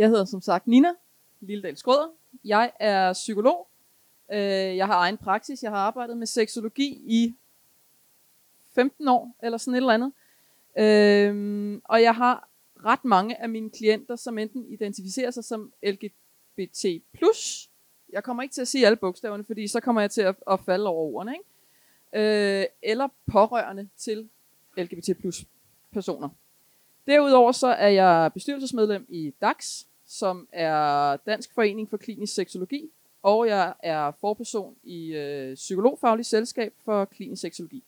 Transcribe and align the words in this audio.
Jeg 0.00 0.08
hedder 0.08 0.24
som 0.24 0.40
sagt 0.40 0.66
Nina 0.66 0.88
Lilledal 1.40 1.76
Skrøder. 1.76 2.08
Jeg 2.44 2.72
er 2.80 3.12
psykolog. 3.12 3.68
Øh, 4.32 4.38
jeg 4.76 4.86
har 4.86 4.94
egen 4.94 5.16
praksis. 5.16 5.62
Jeg 5.62 5.70
har 5.70 5.78
arbejdet 5.78 6.16
med 6.16 6.26
seksologi 6.26 7.02
i 7.06 7.34
15 8.74 9.08
år, 9.08 9.36
eller 9.42 9.58
sådan 9.58 9.74
et 9.74 9.76
eller 9.76 9.92
andet. 9.92 10.12
Øh, 10.78 11.80
og 11.84 12.02
jeg 12.02 12.14
har 12.14 12.48
ret 12.84 13.04
mange 13.04 13.42
af 13.42 13.48
mine 13.48 13.70
klienter, 13.70 14.16
som 14.16 14.38
enten 14.38 14.66
identificerer 14.66 15.30
sig 15.30 15.44
som 15.44 15.72
LGBT+. 15.82 16.86
Jeg 18.12 18.24
kommer 18.24 18.42
ikke 18.42 18.52
til 18.52 18.60
at 18.60 18.68
sige 18.68 18.86
alle 18.86 18.96
bogstaverne, 18.96 19.44
fordi 19.44 19.68
så 19.68 19.80
kommer 19.80 20.00
jeg 20.00 20.10
til 20.10 20.22
at, 20.22 20.36
at 20.50 20.60
falde 20.60 20.86
over 20.86 21.14
ordene. 21.14 21.32
Ikke? 21.32 22.60
Øh, 22.60 22.66
eller 22.82 23.08
pårørende 23.26 23.88
til 23.96 24.28
LGBT 24.76 25.10
personer. 25.92 26.28
Derudover 27.06 27.52
så 27.52 27.66
er 27.66 27.88
jeg 27.88 28.30
bestyrelsesmedlem 28.34 29.06
i 29.08 29.34
DAX, 29.40 29.84
som 30.10 30.48
er 30.52 31.16
Dansk 31.16 31.54
Forening 31.54 31.90
for 31.90 31.96
Klinisk 31.96 32.34
Seksologi, 32.34 32.90
og 33.22 33.46
jeg 33.46 33.74
er 33.82 34.12
forperson 34.20 34.76
i 34.82 35.12
øh, 35.12 35.54
Psykologfaglig 35.54 36.26
Selskab 36.26 36.72
for 36.84 37.04
Klinisk 37.04 37.42
Seksologi. 37.42 37.84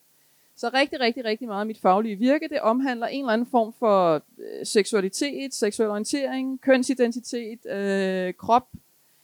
Så 0.57 0.71
rigtig, 0.75 1.01
rigtig, 1.01 1.25
rigtig 1.25 1.49
meget 1.49 1.61
af 1.61 1.67
mit 1.67 1.79
faglige 1.79 2.17
virke, 2.17 2.49
det 2.49 2.61
omhandler 2.61 3.07
en 3.07 3.25
eller 3.25 3.33
anden 3.33 3.47
form 3.47 3.75
for 3.79 4.23
øh, 4.39 4.67
seksualitet, 4.67 5.55
seksuel 5.55 5.89
orientering, 5.89 6.61
kønsidentitet, 6.61 7.67
øh, 7.67 8.35
krop, 8.35 8.69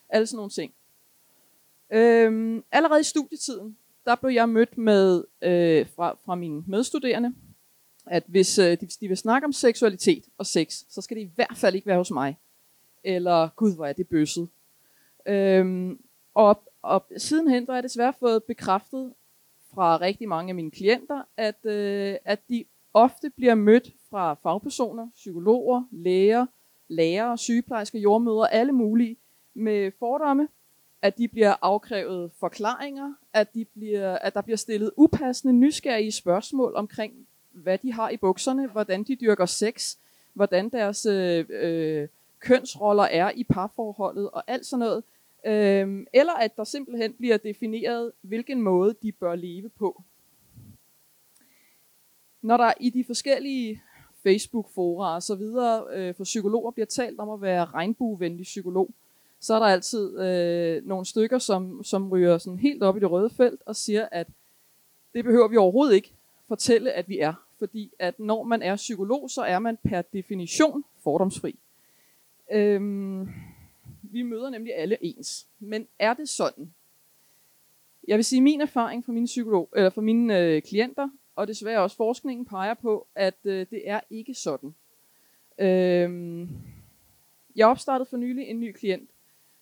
alle 0.08 0.26
sådan 0.26 0.36
nogle 0.36 0.50
ting. 0.50 0.72
Øhm, 1.90 2.64
allerede 2.72 3.00
i 3.00 3.04
studietiden, 3.04 3.76
der 4.04 4.14
blev 4.14 4.30
jeg 4.30 4.48
mødt 4.48 4.78
med 4.78 5.24
øh, 5.42 5.86
fra, 5.96 6.18
fra 6.24 6.34
mine 6.34 6.64
medstuderende, 6.66 7.34
at 8.06 8.22
hvis 8.26 8.58
øh, 8.58 8.80
de, 8.80 8.86
de 9.00 9.08
vil 9.08 9.16
snakke 9.16 9.44
om 9.44 9.52
seksualitet 9.52 10.24
og 10.38 10.46
sex, 10.46 10.84
så 10.88 11.00
skal 11.00 11.16
det 11.16 11.22
i 11.22 11.30
hvert 11.34 11.56
fald 11.56 11.74
ikke 11.74 11.86
være 11.86 11.98
hos 11.98 12.10
mig. 12.10 12.36
Eller, 13.04 13.48
gud, 13.56 13.74
hvor 13.74 13.86
er 13.86 13.92
det 13.92 14.08
bøsset. 14.08 14.48
Øhm, 15.26 16.00
og, 16.34 16.62
og 16.82 17.06
sidenhen 17.16 17.66
der 17.66 17.72
er 17.72 17.76
jeg 17.76 17.82
desværre 17.82 18.12
fået 18.20 18.44
bekræftet 18.44 19.12
fra 19.74 19.96
rigtig 19.96 20.28
mange 20.28 20.50
af 20.50 20.54
mine 20.54 20.70
klienter, 20.70 21.22
at, 21.36 21.66
øh, 21.66 22.16
at 22.24 22.40
de 22.48 22.64
ofte 22.94 23.30
bliver 23.30 23.54
mødt 23.54 23.92
fra 24.10 24.34
fagpersoner, 24.34 25.08
psykologer, 25.14 25.82
læger, 25.90 26.46
lærere, 26.88 27.38
sygeplejersker, 27.38 27.98
jordmøder, 27.98 28.46
alle 28.46 28.72
mulige 28.72 29.16
med 29.54 29.92
fordomme, 29.98 30.48
at 31.02 31.18
de 31.18 31.28
bliver 31.28 31.54
afkrævet 31.62 32.30
forklaringer, 32.40 33.14
at, 33.32 33.54
de 33.54 33.64
bliver, 33.64 34.18
at 34.18 34.34
der 34.34 34.40
bliver 34.40 34.56
stillet 34.56 34.90
upassende 34.96 35.54
nysgerrige 35.54 36.12
spørgsmål 36.12 36.72
omkring, 36.76 37.26
hvad 37.50 37.78
de 37.78 37.92
har 37.92 38.10
i 38.10 38.16
bukserne, 38.16 38.66
hvordan 38.66 39.02
de 39.02 39.16
dyrker 39.16 39.46
sex, 39.46 39.96
hvordan 40.34 40.68
deres 40.68 41.06
øh, 41.06 41.44
øh, 41.48 42.08
kønsroller 42.40 43.02
er 43.02 43.30
i 43.34 43.44
parforholdet 43.44 44.30
og 44.30 44.44
alt 44.46 44.66
sådan 44.66 44.78
noget. 44.80 45.04
Øhm, 45.46 46.06
eller 46.12 46.32
at 46.32 46.56
der 46.56 46.64
simpelthen 46.64 47.12
bliver 47.12 47.36
defineret, 47.36 48.12
hvilken 48.20 48.62
måde 48.62 48.94
de 49.02 49.12
bør 49.12 49.34
leve 49.34 49.68
på. 49.68 50.02
Når 52.42 52.56
der 52.56 52.72
i 52.80 52.90
de 52.90 53.04
forskellige 53.04 53.82
Facebook-fora 54.22 55.14
og 55.14 55.22
så 55.22 55.34
videre 55.34 55.84
øh, 55.92 56.14
for 56.14 56.24
psykologer 56.24 56.70
bliver 56.70 56.86
talt 56.86 57.20
om 57.20 57.30
at 57.30 57.42
være 57.42 57.64
regnbuevenlig 57.64 58.44
psykolog, 58.44 58.90
så 59.40 59.54
er 59.54 59.58
der 59.58 59.66
altid 59.66 60.20
øh, 60.20 60.86
nogle 60.86 61.06
stykker, 61.06 61.38
som, 61.38 61.84
som 61.84 62.08
ryger 62.08 62.38
sådan 62.38 62.58
helt 62.58 62.82
op 62.82 62.96
i 62.96 63.00
det 63.00 63.10
røde 63.10 63.30
felt 63.30 63.62
og 63.66 63.76
siger, 63.76 64.08
at 64.12 64.26
det 65.14 65.24
behøver 65.24 65.48
vi 65.48 65.56
overhovedet 65.56 65.94
ikke 65.94 66.14
fortælle, 66.48 66.92
at 66.92 67.08
vi 67.08 67.18
er. 67.18 67.34
Fordi 67.58 67.92
at 67.98 68.20
når 68.20 68.42
man 68.42 68.62
er 68.62 68.76
psykolog, 68.76 69.30
så 69.30 69.42
er 69.42 69.58
man 69.58 69.78
per 69.84 70.02
definition 70.02 70.84
fordomsfri. 71.02 71.58
Øhm, 72.52 73.28
vi 74.02 74.22
møder 74.22 74.50
nemlig 74.50 74.76
alle 74.76 74.96
ens. 75.00 75.46
Men 75.58 75.86
er 75.98 76.14
det 76.14 76.28
sådan? 76.28 76.74
Jeg 78.08 78.16
vil 78.16 78.24
sige, 78.24 78.38
at 78.38 78.42
min 78.42 78.60
erfaring 78.60 79.04
fra 79.04 79.12
mine, 79.12 79.26
psykolog, 79.26 79.68
eller 79.76 79.90
fra 79.90 80.00
mine 80.00 80.38
øh, 80.38 80.62
klienter, 80.62 81.08
og 81.36 81.48
desværre 81.48 81.80
også 81.80 81.96
forskningen 81.96 82.46
peger 82.46 82.74
på, 82.74 83.06
at 83.14 83.36
øh, 83.44 83.66
det 83.70 83.88
er 83.88 84.00
ikke 84.10 84.34
sådan. 84.34 84.74
Øhm, 85.58 86.48
jeg 87.56 87.66
opstartede 87.66 88.10
for 88.10 88.16
nylig 88.16 88.46
en 88.48 88.60
ny 88.60 88.72
klient, 88.72 89.10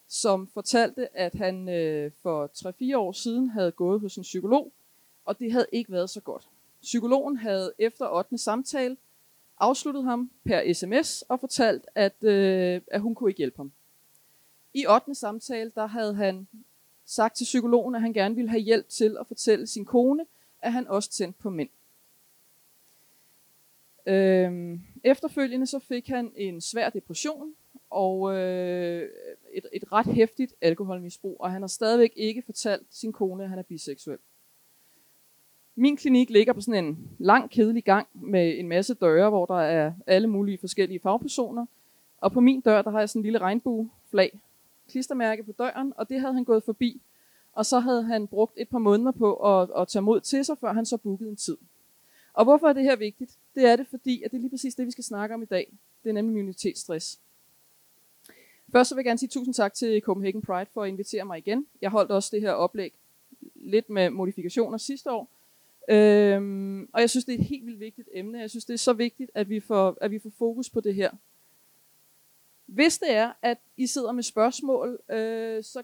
som 0.08 0.48
fortalte, 0.48 1.16
at 1.16 1.34
han 1.34 1.68
øh, 1.68 2.10
for 2.22 2.46
3-4 2.92 2.96
år 2.96 3.12
siden 3.12 3.50
havde 3.50 3.72
gået 3.72 4.00
hos 4.00 4.16
en 4.16 4.22
psykolog, 4.22 4.72
og 5.24 5.38
det 5.38 5.52
havde 5.52 5.66
ikke 5.72 5.92
været 5.92 6.10
så 6.10 6.20
godt. 6.20 6.48
Psykologen 6.82 7.36
havde 7.36 7.72
efter 7.78 8.08
8. 8.08 8.38
samtale 8.38 8.96
afsluttet 9.58 10.04
ham 10.04 10.30
per 10.44 10.72
sms 10.72 11.22
og 11.22 11.40
fortalt, 11.40 11.86
at, 11.94 12.24
øh, 12.24 12.80
at 12.86 13.00
hun 13.00 13.14
kunne 13.14 13.30
ikke 13.30 13.38
hjælpe 13.38 13.56
ham. 13.56 13.72
I 14.74 14.86
8. 14.86 15.14
samtale, 15.14 15.72
der 15.74 15.86
havde 15.86 16.14
han 16.14 16.48
sagt 17.04 17.36
til 17.36 17.44
psykologen, 17.44 17.94
at 17.94 18.00
han 18.00 18.12
gerne 18.12 18.34
ville 18.34 18.50
have 18.50 18.60
hjælp 18.60 18.88
til 18.88 19.16
at 19.20 19.26
fortælle 19.26 19.66
sin 19.66 19.84
kone, 19.84 20.26
at 20.62 20.72
han 20.72 20.88
også 20.88 21.10
tændte 21.10 21.38
på 21.38 21.50
mænd. 21.50 21.68
Øhm, 24.06 24.80
efterfølgende 25.04 25.66
så 25.66 25.78
fik 25.78 26.08
han 26.08 26.32
en 26.36 26.60
svær 26.60 26.90
depression 26.90 27.54
og 27.90 28.34
øh, 28.36 29.08
et, 29.52 29.66
et 29.72 29.92
ret 29.92 30.06
hæftigt 30.06 30.54
alkoholmisbrug, 30.60 31.36
og 31.40 31.52
han 31.52 31.62
har 31.62 31.66
stadigvæk 31.66 32.12
ikke 32.16 32.42
fortalt 32.42 32.86
sin 32.90 33.12
kone, 33.12 33.42
at 33.42 33.50
han 33.50 33.58
er 33.58 33.62
biseksuel. 33.62 34.18
Min 35.78 35.96
klinik 35.96 36.30
ligger 36.30 36.52
på 36.52 36.60
sådan 36.60 36.84
en 36.84 37.10
lang, 37.18 37.50
kedelig 37.50 37.84
gang 37.84 38.06
med 38.14 38.58
en 38.58 38.68
masse 38.68 38.94
døre, 38.94 39.30
hvor 39.30 39.46
der 39.46 39.60
er 39.60 39.92
alle 40.06 40.28
mulige 40.28 40.58
forskellige 40.58 41.00
fagpersoner. 41.00 41.66
Og 42.20 42.32
på 42.32 42.40
min 42.40 42.60
dør, 42.60 42.82
der 42.82 42.90
har 42.90 42.98
jeg 42.98 43.08
sådan 43.08 43.20
en 43.20 43.22
lille 43.22 43.38
regnbueflag, 43.38 44.40
klistermærke 44.88 45.42
på 45.42 45.52
døren, 45.52 45.92
og 45.96 46.08
det 46.08 46.20
havde 46.20 46.34
han 46.34 46.44
gået 46.44 46.62
forbi. 46.62 47.00
Og 47.52 47.66
så 47.66 47.78
havde 47.78 48.02
han 48.04 48.26
brugt 48.26 48.54
et 48.56 48.68
par 48.68 48.78
måneder 48.78 49.10
på 49.10 49.34
at, 49.34 49.70
at 49.76 49.88
tage 49.88 50.02
mod 50.02 50.20
til 50.20 50.44
sig, 50.44 50.58
før 50.58 50.72
han 50.72 50.86
så 50.86 50.96
bookede 50.96 51.30
en 51.30 51.36
tid. 51.36 51.56
Og 52.32 52.44
hvorfor 52.44 52.68
er 52.68 52.72
det 52.72 52.82
her 52.82 52.96
vigtigt? 52.96 53.38
Det 53.54 53.64
er 53.64 53.76
det, 53.76 53.86
fordi 53.86 54.22
at 54.22 54.30
det 54.30 54.36
er 54.36 54.40
lige 54.40 54.50
præcis 54.50 54.74
det, 54.74 54.86
vi 54.86 54.90
skal 54.90 55.04
snakke 55.04 55.34
om 55.34 55.42
i 55.42 55.46
dag. 55.46 55.72
Det 56.04 56.08
er 56.08 56.14
nemlig 56.14 56.40
immunitetsstress. 56.40 57.20
Først 58.72 58.88
så 58.88 58.94
vil 58.94 59.00
jeg 59.00 59.04
gerne 59.04 59.18
sige 59.18 59.28
tusind 59.28 59.54
tak 59.54 59.74
til 59.74 60.00
Copenhagen 60.00 60.42
Pride 60.42 60.70
for 60.74 60.82
at 60.82 60.88
invitere 60.88 61.24
mig 61.24 61.38
igen. 61.38 61.66
Jeg 61.82 61.90
holdt 61.90 62.10
også 62.10 62.28
det 62.32 62.40
her 62.40 62.52
oplæg 62.52 62.92
lidt 63.54 63.90
med 63.90 64.10
modifikationer 64.10 64.78
sidste 64.78 65.12
år, 65.12 65.28
Øhm, 65.88 66.88
og 66.92 67.00
jeg 67.00 67.10
synes, 67.10 67.24
det 67.24 67.34
er 67.34 67.38
et 67.38 67.44
helt 67.44 67.66
vildt 67.66 67.80
vigtigt 67.80 68.08
emne. 68.14 68.38
Jeg 68.38 68.50
synes, 68.50 68.64
det 68.64 68.74
er 68.74 68.78
så 68.78 68.92
vigtigt, 68.92 69.30
at 69.34 69.48
vi 69.48 69.60
får, 69.60 69.98
at 70.00 70.10
vi 70.10 70.18
får 70.18 70.32
fokus 70.38 70.70
på 70.70 70.80
det 70.80 70.94
her. 70.94 71.10
Hvis 72.66 72.98
det 72.98 73.10
er, 73.10 73.32
at 73.42 73.58
I 73.76 73.86
sidder 73.86 74.12
med 74.12 74.22
spørgsmål, 74.22 74.98
øh, 75.10 75.64
så 75.64 75.82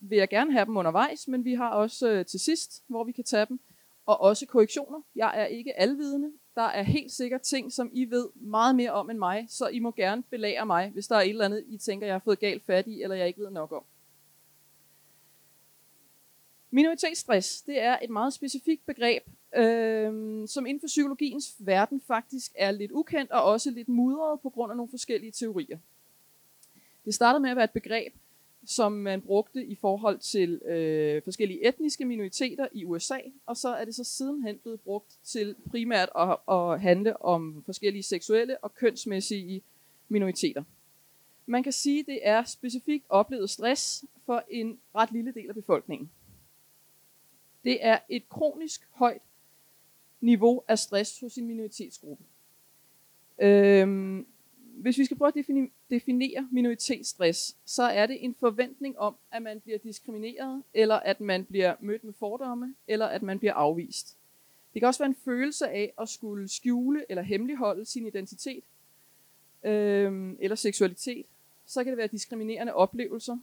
vil 0.00 0.18
jeg 0.18 0.28
gerne 0.28 0.52
have 0.52 0.64
dem 0.64 0.76
undervejs, 0.76 1.28
men 1.28 1.44
vi 1.44 1.54
har 1.54 1.68
også 1.68 2.08
øh, 2.08 2.26
til 2.26 2.40
sidst, 2.40 2.82
hvor 2.86 3.04
vi 3.04 3.12
kan 3.12 3.24
tage 3.24 3.46
dem, 3.46 3.60
og 4.06 4.20
også 4.20 4.46
korrektioner. 4.46 5.02
Jeg 5.16 5.32
er 5.40 5.46
ikke 5.46 5.80
alvidende. 5.80 6.32
Der 6.54 6.62
er 6.62 6.82
helt 6.82 7.12
sikkert 7.12 7.40
ting, 7.40 7.72
som 7.72 7.90
I 7.92 8.10
ved 8.10 8.28
meget 8.34 8.76
mere 8.76 8.90
om 8.90 9.10
end 9.10 9.18
mig, 9.18 9.46
så 9.48 9.68
I 9.68 9.78
må 9.78 9.92
gerne 9.92 10.22
belære 10.22 10.66
mig, 10.66 10.90
hvis 10.90 11.06
der 11.06 11.16
er 11.16 11.20
et 11.20 11.28
eller 11.28 11.44
andet, 11.44 11.64
I 11.68 11.78
tænker, 11.78 12.06
jeg 12.06 12.14
har 12.14 12.22
fået 12.24 12.38
galt 12.38 12.62
fat 12.66 12.86
i, 12.86 13.02
eller 13.02 13.16
jeg 13.16 13.26
ikke 13.26 13.40
ved 13.40 13.50
nok 13.50 13.72
om. 13.72 13.82
Minoritetsstress, 16.70 17.62
det 17.62 17.82
er 17.82 17.98
et 18.02 18.10
meget 18.10 18.32
specifikt 18.32 18.86
begreb, 18.86 19.22
øh, 19.56 20.48
som 20.48 20.66
inden 20.66 20.80
for 20.80 20.86
psykologiens 20.86 21.56
verden 21.58 22.00
faktisk 22.06 22.52
er 22.54 22.70
lidt 22.70 22.92
ukendt 22.92 23.30
og 23.30 23.42
også 23.42 23.70
lidt 23.70 23.88
mudret 23.88 24.40
på 24.40 24.50
grund 24.50 24.72
af 24.72 24.76
nogle 24.76 24.90
forskellige 24.90 25.32
teorier. 25.32 25.78
Det 27.04 27.14
startede 27.14 27.40
med 27.40 27.50
at 27.50 27.56
være 27.56 27.64
et 27.64 27.70
begreb, 27.70 28.14
som 28.66 28.92
man 28.92 29.22
brugte 29.22 29.64
i 29.64 29.74
forhold 29.74 30.18
til 30.18 30.62
øh, 30.62 31.22
forskellige 31.22 31.68
etniske 31.68 32.04
minoriteter 32.04 32.68
i 32.72 32.84
USA, 32.84 33.18
og 33.46 33.56
så 33.56 33.68
er 33.68 33.84
det 33.84 33.94
så 33.94 34.04
sidenhen 34.04 34.58
blevet 34.58 34.80
brugt 34.80 35.18
til 35.24 35.54
primært 35.70 36.08
at, 36.18 36.36
at 36.48 36.80
handle 36.80 37.22
om 37.22 37.62
forskellige 37.64 38.02
seksuelle 38.02 38.64
og 38.64 38.74
kønsmæssige 38.74 39.62
minoriteter. 40.08 40.62
Man 41.46 41.62
kan 41.62 41.72
sige, 41.72 42.00
at 42.00 42.06
det 42.06 42.18
er 42.22 42.44
specifikt 42.44 43.04
oplevet 43.08 43.50
stress 43.50 44.04
for 44.26 44.44
en 44.50 44.78
ret 44.94 45.12
lille 45.12 45.32
del 45.32 45.48
af 45.48 45.54
befolkningen. 45.54 46.10
Det 47.64 47.84
er 47.84 47.98
et 48.08 48.28
kronisk 48.28 48.88
højt 48.90 49.22
niveau 50.20 50.62
af 50.68 50.78
stress 50.78 51.20
hos 51.20 51.36
en 51.36 51.46
minoritetsgruppe. 51.46 52.24
Øhm, 53.38 54.26
hvis 54.56 54.98
vi 54.98 55.04
skal 55.04 55.16
prøve 55.16 55.32
at 55.38 55.70
definere 55.90 56.48
minoritetsstress, 56.52 57.56
så 57.64 57.82
er 57.82 58.06
det 58.06 58.24
en 58.24 58.34
forventning 58.34 58.98
om, 58.98 59.16
at 59.32 59.42
man 59.42 59.60
bliver 59.60 59.78
diskrimineret, 59.78 60.62
eller 60.74 60.94
at 60.94 61.20
man 61.20 61.44
bliver 61.44 61.74
mødt 61.80 62.04
med 62.04 62.12
fordomme, 62.12 62.74
eller 62.88 63.06
at 63.06 63.22
man 63.22 63.38
bliver 63.38 63.54
afvist. 63.54 64.16
Det 64.74 64.80
kan 64.80 64.86
også 64.86 65.00
være 65.00 65.08
en 65.08 65.16
følelse 65.24 65.68
af 65.68 65.92
at 66.00 66.08
skulle 66.08 66.48
skjule 66.48 67.04
eller 67.08 67.22
hemmeligholde 67.22 67.84
sin 67.84 68.06
identitet, 68.06 68.64
øhm, 69.64 70.36
eller 70.40 70.54
seksualitet. 70.54 71.26
Så 71.66 71.84
kan 71.84 71.90
det 71.90 71.98
være 71.98 72.06
diskriminerende 72.06 72.74
oplevelser. 72.74 73.38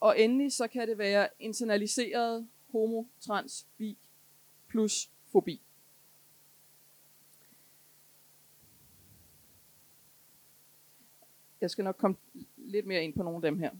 Og 0.00 0.20
endelig 0.20 0.52
så 0.52 0.68
kan 0.68 0.88
det 0.88 0.98
være 0.98 1.28
internaliseret 1.38 2.46
homo, 2.72 3.04
trans, 3.20 3.66
bi 3.76 3.98
plus 4.68 5.10
fobi. 5.32 5.62
jeg 11.60 11.70
skal 11.70 11.84
nok 11.84 11.96
komme 11.96 12.16
lidt 12.56 12.86
mere 12.86 13.04
ind 13.04 13.14
på 13.14 13.22
nogle 13.22 13.36
af 13.36 13.42
dem 13.42 13.58
her. 13.58 13.70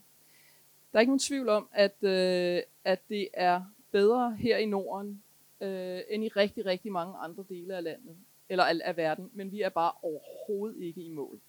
Der 0.92 0.98
er 0.98 1.00
ikke 1.00 1.10
nogen 1.10 1.18
tvivl 1.18 1.48
om, 1.48 1.68
at, 1.72 2.02
øh, 2.02 2.62
at 2.84 3.08
det 3.08 3.28
er 3.34 3.62
bedre 3.90 4.36
her 4.36 4.56
i 4.56 4.66
Norden, 4.66 5.22
øh, 5.60 6.00
end 6.08 6.24
i 6.24 6.28
rigtig, 6.28 6.66
rigtig 6.66 6.92
mange 6.92 7.16
andre 7.16 7.44
dele 7.48 7.76
af 7.76 7.82
landet, 7.82 8.16
eller 8.48 8.64
af, 8.64 8.74
af 8.84 8.96
verden, 8.96 9.30
men 9.34 9.52
vi 9.52 9.62
er 9.62 9.68
bare 9.68 9.92
overhovedet 10.02 10.82
ikke 10.82 11.02
i 11.02 11.10
mål. 11.10 11.40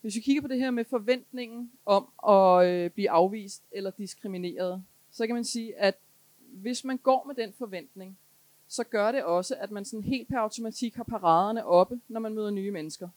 Hvis 0.00 0.16
vi 0.16 0.20
kigger 0.20 0.42
på 0.42 0.48
det 0.48 0.58
her 0.58 0.70
med 0.70 0.84
forventningen 0.84 1.72
om 1.86 2.08
at 2.28 2.66
øh, 2.66 2.90
blive 2.90 3.10
afvist 3.10 3.62
eller 3.72 3.90
diskrimineret, 3.90 4.84
så 5.10 5.26
kan 5.26 5.34
man 5.34 5.44
sige, 5.44 5.76
at 5.76 5.98
hvis 6.38 6.84
man 6.84 6.98
går 6.98 7.24
med 7.26 7.34
den 7.34 7.52
forventning, 7.52 8.18
så 8.68 8.84
gør 8.84 9.12
det 9.12 9.24
også, 9.24 9.54
at 9.54 9.70
man 9.70 9.84
sådan 9.84 10.04
helt 10.04 10.28
per 10.28 10.38
automatik 10.38 10.94
har 10.94 11.04
paraderne 11.04 11.64
oppe, 11.64 12.00
når 12.08 12.20
man 12.20 12.34
møder 12.34 12.50
nye 12.50 12.70
mennesker. 12.70 13.08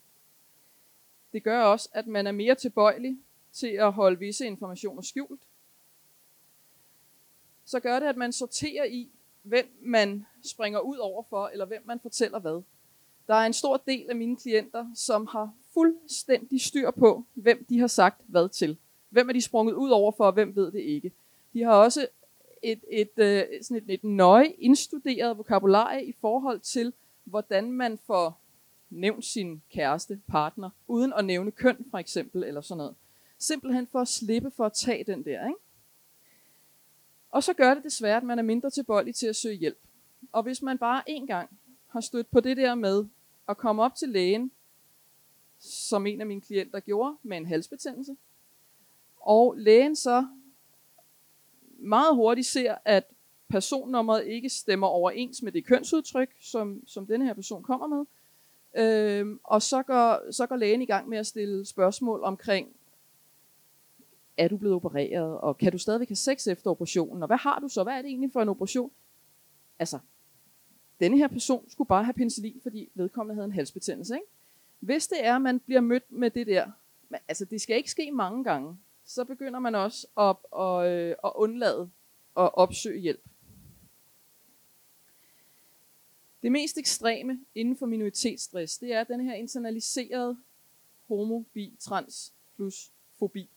Det 1.33 1.43
gør 1.43 1.63
også, 1.63 1.89
at 1.93 2.07
man 2.07 2.27
er 2.27 2.31
mere 2.31 2.55
tilbøjelig 2.55 3.17
til 3.51 3.67
at 3.67 3.93
holde 3.93 4.19
visse 4.19 4.45
informationer 4.45 5.01
skjult. 5.01 5.41
Så 7.65 7.79
gør 7.79 7.99
det, 7.99 8.07
at 8.07 8.17
man 8.17 8.33
sorterer 8.33 8.85
i, 8.85 9.09
hvem 9.43 9.77
man 9.81 10.25
springer 10.43 10.79
ud 10.79 10.97
over 10.97 11.23
for, 11.29 11.47
eller 11.47 11.65
hvem 11.65 11.81
man 11.85 11.99
fortæller 11.99 12.39
hvad. 12.39 12.63
Der 13.27 13.33
er 13.33 13.45
en 13.45 13.53
stor 13.53 13.77
del 13.77 14.09
af 14.09 14.15
mine 14.15 14.37
klienter, 14.37 14.87
som 14.95 15.27
har 15.27 15.53
fuldstændig 15.73 16.61
styr 16.61 16.91
på, 16.91 17.25
hvem 17.33 17.65
de 17.69 17.79
har 17.79 17.87
sagt 17.87 18.21
hvad 18.27 18.49
til. 18.49 18.77
Hvem 19.09 19.29
er 19.29 19.33
de 19.33 19.41
sprunget 19.41 19.73
ud 19.73 19.89
over 19.89 20.11
for, 20.11 20.25
og 20.25 20.33
hvem 20.33 20.55
ved 20.55 20.71
det 20.71 20.79
ikke. 20.79 21.11
De 21.53 21.61
har 21.61 21.73
også 21.73 22.07
et, 22.63 22.79
et, 22.89 23.09
et, 23.17 23.23
øh, 23.25 23.63
sådan 23.63 23.83
et, 23.83 23.93
et 23.93 24.03
nøje 24.03 24.47
indstuderet 24.47 25.37
vokabularie 25.37 26.05
i 26.05 26.13
forhold 26.21 26.59
til, 26.59 26.93
hvordan 27.23 27.71
man 27.71 27.97
får 27.97 28.39
nævnt 28.89 29.25
sin 29.25 29.61
kæreste, 29.71 30.21
partner, 30.27 30.69
uden 30.87 31.13
at 31.13 31.25
nævne 31.25 31.51
køn 31.51 31.85
for 31.91 31.97
eksempel, 31.97 32.43
eller 32.43 32.61
sådan 32.61 32.77
noget. 32.77 32.95
Simpelthen 33.37 33.87
for 33.87 33.99
at 33.99 34.07
slippe 34.07 34.51
for 34.51 34.65
at 34.65 34.73
tage 34.73 35.03
den 35.03 35.25
der. 35.25 35.47
Ikke? 35.47 35.59
Og 37.29 37.43
så 37.43 37.53
gør 37.53 37.73
det 37.73 37.83
desværre, 37.83 38.17
at 38.17 38.23
man 38.23 38.39
er 38.39 38.43
mindre 38.43 38.69
tilbøjelig 38.69 39.15
til 39.15 39.27
at 39.27 39.35
søge 39.35 39.55
hjælp. 39.55 39.79
Og 40.31 40.43
hvis 40.43 40.61
man 40.61 40.77
bare 40.77 41.03
en 41.07 41.27
gang 41.27 41.49
har 41.87 42.01
stødt 42.01 42.31
på 42.31 42.39
det 42.39 42.57
der 42.57 42.75
med 42.75 43.05
at 43.49 43.57
komme 43.57 43.83
op 43.83 43.95
til 43.95 44.09
lægen, 44.09 44.51
som 45.59 46.07
en 46.07 46.21
af 46.21 46.27
mine 46.27 46.41
klienter 46.41 46.79
gjorde, 46.79 47.17
med 47.23 47.37
en 47.37 47.45
halsbetændelse, 47.45 48.15
og 49.19 49.55
lægen 49.57 49.95
så 49.95 50.27
meget 51.83 52.15
hurtigt 52.15 52.47
ser, 52.47 52.75
at 52.85 53.03
personnummeret 53.49 54.25
ikke 54.25 54.49
stemmer 54.49 54.87
overens 54.87 55.41
med 55.41 55.51
det 55.51 55.65
kønsudtryk, 55.65 56.29
som, 56.41 56.87
som 56.87 57.07
denne 57.07 57.25
her 57.25 57.33
person 57.33 57.63
kommer 57.63 57.87
med, 57.87 58.05
Øhm, 58.75 59.39
og 59.43 59.61
så 59.61 59.83
går, 59.83 60.31
så 60.31 60.45
går 60.47 60.55
lægen 60.55 60.81
i 60.81 60.85
gang 60.85 61.09
med 61.09 61.17
at 61.17 61.27
stille 61.27 61.65
spørgsmål 61.65 62.23
omkring, 62.23 62.67
er 64.37 64.47
du 64.47 64.57
blevet 64.57 64.75
opereret, 64.75 65.37
og 65.39 65.57
kan 65.57 65.71
du 65.71 65.77
stadigvæk 65.77 66.09
have 66.09 66.15
sex 66.15 66.47
efter 66.47 66.71
operationen, 66.71 67.23
og 67.23 67.27
hvad 67.27 67.37
har 67.37 67.59
du 67.59 67.67
så, 67.67 67.83
hvad 67.83 67.93
er 67.93 68.01
det 68.01 68.09
egentlig 68.09 68.31
for 68.33 68.41
en 68.41 68.49
operation? 68.49 68.91
Altså, 69.79 69.99
denne 70.99 71.17
her 71.17 71.27
person 71.27 71.69
skulle 71.69 71.87
bare 71.87 72.03
have 72.03 72.13
penicillin, 72.13 72.59
fordi 72.63 72.89
vedkommende 72.93 73.35
havde 73.35 73.45
en 73.45 73.51
halsbetændelse. 73.51 74.15
Ikke? 74.15 74.27
Hvis 74.79 75.07
det 75.07 75.25
er, 75.25 75.35
at 75.35 75.41
man 75.41 75.59
bliver 75.59 75.81
mødt 75.81 76.11
med 76.11 76.31
det 76.31 76.47
der, 76.47 76.71
altså 77.27 77.45
det 77.45 77.61
skal 77.61 77.77
ikke 77.77 77.91
ske 77.91 78.11
mange 78.11 78.43
gange, 78.43 78.77
så 79.05 79.23
begynder 79.23 79.59
man 79.59 79.75
også 79.75 80.07
at, 80.17 80.35
at, 80.59 80.85
at, 80.85 81.09
øh, 81.09 81.15
at 81.23 81.31
undlade 81.35 81.91
at 82.37 82.55
opsøge 82.55 82.99
hjælp. 82.99 83.23
Det 86.43 86.51
mest 86.51 86.77
ekstreme 86.77 87.45
inden 87.55 87.77
for 87.77 87.85
minoritetsstress, 87.85 88.77
det 88.77 88.93
er 88.93 89.03
den 89.03 89.19
her 89.19 89.33
internaliserede 89.33 90.37
homo, 91.07 91.43
bi, 91.53 91.75
trans 91.79 92.33
plus 92.55 92.91
fobi. 93.19 93.49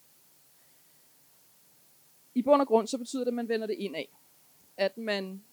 I 2.34 2.42
bund 2.42 2.60
og 2.60 2.66
grund 2.66 2.86
så 2.86 2.98
betyder 2.98 3.24
det, 3.24 3.28
at 3.28 3.34
man 3.34 3.48
vender 3.48 3.66
det 3.66 3.74
ind 3.74 3.96
af. 3.96 4.08
At 4.76 4.98
man 4.98 5.44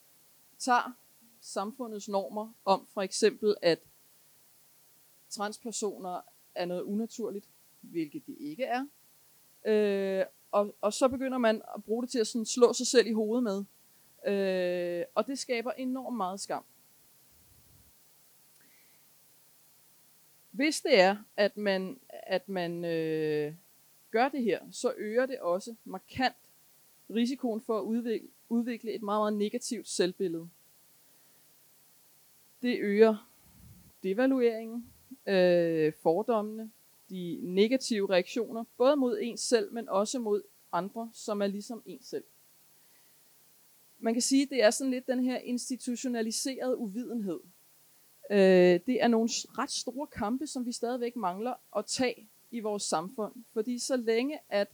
tager 0.60 0.92
samfundets 1.42 2.10
normer 2.10 2.54
om 2.66 2.88
for 2.94 3.02
eksempel, 3.02 3.56
at 3.62 3.80
transpersoner 5.30 6.22
er 6.56 6.66
noget 6.66 6.82
unaturligt, 6.82 7.50
hvilket 7.82 8.26
det 8.28 8.36
ikke 8.40 8.64
er. 8.64 8.88
Øh, 9.66 10.26
og, 10.52 10.76
og 10.82 10.94
så 10.94 11.08
begynder 11.08 11.38
man 11.38 11.62
at 11.76 11.84
bruge 11.84 12.04
det 12.04 12.12
til 12.12 12.20
at 12.20 12.28
sådan 12.28 12.46
slå 12.46 12.74
sig 12.74 12.88
selv 12.88 13.08
i 13.08 13.12
hovedet 13.12 13.44
med. 13.44 13.64
Øh, 14.34 15.06
og 15.16 15.28
det 15.28 15.40
skaber 15.40 15.72
enormt 15.72 16.18
meget 16.18 16.40
skam. 16.40 16.64
Hvis 20.52 20.82
det 20.82 21.00
er, 21.00 21.18
at 21.38 21.58
man, 21.58 22.00
at 22.10 22.50
man 22.50 22.86
øh, 22.86 23.54
gør 24.12 24.30
det 24.30 24.44
her, 24.44 24.60
så 24.72 24.94
øger 24.98 25.26
det 25.26 25.40
også 25.40 25.76
markant 25.86 26.36
risikoen 27.10 27.62
for 27.62 27.80
at 27.80 27.84
udvikle, 27.84 28.28
udvikle 28.50 28.92
et 28.92 29.02
meget, 29.02 29.20
meget 29.20 29.34
negativt 29.34 29.88
selvbillede. 29.88 30.50
Det 32.62 32.80
øger 32.80 33.30
devalueringen, 34.04 34.94
øh, 35.28 35.94
fordommene, 36.02 36.72
de 37.14 37.40
negative 37.44 38.10
reaktioner, 38.10 38.64
både 38.78 38.96
mod 38.96 39.20
ens 39.22 39.42
selv, 39.42 39.74
men 39.74 39.90
også 39.90 40.20
mod 40.20 40.42
andre, 40.72 41.10
som 41.14 41.42
er 41.42 41.48
ligesom 41.48 41.84
ens 41.86 42.06
selv. 42.06 42.24
Man 44.00 44.14
kan 44.14 44.22
sige, 44.22 44.44
at 44.44 44.50
det 44.50 44.64
er 44.64 44.72
sådan 44.72 44.92
lidt 44.92 45.08
den 45.08 45.24
her 45.24 45.38
institutionaliserede 45.38 46.78
uvidenhed, 46.78 47.40
Øh, 48.30 48.80
det 48.88 49.04
er 49.04 49.08
nogle 49.08 49.30
ret 49.58 49.72
store 49.72 50.08
kampe, 50.08 50.48
som 50.48 50.66
vi 50.66 50.72
stadigvæk 50.72 51.16
mangler 51.16 51.54
at 51.78 51.86
tage 51.86 52.28
i 52.52 52.60
vores 52.60 52.84
samfund. 52.84 53.34
Fordi 53.54 53.80
så 53.80 53.98
længe 53.98 54.40
at, 54.50 54.68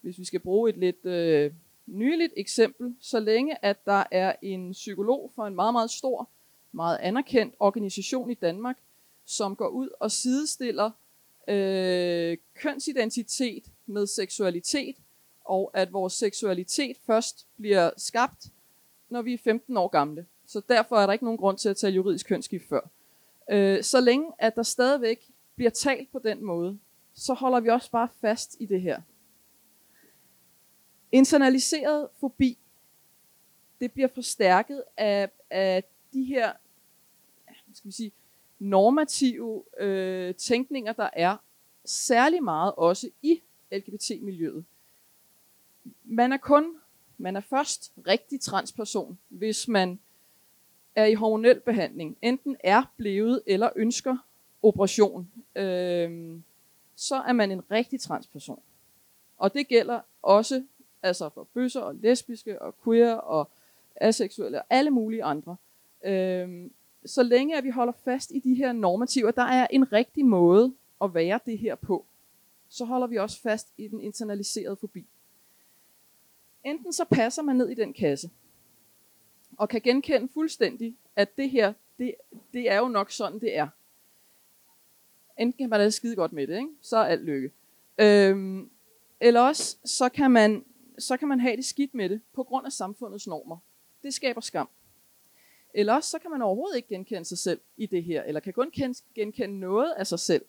hvis 0.00 0.18
vi 0.18 0.24
skal 0.24 0.40
bruge 0.40 0.70
et 0.70 0.76
lidt 0.76 1.06
øh, 1.06 1.52
nyligt 1.86 2.32
eksempel, 2.36 2.96
så 3.00 3.20
længe 3.20 3.64
at 3.64 3.86
der 3.86 4.04
er 4.10 4.34
en 4.42 4.72
psykolog 4.72 5.32
for 5.34 5.46
en 5.46 5.54
meget, 5.54 5.74
meget 5.74 5.90
stor, 5.90 6.30
meget 6.72 6.98
anerkendt 6.98 7.54
organisation 7.58 8.30
i 8.30 8.34
Danmark, 8.34 8.78
som 9.28 9.56
går 9.56 9.68
ud 9.68 9.88
og 10.00 10.10
sidestiller 10.10 10.90
øh, 11.48 12.38
kønsidentitet 12.54 13.64
med 13.86 14.06
seksualitet, 14.06 14.96
og 15.44 15.70
at 15.74 15.92
vores 15.92 16.12
seksualitet 16.12 16.96
først 17.06 17.46
bliver 17.56 17.90
skabt, 17.96 18.46
når 19.08 19.22
vi 19.22 19.34
er 19.34 19.38
15 19.38 19.76
år 19.76 19.88
gamle. 19.88 20.26
Så 20.46 20.60
derfor 20.68 20.96
er 20.96 21.06
der 21.06 21.12
ikke 21.12 21.24
nogen 21.24 21.38
grund 21.38 21.58
til 21.58 21.68
at 21.68 21.76
tage 21.76 21.92
juridisk 21.92 22.26
kønsskift 22.26 22.68
før. 22.68 22.80
Øh, 23.50 23.82
så 23.82 24.00
længe 24.00 24.32
at 24.38 24.56
der 24.56 24.62
stadigvæk 24.62 25.30
bliver 25.54 25.70
talt 25.70 26.12
på 26.12 26.18
den 26.18 26.44
måde, 26.44 26.78
så 27.14 27.34
holder 27.34 27.60
vi 27.60 27.68
også 27.68 27.90
bare 27.90 28.08
fast 28.20 28.56
i 28.60 28.66
det 28.66 28.80
her. 28.80 29.00
Internaliseret 31.12 32.08
fobi, 32.20 32.58
det 33.80 33.92
bliver 33.92 34.08
forstærket 34.08 34.82
af, 34.96 35.30
af 35.50 35.84
de 36.12 36.24
her 36.24 36.52
skal 37.74 37.88
vi 37.88 37.92
sige, 37.92 38.12
normative 38.58 39.64
øh, 39.78 40.34
tænkninger, 40.34 40.92
der 40.92 41.10
er 41.12 41.36
særlig 41.84 42.42
meget 42.42 42.74
også 42.76 43.10
i 43.22 43.42
LGBT-miljøet. 43.72 44.64
Man 46.04 46.32
er 46.32 46.36
kun, 46.36 46.76
man 47.18 47.36
er 47.36 47.40
først 47.40 47.92
rigtig 48.06 48.40
transperson, 48.40 49.18
hvis 49.28 49.68
man 49.68 49.98
er 50.94 51.04
i 51.04 51.14
hormonel 51.14 51.60
behandling, 51.60 52.16
enten 52.22 52.56
er 52.60 52.82
blevet 52.96 53.42
eller 53.46 53.70
ønsker 53.76 54.16
operation, 54.62 55.30
øh, 55.56 56.40
så 56.94 57.16
er 57.16 57.32
man 57.32 57.50
en 57.50 57.70
rigtig 57.70 58.00
transperson. 58.00 58.62
Og 59.36 59.54
det 59.54 59.68
gælder 59.68 60.00
også 60.22 60.64
altså 61.02 61.28
for 61.28 61.44
bøsser 61.54 61.80
og 61.80 61.94
lesbiske 61.94 62.62
og 62.62 62.74
queer 62.84 63.14
og 63.14 63.50
aseksuelle 63.96 64.58
og 64.58 64.66
alle 64.70 64.90
mulige 64.90 65.24
andre. 65.24 65.56
Øh, 66.04 66.70
så 67.06 67.22
længe 67.22 67.56
at 67.56 67.64
vi 67.64 67.70
holder 67.70 67.92
fast 68.04 68.30
i 68.34 68.38
de 68.38 68.54
her 68.54 68.72
normativer, 68.72 69.30
der 69.30 69.42
er 69.42 69.66
en 69.70 69.92
rigtig 69.92 70.26
måde 70.26 70.74
at 71.02 71.14
være 71.14 71.40
det 71.46 71.58
her 71.58 71.74
på, 71.74 72.06
så 72.68 72.84
holder 72.84 73.06
vi 73.06 73.16
også 73.16 73.40
fast 73.40 73.68
i 73.78 73.88
den 73.88 74.00
internaliserede 74.00 74.76
fobi. 74.76 75.06
Enten 76.64 76.92
så 76.92 77.04
passer 77.04 77.42
man 77.42 77.56
ned 77.56 77.68
i 77.68 77.74
den 77.74 77.92
kasse, 77.92 78.30
og 79.56 79.68
kan 79.68 79.80
genkende 79.80 80.28
fuldstændig, 80.34 80.96
at 81.16 81.36
det 81.36 81.50
her, 81.50 81.72
det, 81.98 82.14
det 82.52 82.70
er 82.70 82.78
jo 82.78 82.88
nok 82.88 83.10
sådan, 83.10 83.40
det 83.40 83.56
er. 83.56 83.68
Enten 85.38 85.58
kan 85.58 85.70
man 85.70 85.80
da 85.80 85.90
skide 85.90 86.16
godt 86.16 86.32
med 86.32 86.46
det, 86.46 86.56
ikke? 86.56 86.70
så 86.82 86.96
er 86.96 87.04
alt 87.04 87.24
lykke. 87.24 87.50
Øhm, 87.98 88.70
eller 89.20 89.40
også, 89.40 89.76
så 89.84 90.08
kan, 90.08 90.30
man, 90.30 90.64
så 90.98 91.16
kan 91.16 91.28
man 91.28 91.40
have 91.40 91.56
det 91.56 91.64
skidt 91.64 91.94
med 91.94 92.08
det, 92.08 92.20
på 92.32 92.42
grund 92.42 92.66
af 92.66 92.72
samfundets 92.72 93.26
normer. 93.26 93.56
Det 94.02 94.14
skaber 94.14 94.40
skam. 94.40 94.68
Eller 95.74 95.94
også, 95.94 96.10
så 96.10 96.18
kan 96.18 96.30
man 96.30 96.42
overhovedet 96.42 96.76
ikke 96.76 96.88
genkende 96.88 97.24
sig 97.24 97.38
selv 97.38 97.60
i 97.76 97.86
det 97.86 98.04
her, 98.04 98.22
eller 98.22 98.40
kan 98.40 98.52
kun 98.52 98.70
genkende 99.14 99.60
noget 99.60 99.92
af 99.92 100.06
sig 100.06 100.18
selv. 100.18 100.44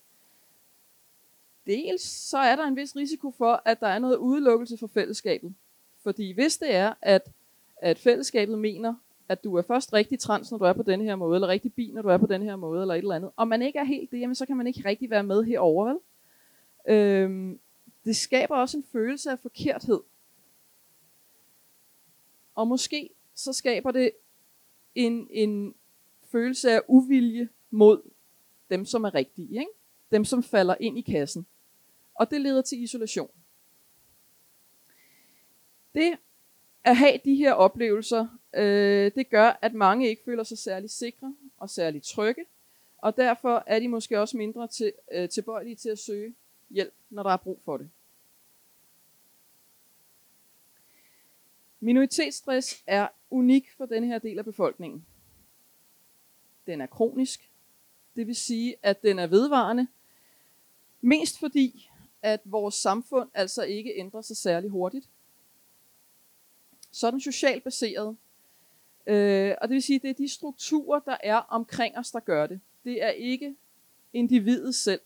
Dels 1.66 2.02
så 2.02 2.38
er 2.38 2.56
der 2.56 2.64
en 2.64 2.76
vis 2.76 2.96
risiko 2.96 3.32
for, 3.32 3.62
at 3.66 3.80
der 3.80 3.88
er 3.88 4.00
noget 4.00 4.18
udelukkelse 4.18 4.78
for 4.78 4.88
fællesskabet. 4.88 5.54
Fordi 6.04 6.32
hvis 6.32 6.58
det 6.58 6.76
er, 6.76 6.94
at 7.02 7.32
at 7.82 8.00
fællesskabet 8.00 8.58
mener, 8.60 8.96
at 9.30 9.44
du 9.44 9.56
er 9.56 9.62
først 9.62 9.94
rigtig 9.94 10.20
trans, 10.20 10.52
når 10.52 10.58
du 10.58 10.64
er 10.64 10.74
på 10.74 10.84
den 10.84 11.02
her 11.02 11.16
måde, 11.16 11.36
eller 11.36 11.48
rigtig 11.48 11.74
bi, 11.74 11.92
når 11.94 12.02
du 12.02 12.08
er 12.08 12.18
på 12.18 12.28
den 12.28 12.42
her 12.42 12.56
måde, 12.56 12.82
eller 12.82 12.94
et 12.94 12.98
eller 12.98 13.16
andet. 13.16 13.32
Og 13.36 13.48
man 13.48 13.62
ikke 13.62 13.80
er 13.80 13.84
helt 13.84 14.12
det, 14.12 14.20
jamen, 14.20 14.36
så 14.36 14.46
kan 14.46 14.58
man 14.58 14.68
ikke 14.68 14.82
rigtig 14.86 15.10
være 15.10 15.24
med 15.24 15.44
herover, 15.44 15.86
vel? 15.86 15.98
Øhm, 16.96 17.60
det 18.06 18.16
skaber 18.16 18.56
også 18.56 18.78
en 18.78 18.84
følelse 18.92 19.32
af 19.32 19.40
forkerthed. 19.40 20.00
Og 22.56 22.68
måske 22.68 23.10
så 23.36 23.54
skaber 23.54 23.92
det 23.92 24.12
en, 24.96 25.28
en 25.32 25.76
følelse 26.32 26.72
af 26.72 26.82
uvilje 26.88 27.50
mod 27.70 28.02
dem, 28.70 28.86
som 28.86 29.04
er 29.04 29.16
rigtige. 29.16 29.60
Ikke? 29.60 29.72
Dem, 30.12 30.26
som 30.26 30.44
falder 30.44 30.76
ind 30.80 30.98
i 30.98 31.02
kassen. 31.02 31.46
Og 32.14 32.32
det 32.32 32.42
leder 32.42 32.62
til 32.62 32.84
isolation. 32.84 33.32
Det 35.96 36.18
at 36.84 36.98
have 36.98 37.20
de 37.26 37.36
her 37.36 37.54
oplevelser, 37.54 38.28
øh, 38.54 39.12
det 39.16 39.30
gør, 39.30 39.60
at 39.62 39.74
mange 39.74 40.10
ikke 40.10 40.24
føler 40.24 40.44
sig 40.44 40.58
særlig 40.58 40.90
sikre 40.90 41.36
og 41.58 41.70
særlig 41.70 42.04
trygge, 42.04 42.46
og 42.98 43.18
derfor 43.18 43.64
er 43.68 43.80
de 43.80 43.88
måske 43.88 44.20
også 44.20 44.38
mindre 44.38 44.68
til, 44.68 44.94
øh, 45.12 45.30
tilbøjelige 45.30 45.76
til 45.76 45.90
at 45.90 46.00
søge 46.00 46.36
hjælp, 46.70 46.94
når 47.10 47.24
der 47.24 47.30
er 47.30 47.38
brug 47.38 47.62
for 47.66 47.78
det. 47.78 47.90
Minoritetsstress 51.80 52.84
er 52.88 53.08
unik 53.30 53.72
for 53.78 53.86
den 53.86 54.04
her 54.04 54.20
del 54.20 54.40
af 54.40 54.46
befolkningen. 54.46 55.06
Den 56.68 56.82
er 56.82 56.86
kronisk, 56.86 57.52
det 58.16 58.28
vil 58.28 58.36
sige, 58.36 58.76
at 58.84 59.04
den 59.04 59.20
er 59.20 59.28
vedvarende, 59.28 59.88
mest 61.02 61.40
fordi, 61.40 61.90
at 62.22 62.42
vores 62.46 62.76
samfund 62.76 63.30
altså 63.34 63.64
ikke 63.64 63.94
ændrer 63.96 64.22
sig 64.22 64.38
særlig 64.38 64.70
hurtigt. 64.70 65.10
Så 66.92 67.08
er 67.08 67.12
den 67.12 67.22
socialt 67.22 67.64
baseret. 67.64 68.18
Øh, 69.08 69.56
og 69.62 69.68
det 69.68 69.74
vil 69.74 69.84
sige, 69.84 69.96
at 69.96 70.02
det 70.02 70.10
er 70.10 70.14
de 70.14 70.28
strukturer, 70.28 71.00
der 71.00 71.18
er 71.24 71.36
omkring 71.36 71.98
os, 71.98 72.12
der 72.12 72.20
gør 72.20 72.48
det. 72.48 72.60
Det 72.84 73.04
er 73.04 73.10
ikke 73.10 73.56
individet 74.14 74.76
selv. 74.76 75.02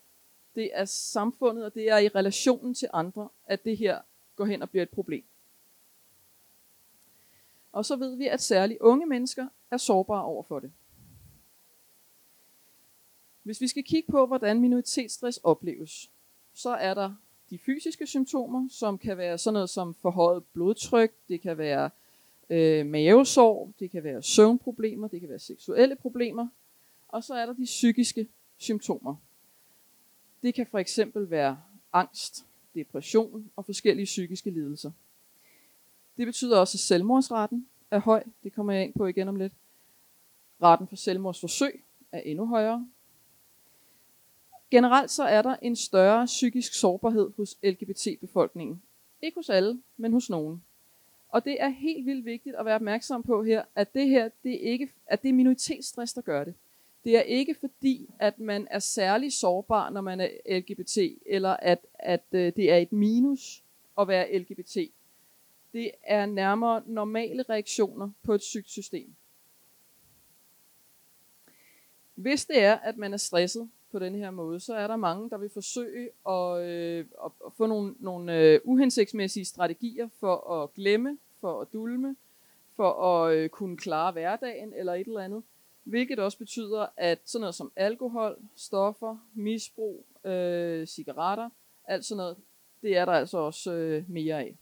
Det 0.56 0.70
er 0.74 0.86
samfundet, 0.86 1.66
og 1.66 1.74
det 1.74 1.90
er 1.90 1.98
i 1.98 2.08
relationen 2.08 2.74
til 2.74 2.90
andre, 2.94 3.30
at 3.46 3.66
det 3.66 3.78
her 3.78 4.02
går 4.36 4.46
hen 4.46 4.62
og 4.62 4.70
bliver 4.70 4.84
et 4.84 4.90
problem. 4.90 5.24
Og 7.74 7.86
så 7.86 7.96
ved 7.96 8.16
vi, 8.16 8.28
at 8.28 8.42
særligt 8.42 8.80
unge 8.80 9.06
mennesker 9.06 9.48
er 9.72 9.78
sårbare 9.78 10.24
over 10.24 10.44
for 10.44 10.60
det. 10.60 10.72
Hvis 13.44 13.62
vi 13.62 13.68
skal 13.68 13.84
kigge 13.84 14.12
på, 14.12 14.26
hvordan 14.26 14.62
minoritetsstress 14.62 15.40
opleves, 15.44 16.12
så 16.54 16.70
er 16.70 16.94
der 16.94 17.14
de 17.50 17.60
fysiske 17.60 18.08
symptomer, 18.08 18.68
som 18.70 18.98
kan 18.98 19.18
være 19.18 19.38
sådan 19.38 19.54
noget 19.54 19.70
som 19.70 19.94
forhøjet 19.94 20.44
blodtryk, 20.54 21.12
det 21.28 21.42
kan 21.42 21.58
være 21.58 21.90
øh, 22.50 22.86
mavesår, 22.86 23.74
det 23.80 23.92
kan 23.92 24.04
være 24.04 24.24
søvnproblemer, 24.24 25.08
det 25.08 25.20
kan 25.20 25.30
være 25.30 25.40
seksuelle 25.40 25.96
problemer, 25.96 26.48
og 27.08 27.24
så 27.24 27.34
er 27.34 27.46
der 27.46 27.54
de 27.54 27.66
psykiske 27.66 28.28
symptomer. 28.58 29.16
Det 30.44 30.54
kan 30.54 30.68
for 30.72 30.80
eksempel 30.80 31.30
være 31.30 31.62
angst, 31.94 32.46
depression 32.76 33.52
og 33.56 33.66
forskellige 33.66 34.06
psykiske 34.06 34.50
lidelser. 34.50 34.92
Det 36.18 36.26
betyder 36.26 36.60
også, 36.60 36.76
at 36.76 36.80
selvmordsraten 36.80 37.68
er 37.92 38.00
høj. 38.00 38.24
Det 38.44 38.54
kommer 38.54 38.74
jeg 38.74 38.84
ind 38.84 38.94
på 38.94 39.06
igen 39.06 39.28
om 39.28 39.36
lidt. 39.36 39.54
Raten 40.62 40.88
for 40.88 40.96
selvmordsforsøg 40.96 41.84
er 42.12 42.20
endnu 42.20 42.46
højere. 42.46 42.88
Generelt 44.72 45.12
så 45.12 45.24
er 45.24 45.42
der 45.42 45.56
en 45.62 45.76
større 45.76 46.26
psykisk 46.26 46.74
sårbarhed 46.74 47.32
hos 47.38 47.58
LGBT-befolkningen. 47.64 48.82
Ikke 49.22 49.36
hos 49.36 49.50
alle, 49.50 49.82
men 49.98 50.14
hos 50.14 50.30
nogen. 50.30 50.64
Og 51.30 51.46
det 51.46 51.58
er 51.60 51.70
helt 51.70 52.06
vildt 52.06 52.26
vigtigt 52.26 52.56
at 52.56 52.66
være 52.66 52.76
opmærksom 52.76 53.24
på 53.24 53.44
her, 53.44 53.64
at 53.76 53.94
det 53.94 54.10
her, 54.10 54.30
det 54.44 54.54
er 54.54 54.72
ikke, 54.72 54.90
at 55.08 55.22
det 55.24 55.30
er 55.30 55.34
minoritetsstress, 55.34 56.14
der 56.14 56.22
gør 56.22 56.44
det. 56.44 56.54
Det 57.04 57.18
er 57.18 57.22
ikke 57.22 57.56
fordi, 57.60 58.10
at 58.20 58.40
man 58.40 58.68
er 58.72 58.80
særlig 58.80 59.34
sårbar, 59.34 59.90
når 59.90 60.02
man 60.02 60.20
er 60.20 60.30
LGBT, 60.60 60.98
eller 61.26 61.50
at, 61.50 61.86
at 61.94 62.24
øh, 62.32 62.54
det 62.56 62.72
er 62.72 62.78
et 62.78 62.92
minus 62.92 63.64
at 64.00 64.08
være 64.08 64.38
LGBT. 64.38 64.78
Det 65.74 65.92
er 66.04 66.26
nærmere 66.26 66.84
normale 66.86 67.44
reaktioner 67.44 68.10
på 68.24 68.34
et 68.34 68.42
sygt 68.42 68.70
system. 68.70 69.16
Hvis 72.16 72.46
det 72.46 72.64
er, 72.64 72.76
at 72.76 72.98
man 72.98 73.14
er 73.14 73.18
stresset 73.18 73.70
på 73.92 74.00
den 74.00 74.16
her 74.16 74.32
måde, 74.32 74.60
så 74.60 74.76
er 74.76 74.88
der 74.88 74.96
mange, 74.96 75.30
der 75.30 75.38
vil 75.38 75.50
forsøge 75.50 76.10
at, 76.30 76.62
øh, 76.62 77.06
at, 77.26 77.54
få 77.58 77.68
nogle, 77.68 77.96
nogle 78.00 78.40
øh, 78.40 78.60
uhensigtsmæssige 78.64 79.46
strategier 79.46 80.10
for 80.20 80.52
at 80.52 80.74
glemme, 80.74 81.18
for 81.42 81.62
at 81.62 81.74
dulme, 81.74 82.16
for 82.76 82.92
at 82.92 83.36
øh, 83.36 83.50
kunne 83.50 83.78
klare 83.78 84.12
hverdagen 84.12 84.74
eller 84.74 84.94
et 84.94 85.08
eller 85.08 85.20
andet. 85.20 85.44
Hvilket 85.84 86.20
også 86.20 86.38
betyder, 86.38 86.86
at 86.98 87.20
sådan 87.26 87.42
noget 87.42 87.56
som 87.56 87.72
alkohol, 87.76 88.38
stoffer, 88.56 89.18
misbrug, 89.34 90.06
øh, 90.24 90.88
cigaretter, 90.88 91.50
alt 91.86 92.06
sådan 92.06 92.18
noget, 92.18 92.38
det 92.82 92.98
er 92.98 93.06
der 93.06 93.12
altså 93.12 93.38
også 93.38 93.74
øh, 93.74 94.10
mere 94.10 94.40
af. 94.40 94.56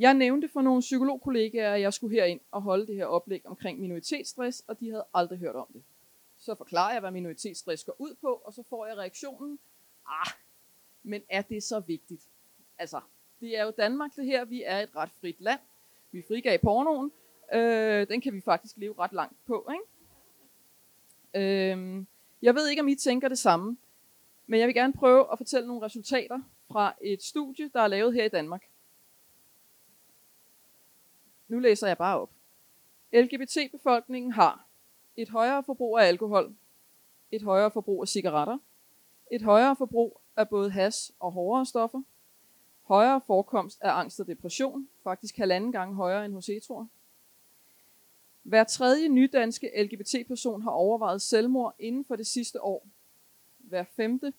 Jeg 0.00 0.14
nævnte 0.14 0.48
for 0.48 0.62
nogle 0.62 0.80
psykologkollegaer, 0.80 1.74
at 1.74 1.80
jeg 1.80 1.92
skulle 1.94 2.16
herind 2.16 2.40
og 2.50 2.62
holde 2.62 2.86
det 2.86 2.96
her 2.96 3.06
oplæg 3.06 3.42
omkring 3.44 3.80
minoritetsstress, 3.80 4.62
og 4.66 4.80
de 4.80 4.90
havde 4.90 5.04
aldrig 5.14 5.38
hørt 5.38 5.54
om 5.54 5.66
det. 5.72 5.82
Så 6.38 6.54
forklarer 6.54 6.92
jeg, 6.92 7.00
hvad 7.00 7.10
minoritetsstress 7.10 7.84
går 7.84 7.96
ud 7.98 8.14
på, 8.20 8.42
og 8.44 8.52
så 8.52 8.62
får 8.62 8.86
jeg 8.86 8.96
reaktionen, 8.96 9.58
ah, 10.06 10.32
men 11.02 11.22
er 11.28 11.42
det 11.42 11.62
så 11.62 11.80
vigtigt? 11.80 12.22
Altså, 12.78 13.00
det 13.40 13.58
er 13.58 13.64
jo 13.64 13.72
Danmark 13.76 14.16
det 14.16 14.24
her, 14.24 14.44
vi 14.44 14.62
er 14.66 14.78
et 14.78 14.96
ret 14.96 15.10
frit 15.20 15.40
land. 15.40 15.60
Vi 16.12 16.22
frigav 16.28 16.58
pornoen, 16.58 17.12
øh, 17.54 18.08
den 18.08 18.20
kan 18.20 18.34
vi 18.34 18.40
faktisk 18.40 18.76
leve 18.76 18.94
ret 18.98 19.12
langt 19.12 19.46
på, 19.46 19.70
ikke? 19.72 19.84
Øh, 21.34 22.04
jeg 22.42 22.54
ved 22.54 22.68
ikke, 22.68 22.82
om 22.82 22.88
I 22.88 22.94
tænker 22.94 23.28
det 23.28 23.38
samme, 23.38 23.76
men 24.46 24.60
jeg 24.60 24.66
vil 24.66 24.74
gerne 24.74 24.92
prøve 24.92 25.32
at 25.32 25.38
fortælle 25.38 25.66
nogle 25.66 25.82
resultater 25.82 26.40
fra 26.70 26.94
et 27.00 27.22
studie, 27.22 27.70
der 27.74 27.80
er 27.80 27.88
lavet 27.88 28.14
her 28.14 28.24
i 28.24 28.28
Danmark. 28.28 28.69
Nu 31.50 31.58
læser 31.58 31.86
jeg 31.86 31.98
bare 31.98 32.20
op. 32.20 32.30
LGBT-befolkningen 33.12 34.32
har 34.32 34.66
et 35.16 35.28
højere 35.28 35.62
forbrug 35.64 35.98
af 35.98 36.04
alkohol, 36.04 36.54
et 37.30 37.42
højere 37.42 37.70
forbrug 37.70 38.02
af 38.02 38.08
cigaretter, 38.08 38.58
et 39.30 39.42
højere 39.42 39.76
forbrug 39.76 40.20
af 40.36 40.48
både 40.48 40.70
has 40.70 41.12
og 41.20 41.32
hårdere 41.32 41.66
stoffer, 41.66 42.02
højere 42.82 43.20
forekomst 43.26 43.80
af 43.82 43.90
angst 43.90 44.20
og 44.20 44.26
depression, 44.26 44.88
faktisk 45.02 45.36
halvanden 45.36 45.72
gange 45.72 45.94
højere 45.94 46.24
end 46.24 46.34
hos 46.34 46.46
heteroer. 46.46 46.86
Hver 48.42 48.64
tredje 48.64 49.08
nydanske 49.08 49.82
LGBT-person 49.82 50.62
har 50.62 50.70
overvejet 50.70 51.22
selvmord 51.22 51.74
inden 51.78 52.04
for 52.04 52.16
det 52.16 52.26
sidste 52.26 52.62
år. 52.62 52.86
Hver 53.58 53.84
femte 53.96 54.32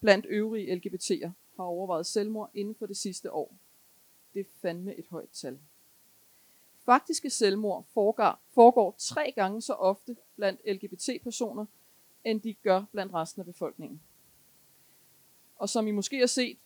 blandt 0.00 0.26
øvrige 0.28 0.76
LGBT'er 0.76 1.30
har 1.56 1.64
overvejet 1.64 2.06
selvmord 2.06 2.50
inden 2.54 2.74
for 2.74 2.86
det 2.86 2.96
sidste 2.96 3.32
år. 3.32 3.54
Det 4.34 4.40
er 4.40 4.44
fandme 4.62 4.94
et 4.94 5.06
højt 5.10 5.30
tal. 5.30 5.58
Faktiske 6.90 7.30
selvmord 7.30 7.84
foregår, 7.94 8.40
foregår 8.54 8.94
tre 8.98 9.32
gange 9.36 9.62
så 9.62 9.72
ofte 9.72 10.16
blandt 10.36 10.60
LGBT-personer, 10.66 11.66
end 12.24 12.40
de 12.40 12.54
gør 12.54 12.84
blandt 12.92 13.14
resten 13.14 13.40
af 13.40 13.46
befolkningen. 13.46 14.00
Og 15.56 15.68
som 15.68 15.86
I 15.86 15.90
måske 15.90 16.18
har 16.18 16.26
set 16.26 16.58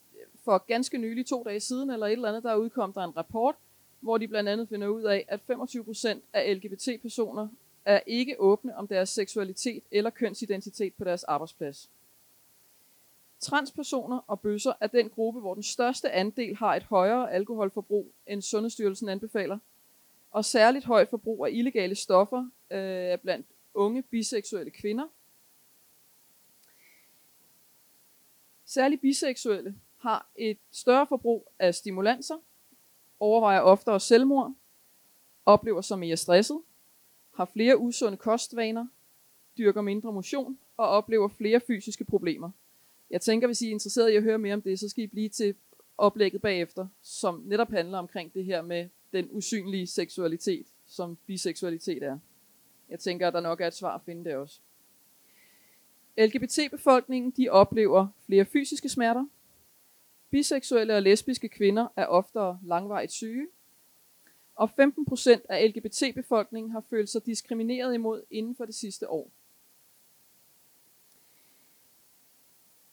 for 0.43 0.57
ganske 0.57 0.97
nylig, 0.97 1.25
to 1.25 1.43
dage 1.43 1.59
siden 1.59 1.89
eller 1.89 2.07
et 2.07 2.11
eller 2.11 2.27
andet, 2.27 2.43
der 2.43 2.55
udkom 2.55 2.93
der 2.93 3.01
en 3.01 3.17
rapport, 3.17 3.55
hvor 3.99 4.17
de 4.17 4.27
blandt 4.27 4.49
andet 4.49 4.69
finder 4.69 4.87
ud 4.87 5.03
af, 5.03 5.25
at 5.27 5.39
25% 5.51 6.19
af 6.33 6.55
LGBT-personer 6.55 7.47
er 7.85 7.99
ikke 8.07 8.39
åbne 8.39 8.77
om 8.77 8.87
deres 8.87 9.09
seksualitet 9.09 9.83
eller 9.91 10.09
kønsidentitet 10.09 10.93
på 10.93 11.03
deres 11.03 11.23
arbejdsplads. 11.23 11.89
Transpersoner 13.39 14.19
og 14.27 14.39
bøsser 14.39 14.73
er 14.79 14.87
den 14.87 15.09
gruppe, 15.09 15.39
hvor 15.39 15.53
den 15.53 15.63
største 15.63 16.11
andel 16.11 16.55
har 16.55 16.75
et 16.75 16.83
højere 16.83 17.31
alkoholforbrug, 17.31 18.11
end 18.27 18.41
Sundhedsstyrelsen 18.41 19.09
anbefaler, 19.09 19.57
og 20.35 20.45
særligt 20.45 20.85
højt 20.85 21.09
forbrug 21.09 21.45
af 21.45 21.49
illegale 21.53 21.95
stoffer 21.95 22.49
øh, 22.71 23.17
blandt 23.17 23.47
unge 23.73 24.01
biseksuelle 24.01 24.71
kvinder. 24.71 25.07
Særligt 28.65 29.01
biseksuelle 29.01 29.75
har 29.97 30.29
et 30.35 30.57
større 30.71 31.07
forbrug 31.07 31.51
af 31.59 31.75
stimulanser, 31.75 32.35
overvejer 33.19 33.59
oftere 33.59 33.99
selvmord, 33.99 34.53
oplever 35.45 35.81
sig 35.81 35.99
mere 35.99 36.17
stresset, 36.17 36.61
har 37.33 37.45
flere 37.45 37.77
usunde 37.77 38.17
kostvaner, 38.17 38.87
dyrker 39.57 39.81
mindre 39.81 40.13
motion 40.13 40.59
og 40.77 40.87
oplever 40.87 41.27
flere 41.27 41.59
fysiske 41.59 42.03
problemer. 42.03 42.51
Jeg 43.09 43.21
tænker, 43.21 43.47
hvis 43.47 43.61
I 43.61 43.67
er 43.67 43.71
interesseret 43.71 44.11
i 44.11 44.15
at 44.15 44.23
høre 44.23 44.37
mere 44.37 44.53
om 44.53 44.61
det, 44.61 44.79
så 44.79 44.89
skal 44.89 45.03
I 45.03 45.07
blive 45.07 45.29
til 45.29 45.55
oplægget 45.97 46.41
bagefter, 46.41 46.87
som 47.01 47.41
netop 47.45 47.69
handler 47.69 47.97
omkring 47.97 48.33
det 48.33 48.45
her 48.45 48.61
med 48.61 48.89
den 49.13 49.29
usynlige 49.31 49.87
seksualitet, 49.87 50.67
som 50.85 51.17
biseksualitet 51.25 52.03
er. 52.03 52.19
Jeg 52.89 52.99
tænker, 52.99 53.27
at 53.27 53.33
der 53.33 53.39
nok 53.39 53.61
er 53.61 53.67
et 53.67 53.73
svar 53.73 53.95
at 53.95 54.01
finde 54.05 54.29
der 54.29 54.37
også. 54.37 54.59
LGBT-befolkningen 56.17 57.31
de 57.31 57.49
oplever 57.49 58.07
flere 58.25 58.45
fysiske 58.45 58.89
smerter. 58.89 59.25
Biseksuelle 60.29 60.95
og 60.95 61.01
lesbiske 61.01 61.49
kvinder 61.49 61.87
er 61.95 62.05
oftere 62.05 62.59
langvarigt 62.63 63.11
syge. 63.11 63.47
Og 64.55 64.69
15% 64.79 65.45
af 65.49 65.69
LGBT-befolkningen 65.69 66.71
har 66.71 66.83
følt 66.89 67.09
sig 67.09 67.25
diskrimineret 67.25 67.93
imod 67.93 68.23
inden 68.31 68.55
for 68.55 68.65
det 68.65 68.75
sidste 68.75 69.09
år. 69.09 69.31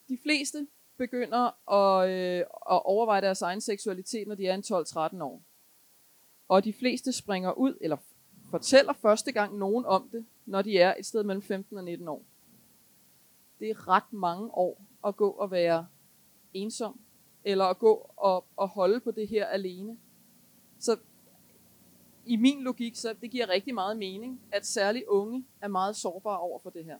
De 0.09 0.17
fleste 0.17 0.67
begynder 0.97 1.71
at, 1.73 2.09
øh, 2.09 2.39
at 2.71 2.85
overveje 2.85 3.21
deres 3.21 3.41
egen 3.41 3.61
seksualitet, 3.61 4.27
når 4.27 4.35
de 4.35 4.47
er 4.47 4.55
en 4.55 4.63
12-13 5.17 5.21
år. 5.23 5.41
Og 6.53 6.63
de 6.63 6.73
fleste 6.73 7.11
springer 7.11 7.51
ud, 7.51 7.77
eller 7.81 7.97
fortæller 8.49 8.93
første 8.93 9.31
gang 9.31 9.57
nogen 9.57 9.85
om 9.85 10.09
det, 10.11 10.25
når 10.45 10.61
de 10.61 10.77
er 10.77 10.95
et 10.99 11.05
sted 11.05 11.23
mellem 11.23 11.41
15 11.41 11.77
og 11.77 11.83
19 11.83 12.07
år. 12.07 12.23
Det 13.59 13.69
er 13.69 13.87
ret 13.87 14.13
mange 14.13 14.51
år 14.51 14.81
at 15.07 15.15
gå 15.15 15.29
og 15.29 15.51
være 15.51 15.87
ensom, 16.53 16.99
eller 17.43 17.65
at 17.65 17.79
gå 17.79 18.11
og, 18.17 18.45
og 18.57 18.67
holde 18.67 18.99
på 18.99 19.11
det 19.11 19.27
her 19.27 19.45
alene. 19.45 19.97
Så 20.79 20.97
i 22.25 22.35
min 22.35 22.63
logik, 22.63 22.95
så 22.95 23.15
det 23.21 23.31
giver 23.31 23.49
rigtig 23.49 23.73
meget 23.73 23.97
mening, 23.97 24.41
at 24.51 24.65
særligt 24.65 25.05
unge 25.05 25.45
er 25.61 25.67
meget 25.67 25.95
sårbare 25.95 26.39
over 26.39 26.59
for 26.59 26.69
det 26.69 26.85
her. 26.85 26.97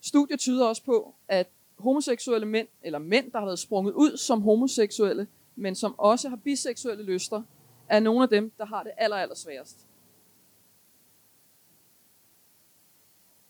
Studier 0.00 0.36
tyder 0.36 0.66
også 0.66 0.84
på, 0.84 1.14
at 1.28 1.48
homoseksuelle 1.78 2.46
mænd, 2.46 2.68
eller 2.82 2.98
mænd, 2.98 3.32
der 3.32 3.38
har 3.38 3.46
været 3.46 3.58
sprunget 3.58 3.92
ud 3.92 4.16
som 4.16 4.42
homoseksuelle, 4.42 5.28
men 5.56 5.74
som 5.74 5.98
også 5.98 6.28
har 6.28 6.36
biseksuelle 6.36 7.04
lyster, 7.04 7.42
er 7.88 8.00
nogle 8.00 8.22
af 8.22 8.28
dem, 8.28 8.50
der 8.58 8.64
har 8.64 8.82
det 8.82 8.92
aller, 8.96 9.16
aller 9.16 9.34
sværest. 9.34 9.86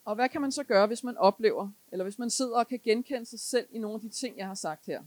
Og 0.04 0.14
hvad 0.14 0.28
kan 0.28 0.40
man 0.40 0.52
så 0.52 0.64
gøre, 0.64 0.86
hvis 0.86 1.04
man 1.04 1.16
oplever, 1.16 1.70
eller 1.92 2.04
hvis 2.04 2.18
man 2.18 2.30
sidder 2.30 2.56
og 2.56 2.68
kan 2.68 2.80
genkende 2.84 3.26
sig 3.26 3.40
selv 3.40 3.66
i 3.70 3.78
nogle 3.78 3.94
af 3.94 4.00
de 4.00 4.08
ting, 4.08 4.38
jeg 4.38 4.46
har 4.46 4.54
sagt 4.54 4.86
her? 4.86 5.02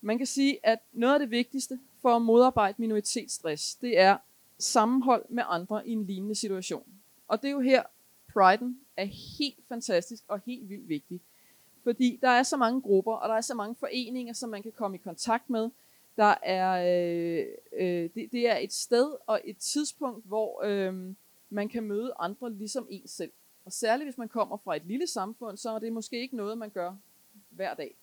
Man 0.00 0.18
kan 0.18 0.26
sige, 0.26 0.66
at 0.66 0.78
noget 0.92 1.14
af 1.14 1.20
det 1.20 1.30
vigtigste 1.30 1.80
for 2.02 2.16
at 2.16 2.22
modarbejde 2.22 2.74
minoritetsstress, 2.78 3.74
det 3.74 3.98
er 3.98 4.18
sammenhold 4.58 5.24
med 5.28 5.42
andre 5.46 5.88
i 5.88 5.92
en 5.92 6.06
lignende 6.06 6.34
situation. 6.34 6.86
Og 7.28 7.42
det 7.42 7.48
er 7.48 7.52
jo 7.52 7.60
her, 7.60 7.82
priden 8.32 8.80
er 8.96 9.04
helt 9.38 9.64
fantastisk 9.68 10.24
og 10.28 10.40
helt 10.46 10.68
vildt 10.68 10.88
vigtig. 10.88 11.20
Fordi 11.82 12.18
der 12.22 12.28
er 12.28 12.42
så 12.42 12.56
mange 12.56 12.82
grupper, 12.82 13.12
og 13.12 13.28
der 13.28 13.34
er 13.34 13.40
så 13.40 13.54
mange 13.54 13.74
foreninger, 13.74 14.32
som 14.32 14.50
man 14.50 14.62
kan 14.62 14.72
komme 14.72 14.96
i 14.96 15.00
kontakt 15.00 15.50
med. 15.50 15.70
Der 16.16 16.34
er, 16.42 16.72
øh, 16.82 17.46
øh, 17.72 18.10
det, 18.14 18.32
det 18.32 18.48
er 18.48 18.56
et 18.56 18.72
sted 18.72 19.16
og 19.26 19.40
et 19.44 19.56
tidspunkt, 19.56 20.26
hvor 20.26 20.64
øh, 20.64 21.14
man 21.50 21.68
kan 21.68 21.82
møde 21.82 22.12
andre 22.18 22.52
ligesom 22.52 22.86
en 22.90 23.08
selv. 23.08 23.32
Og 23.64 23.72
særligt 23.72 24.06
hvis 24.06 24.18
man 24.18 24.28
kommer 24.28 24.56
fra 24.56 24.76
et 24.76 24.86
lille 24.86 25.06
samfund, 25.06 25.56
så 25.56 25.70
er 25.70 25.78
det 25.78 25.92
måske 25.92 26.20
ikke 26.20 26.36
noget, 26.36 26.58
man 26.58 26.70
gør 26.70 26.96
hver 27.50 27.74
dag. 27.74 27.96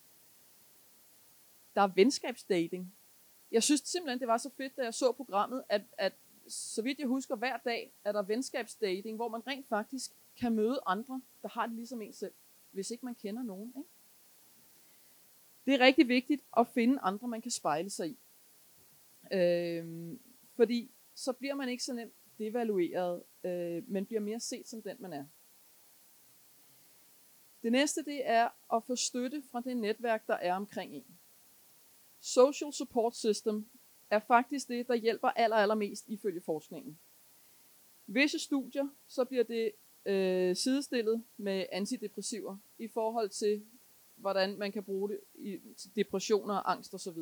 Der 1.76 1.82
er 1.82 1.88
venskabsdating. 1.96 2.94
Jeg 3.52 3.64
synes 3.64 3.82
simpelthen, 3.82 4.20
det 4.20 4.28
var 4.28 4.38
så 4.38 4.50
fedt, 4.58 4.78
da 4.78 4.84
jeg 4.84 4.94
så 4.94 5.12
programmet, 5.12 5.64
at, 5.70 5.82
at 5.98 6.14
så 6.48 6.82
vidt 6.82 7.00
jeg 7.00 7.08
husker, 7.08 7.36
hver 7.36 7.58
dag 7.58 7.92
er 8.04 8.12
der 8.12 8.22
venskabsdating, 8.22 9.16
hvor 9.16 9.30
man 9.30 9.48
rent 9.48 9.68
faktisk 9.68 10.12
kan 10.40 10.54
møde 10.56 10.80
andre, 10.86 11.22
der 11.42 11.50
har 11.50 11.66
det 11.66 11.76
ligesom 11.76 12.02
en 12.02 12.14
selv, 12.14 12.34
hvis 12.78 12.92
ikke 12.92 13.06
man 13.06 13.16
kender 13.16 13.44
nogen. 13.44 13.74
Ikke? 13.78 13.90
Det 15.66 15.74
er 15.74 15.80
rigtig 15.80 16.08
vigtigt 16.08 16.42
at 16.58 16.68
finde 16.68 17.00
andre, 17.00 17.28
man 17.28 17.42
kan 17.42 17.52
spejle 17.52 17.90
sig 17.90 18.10
i. 18.10 18.18
Øhm, 19.34 20.20
fordi 20.56 20.92
så 21.14 21.34
bliver 21.34 21.56
man 21.56 21.70
ikke 21.70 21.84
så 21.84 21.94
nemt 21.94 22.14
devalueret, 22.40 23.24
øh, 23.44 23.90
men 23.90 24.06
bliver 24.06 24.22
mere 24.22 24.40
set 24.40 24.68
som 24.68 24.82
den, 24.82 24.98
man 25.00 25.14
er. 25.14 25.26
Det 27.64 27.72
næste, 27.72 28.06
det 28.06 28.30
er 28.30 28.76
at 28.76 28.84
få 28.84 28.96
støtte 28.96 29.44
fra 29.52 29.62
det 29.62 29.78
netværk, 29.78 30.28
der 30.28 30.36
er 30.36 30.54
omkring 30.54 30.96
en. 30.96 31.20
Social 32.20 32.74
Support 32.74 33.16
System 33.16 33.70
er 34.10 34.20
faktisk 34.20 34.68
det, 34.68 34.88
der 34.88 34.96
hjælper 34.96 35.28
aller, 35.28 35.56
allermest 35.56 36.08
ifølge 36.08 36.42
forskningen. 36.42 37.00
Visse 38.08 38.40
studier, 38.40 38.88
så 39.08 39.26
bliver 39.26 39.44
det 39.44 39.72
øh, 40.08 40.56
sidestillet 40.56 41.24
med 41.38 41.65
antidepressiver 41.72 42.58
i 42.80 42.88
forhold 42.88 43.30
til, 43.30 43.65
hvordan 44.15 44.58
man 44.58 44.72
kan 44.72 44.84
bruge 44.84 45.10
det 45.10 45.20
i 45.36 45.60
depressioner, 45.96 46.70
angst 46.70 46.93
osv. 46.93 47.17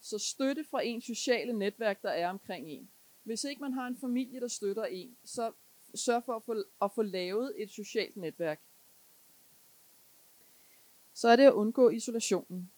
Så 0.00 0.18
støtte 0.18 0.64
fra 0.70 0.82
ens 0.84 1.04
sociale 1.04 1.52
netværk, 1.52 2.02
der 2.02 2.10
er 2.10 2.28
omkring 2.28 2.68
en. 2.68 2.90
Hvis 3.22 3.44
ikke 3.44 3.60
man 3.60 3.72
har 3.72 3.86
en 3.86 3.96
familie, 3.96 4.40
der 4.40 4.48
støtter 4.48 4.84
en, 4.84 5.16
så 5.24 5.52
sørg 5.94 6.24
for 6.24 6.36
at 6.36 6.42
få, 6.42 6.64
at 6.82 6.90
få 6.94 7.02
lavet 7.02 7.52
et 7.56 7.70
socialt 7.70 8.16
netværk. 8.16 8.60
Så 11.14 11.28
er 11.28 11.36
det 11.36 11.42
at 11.42 11.52
undgå 11.52 11.90
isolationen. 11.90 12.70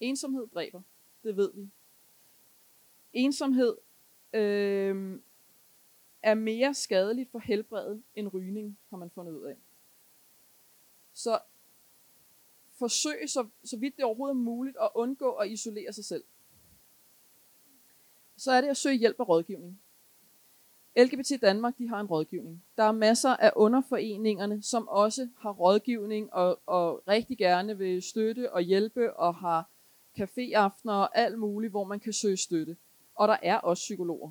Ensomhed 0.00 0.46
dræber, 0.54 0.82
det 1.22 1.36
ved 1.36 1.52
vi. 1.54 1.70
Ensomhed 3.12 3.76
øh, 4.32 5.20
er 6.22 6.34
mere 6.34 6.74
skadeligt 6.74 7.30
for 7.30 7.38
helbredet 7.38 8.02
end 8.14 8.28
rygning, 8.34 8.78
har 8.90 8.96
man 8.96 9.10
fundet 9.10 9.32
ud 9.32 9.44
af. 9.44 9.56
Så 11.12 11.38
forsøg 12.78 13.30
så, 13.30 13.48
så 13.64 13.76
vidt 13.76 13.96
det 13.96 14.04
overhovedet 14.04 14.34
er 14.34 14.38
muligt 14.38 14.76
at 14.80 14.88
undgå 14.94 15.30
at 15.32 15.50
isolere 15.50 15.92
sig 15.92 16.04
selv. 16.04 16.24
Så 18.36 18.52
er 18.52 18.60
det 18.60 18.68
at 18.68 18.76
søge 18.76 18.96
hjælp 18.96 19.16
og 19.18 19.28
rådgivning. 19.28 19.80
LGBT 20.96 21.42
Danmark 21.42 21.78
de 21.78 21.88
har 21.88 22.00
en 22.00 22.06
rådgivning. 22.06 22.64
Der 22.76 22.82
er 22.82 22.92
masser 22.92 23.36
af 23.36 23.52
underforeningerne, 23.56 24.62
som 24.62 24.88
også 24.88 25.28
har 25.38 25.50
rådgivning 25.50 26.32
og, 26.32 26.60
og 26.66 27.08
rigtig 27.08 27.38
gerne 27.38 27.78
vil 27.78 28.02
støtte 28.02 28.52
og 28.52 28.60
hjælpe 28.60 29.16
og 29.16 29.34
har 29.34 29.70
caféaftener 30.18 30.92
og 30.92 31.18
alt 31.18 31.38
muligt, 31.38 31.70
hvor 31.70 31.84
man 31.84 32.00
kan 32.00 32.12
søge 32.12 32.36
støtte. 32.36 32.76
Og 33.14 33.28
der 33.28 33.36
er 33.42 33.56
også 33.56 33.80
psykologer, 33.80 34.30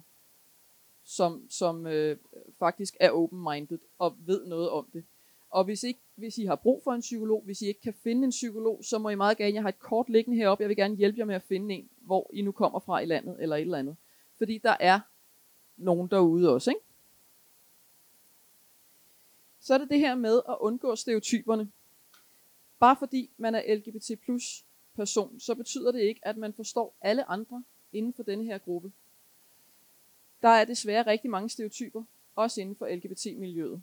som, 1.10 1.50
som 1.50 1.88
øh, 1.88 2.18
faktisk 2.60 2.98
er 3.00 3.12
open-minded 3.12 3.80
og 4.00 4.16
ved 4.26 4.46
noget 4.46 4.70
om 4.70 4.88
det. 4.94 5.04
Og 5.50 5.64
hvis, 5.64 5.84
ikke, 5.84 6.00
hvis 6.16 6.38
I 6.38 6.46
har 6.46 6.56
brug 6.56 6.82
for 6.84 6.92
en 6.92 7.02
psykolog, 7.02 7.42
hvis 7.46 7.62
I 7.62 7.68
ikke 7.68 7.82
kan 7.82 7.94
finde 7.94 8.24
en 8.24 8.30
psykolog, 8.30 8.80
så 8.84 8.98
må 8.98 9.10
I 9.10 9.16
meget 9.16 9.38
gerne, 9.38 9.54
jeg 9.54 9.62
har 9.62 9.70
et 9.70 9.80
kort 9.80 10.10
liggende 10.10 10.38
heroppe, 10.38 10.62
jeg 10.62 10.70
vil 10.70 10.78
gerne 10.78 10.96
hjælpe 10.96 11.20
jer 11.20 11.26
med 11.26 11.36
at 11.36 11.44
finde 11.44 11.76
en, 11.76 11.90
hvor 12.02 12.30
I 12.34 12.42
nu 12.42 12.52
kommer 12.52 12.80
fra 12.80 13.00
i 13.00 13.06
landet 13.06 13.36
eller 13.40 13.56
et 13.56 13.62
eller 13.62 13.78
andet. 13.78 13.96
Fordi 14.38 14.58
der 14.58 14.78
er 14.80 15.00
nogen 15.78 16.08
derude 16.08 16.50
også, 16.50 16.72
ikke? 16.72 16.82
Så 19.60 19.74
er 19.74 19.78
det 19.78 19.90
det 19.90 20.00
her 20.00 20.16
med 20.16 20.42
at 20.50 20.58
undgå 20.60 20.96
stereotyperne. 20.96 21.72
Bare 22.80 22.96
fordi 23.00 23.30
man 23.38 23.56
er 23.56 23.76
LGBT 23.76 24.22
plus 24.22 24.66
person, 24.96 25.40
så 25.40 25.56
betyder 25.56 25.92
det 25.92 26.02
ikke, 26.02 26.28
at 26.28 26.38
man 26.38 26.54
forstår 26.54 26.96
alle 27.02 27.30
andre 27.30 27.64
inden 27.94 28.14
for 28.14 28.24
denne 28.24 28.46
her 28.46 28.58
gruppe. 28.58 28.92
Der 30.42 30.50
er 30.50 30.66
desværre 30.66 31.06
rigtig 31.06 31.30
mange 31.30 31.50
stereotyper, 31.50 32.04
også 32.36 32.62
inden 32.62 32.76
for 32.76 32.88
LGBT-miljøet. 32.88 33.82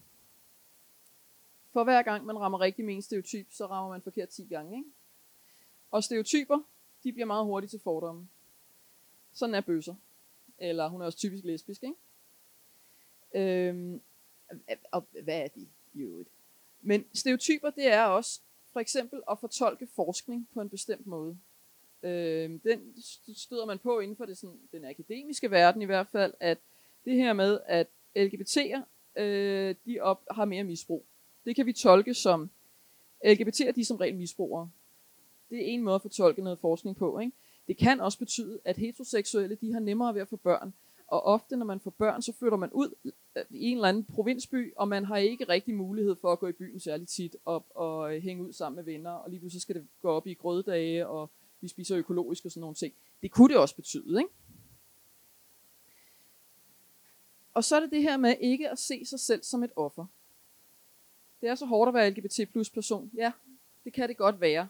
For 1.72 1.84
hver 1.84 2.02
gang 2.02 2.24
man 2.24 2.38
rammer 2.38 2.60
rigtig 2.60 2.84
med 2.84 2.94
en 2.94 3.02
stereotyp, 3.02 3.46
så 3.50 3.66
rammer 3.66 3.90
man 3.90 4.02
forkert 4.02 4.28
10 4.28 4.46
gange. 4.46 4.76
Ikke? 4.76 4.90
Og 5.90 6.04
stereotyper, 6.04 6.58
de 7.04 7.12
bliver 7.12 7.26
meget 7.26 7.44
hurtigt 7.44 7.70
til 7.70 7.80
fordomme. 7.80 8.28
Sådan 9.32 9.54
er 9.54 9.60
bøsser. 9.60 9.94
Eller 10.58 10.88
hun 10.88 11.00
er 11.00 11.06
også 11.06 11.18
typisk 11.18 11.44
lesbisk, 11.44 11.82
ikke? 11.82 11.96
Øhm, 13.34 14.00
og 14.92 15.06
hvad 15.22 15.40
er 15.40 15.48
de 15.48 15.68
i 15.94 16.24
Men 16.80 17.04
stereotyper, 17.14 17.70
det 17.70 17.86
er 17.86 18.04
også 18.04 18.40
for 18.72 18.80
eksempel 18.80 19.22
at 19.30 19.38
fortolke 19.38 19.86
forskning 19.86 20.48
på 20.54 20.60
en 20.60 20.68
bestemt 20.68 21.06
måde. 21.06 21.38
Øh, 22.02 22.50
den 22.64 22.94
støder 23.37 23.66
man 23.66 23.78
på 23.78 24.00
inden 24.00 24.16
for 24.16 24.24
det, 24.24 24.38
sådan, 24.38 24.59
den 24.72 24.85
akademiske 24.85 25.50
verden 25.50 25.82
i 25.82 25.85
hvert 25.85 26.06
fald, 26.06 26.35
at 26.40 26.59
det 27.04 27.14
her 27.14 27.32
med, 27.32 27.59
at 27.66 27.87
LGBT'er, 28.16 28.80
øh, 29.16 29.74
de 29.87 30.00
op, 30.00 30.22
har 30.30 30.44
mere 30.44 30.64
misbrug. 30.64 31.04
Det 31.44 31.56
kan 31.56 31.66
vi 31.66 31.72
tolke 31.72 32.14
som, 32.14 32.50
LGBT'er, 33.24 33.70
de 33.70 33.80
er 33.80 33.85
som 33.85 33.96
regel 33.96 34.14
misbrugere. 34.16 34.70
Det 35.50 35.59
er 35.59 35.62
en 35.62 35.82
måde 35.82 35.94
at 35.94 36.02
fortolke 36.02 36.42
noget 36.42 36.59
forskning 36.59 36.96
på. 36.96 37.18
Ikke? 37.18 37.32
Det 37.68 37.76
kan 37.76 38.00
også 38.00 38.18
betyde, 38.18 38.61
at 38.64 38.76
heteroseksuelle, 38.76 39.54
de 39.61 39.72
har 39.72 39.80
nemmere 39.80 40.14
ved 40.14 40.20
at 40.20 40.28
få 40.28 40.37
børn. 40.37 40.74
Og 41.09 41.24
ofte, 41.24 41.56
når 41.56 41.66
man 41.66 41.80
får 41.80 41.90
børn, 41.90 42.22
så 42.22 42.32
flytter 42.32 42.59
man 42.59 42.70
ud 42.72 42.94
øh, 43.04 43.44
i 43.50 43.64
en 43.70 43.76
eller 43.76 43.88
anden 43.88 44.04
provinsby, 44.04 44.72
og 44.76 44.88
man 44.88 45.04
har 45.04 45.16
ikke 45.16 45.44
rigtig 45.48 45.74
mulighed 45.74 46.16
for 46.16 46.32
at 46.32 46.38
gå 46.38 46.46
i 46.46 46.52
byen 46.52 46.80
særlig 46.80 47.09
tit 47.09 47.37
og, 47.44 47.64
og 47.74 48.14
øh, 48.14 48.22
hænge 48.22 48.42
ud 48.44 48.52
sammen 48.52 48.76
med 48.76 48.85
venner, 48.85 49.11
og 49.11 49.30
lige 49.30 49.40
pludselig 49.40 49.62
skal 49.62 49.74
det 49.74 49.87
gå 50.02 50.11
op 50.11 50.26
i 50.26 50.35
grøddage 50.35 51.06
og 51.06 51.30
vi 51.60 51.68
spiser 51.68 51.98
økologisk 51.98 52.44
og 52.44 52.50
sådan 52.50 52.60
nogle 52.60 52.74
ting. 52.74 52.94
Det 53.22 53.30
kunne 53.30 53.48
det 53.48 53.56
også 53.56 53.76
betyde, 53.76 54.18
ikke? 54.18 54.30
Og 57.54 57.64
så 57.64 57.76
er 57.76 57.80
det 57.80 57.90
det 57.90 58.02
her 58.02 58.16
med 58.16 58.36
ikke 58.40 58.70
at 58.70 58.78
se 58.78 59.04
sig 59.04 59.20
selv 59.20 59.42
som 59.42 59.62
et 59.62 59.72
offer. 59.76 60.06
Det 61.40 61.48
er 61.48 61.54
så 61.54 61.66
hårdt 61.66 61.88
at 61.88 61.94
være 61.94 62.10
LGBT 62.10 62.52
plus 62.52 62.70
person. 62.70 63.10
Ja, 63.14 63.32
det 63.84 63.92
kan 63.92 64.08
det 64.08 64.16
godt 64.16 64.40
være. 64.40 64.68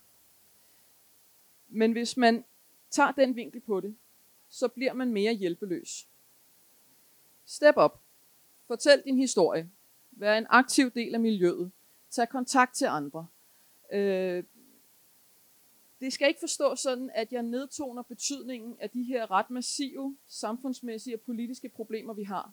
Men 1.69 1.93
hvis 1.93 2.17
man 2.17 2.45
tager 2.91 3.13
den 3.13 3.37
vinkel 3.37 3.61
på 3.61 3.81
det, 3.81 3.97
så 4.49 4.69
bliver 4.69 4.93
man 4.93 5.13
mere 5.13 5.33
hjælpeløs. 5.33 6.09
Step 7.45 7.75
up. 7.77 8.01
Fortæl 8.67 9.03
din 9.05 9.19
historie. 9.19 9.71
Vær 10.11 10.39
en 10.39 10.47
aktiv 10.51 10.91
del 10.91 11.15
af 11.15 11.21
miljøet. 11.21 11.73
Tag 12.11 12.29
kontakt 12.29 12.75
til 12.75 12.85
andre. 12.85 13.27
Øh, 13.93 14.45
det 16.01 16.13
skal 16.13 16.29
ikke 16.29 16.41
forstås 16.41 16.81
sådan, 16.81 17.11
at 17.15 17.33
jeg 17.33 17.43
nedtoner 17.43 18.03
betydningen 18.03 18.77
af 18.81 18.91
de 18.91 19.03
her 19.03 19.31
ret 19.31 19.51
massive 19.51 20.17
samfundsmæssige 20.27 21.17
og 21.17 21.21
politiske 21.21 21.69
problemer, 21.69 22.15
vi 22.15 22.23
har. 22.23 22.53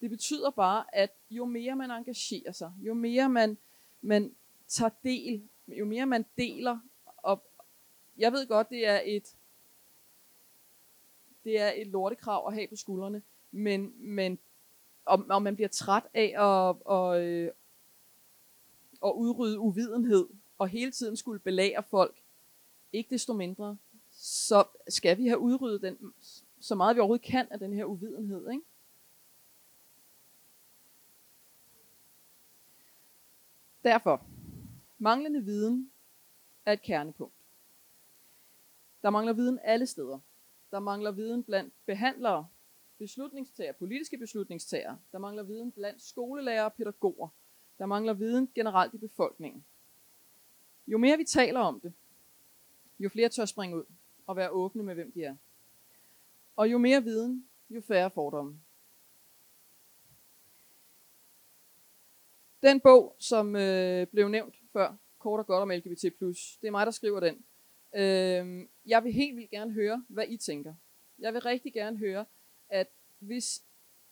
Det 0.00 0.10
betyder 0.10 0.50
bare, 0.50 0.94
at 0.94 1.10
jo 1.30 1.44
mere 1.44 1.76
man 1.76 1.90
engagerer 1.90 2.52
sig, 2.52 2.72
jo 2.78 2.94
mere 2.94 3.28
man, 3.28 3.58
man 4.00 4.34
tager 4.68 4.90
del, 5.04 5.48
jo 5.68 5.84
mere 5.84 6.06
man 6.06 6.24
deler, 6.38 6.78
og 7.16 7.44
jeg 8.16 8.32
ved 8.32 8.46
godt, 8.46 8.70
det 8.70 8.86
er 8.86 9.00
et 9.04 9.36
det 11.44 11.60
er 11.60 11.72
et 11.76 11.86
lortekrav 11.86 12.46
at 12.48 12.54
have 12.54 12.68
på 12.68 12.76
skuldrene, 12.76 13.22
men, 13.50 13.92
men 13.96 14.38
om, 15.06 15.30
og 15.30 15.42
man 15.42 15.54
bliver 15.54 15.68
træt 15.68 16.02
af 16.14 16.34
at, 16.36 16.76
og, 16.84 17.22
øh, 17.22 17.52
at 19.04 19.12
udrydde 19.16 19.58
uvidenhed, 19.58 20.28
og 20.58 20.68
hele 20.68 20.90
tiden 20.90 21.16
skulle 21.16 21.40
belære 21.40 21.82
folk, 21.82 22.19
ikke 22.92 23.10
desto 23.10 23.32
mindre, 23.32 23.76
så 24.10 24.64
skal 24.88 25.18
vi 25.18 25.26
have 25.26 25.38
udryddet 25.38 25.82
den, 25.82 26.14
så 26.60 26.74
meget 26.74 26.96
vi 26.96 27.00
overhovedet 27.00 27.26
kan 27.26 27.48
af 27.50 27.58
den 27.58 27.72
her 27.72 27.84
uvidenhed. 27.84 28.50
Ikke? 28.50 28.64
Derfor, 33.84 34.26
manglende 34.98 35.44
viden 35.44 35.92
er 36.66 36.72
et 36.72 36.82
kernepunkt. 36.82 37.34
Der 39.02 39.10
mangler 39.10 39.32
viden 39.32 39.58
alle 39.62 39.86
steder. 39.86 40.18
Der 40.70 40.78
mangler 40.78 41.10
viden 41.10 41.44
blandt 41.44 41.74
behandlere, 41.86 42.48
beslutningstager, 42.98 43.72
politiske 43.72 44.18
beslutningstager. 44.18 44.96
Der 45.12 45.18
mangler 45.18 45.42
viden 45.42 45.72
blandt 45.72 46.02
skolelærer 46.02 46.64
og 46.64 46.72
pædagoger. 46.72 47.28
Der 47.78 47.86
mangler 47.86 48.12
viden 48.12 48.50
generelt 48.54 48.94
i 48.94 48.98
befolkningen. 48.98 49.64
Jo 50.86 50.98
mere 50.98 51.16
vi 51.16 51.24
taler 51.24 51.60
om 51.60 51.80
det, 51.80 51.92
jo 53.00 53.08
flere 53.08 53.28
tør 53.28 53.44
springe 53.44 53.76
ud 53.76 53.84
og 54.26 54.36
være 54.36 54.50
åbne 54.50 54.82
med, 54.82 54.94
hvem 54.94 55.12
de 55.12 55.24
er. 55.24 55.36
Og 56.56 56.70
jo 56.70 56.78
mere 56.78 57.02
viden, 57.02 57.48
jo 57.70 57.80
færre 57.80 58.10
fordomme. 58.10 58.60
Den 62.62 62.80
bog, 62.80 63.16
som 63.18 63.56
øh, 63.56 64.06
blev 64.06 64.28
nævnt 64.28 64.54
før, 64.72 64.96
kort 65.18 65.40
og 65.40 65.46
godt 65.46 65.62
om 65.62 65.70
LGBT+, 65.70 66.02
det 66.60 66.66
er 66.66 66.70
mig, 66.70 66.86
der 66.86 66.92
skriver 66.92 67.20
den. 67.20 67.44
Øh, 67.94 68.66
jeg 68.86 69.04
vil 69.04 69.12
helt 69.12 69.36
vildt 69.36 69.50
gerne 69.50 69.72
høre, 69.72 70.04
hvad 70.08 70.24
I 70.28 70.36
tænker. 70.36 70.74
Jeg 71.18 71.34
vil 71.34 71.42
rigtig 71.42 71.72
gerne 71.72 71.96
høre, 71.96 72.24
at 72.68 72.88
hvis 73.18 73.62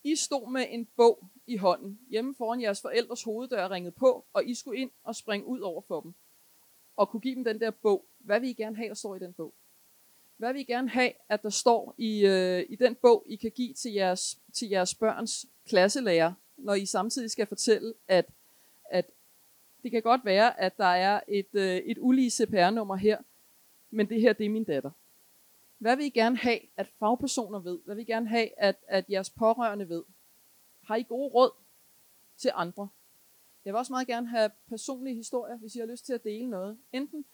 I 0.04 0.16
stod 0.16 0.50
med 0.52 0.66
en 0.68 0.86
bog 0.96 1.28
i 1.46 1.56
hånden, 1.56 2.00
hjemme 2.10 2.34
foran 2.34 2.60
jeres 2.60 2.80
forældres 2.80 3.22
hoveddør 3.22 3.70
ringet 3.70 3.94
på, 3.94 4.26
og 4.32 4.44
I 4.44 4.54
skulle 4.54 4.80
ind 4.80 4.90
og 5.02 5.16
springe 5.16 5.46
ud 5.46 5.60
over 5.60 5.82
for 5.82 6.00
dem, 6.00 6.14
og 6.98 7.08
kunne 7.08 7.20
give 7.20 7.34
dem 7.34 7.44
den 7.44 7.60
der 7.60 7.70
bog, 7.70 8.04
hvad 8.18 8.40
vil 8.40 8.48
I 8.48 8.52
gerne 8.52 8.76
have, 8.76 8.88
der 8.88 8.94
står 8.94 9.16
i 9.16 9.18
den 9.18 9.32
bog? 9.32 9.54
Hvad 10.36 10.52
vil 10.52 10.60
I 10.60 10.64
gerne 10.64 10.88
have, 10.88 11.12
at 11.28 11.42
der 11.42 11.50
står 11.50 11.94
i, 11.98 12.26
øh, 12.26 12.66
i 12.68 12.76
den 12.76 12.94
bog, 12.94 13.24
I 13.26 13.36
kan 13.36 13.50
give 13.50 13.74
til 13.74 13.92
jeres, 13.92 14.38
til 14.52 14.68
jeres 14.68 14.94
børns 14.94 15.46
klasselærer, 15.68 16.32
når 16.56 16.74
I 16.74 16.86
samtidig 16.86 17.30
skal 17.30 17.46
fortælle, 17.46 17.94
at, 18.08 18.26
at 18.90 19.10
det 19.82 19.90
kan 19.90 20.02
godt 20.02 20.24
være, 20.24 20.60
at 20.60 20.76
der 20.76 20.84
er 20.84 21.20
et, 21.28 21.46
øh, 21.52 21.76
et 21.76 21.98
ulige 22.00 22.30
CPR-nummer 22.30 22.96
her, 22.96 23.18
men 23.90 24.08
det 24.08 24.20
her, 24.20 24.32
det 24.32 24.46
er 24.46 24.50
min 24.50 24.64
datter. 24.64 24.90
Hvad 25.78 25.96
vil 25.96 26.06
I 26.06 26.10
gerne 26.10 26.36
have, 26.36 26.60
at 26.76 26.86
fagpersoner 26.98 27.58
ved? 27.58 27.78
Hvad 27.84 27.94
vil 27.94 28.02
I 28.02 28.12
gerne 28.12 28.28
have, 28.28 28.48
at, 28.56 28.76
at 28.88 29.04
jeres 29.10 29.30
pårørende 29.30 29.88
ved? 29.88 30.02
Har 30.84 30.96
I 30.96 31.02
gode 31.02 31.28
råd 31.28 31.50
til 32.36 32.50
andre? 32.54 32.88
Jeg 33.64 33.72
vil 33.72 33.78
også 33.78 33.92
meget 33.92 34.06
gerne 34.06 34.28
have 34.28 34.50
personlige 34.68 35.16
historier, 35.16 35.56
hvis 35.56 35.74
I 35.74 35.78
har 35.78 35.86
lyst 35.86 36.06
til 36.06 36.12
at 36.12 36.24
dele 36.24 36.50
noget. 36.50 36.78
Enten 36.92 37.24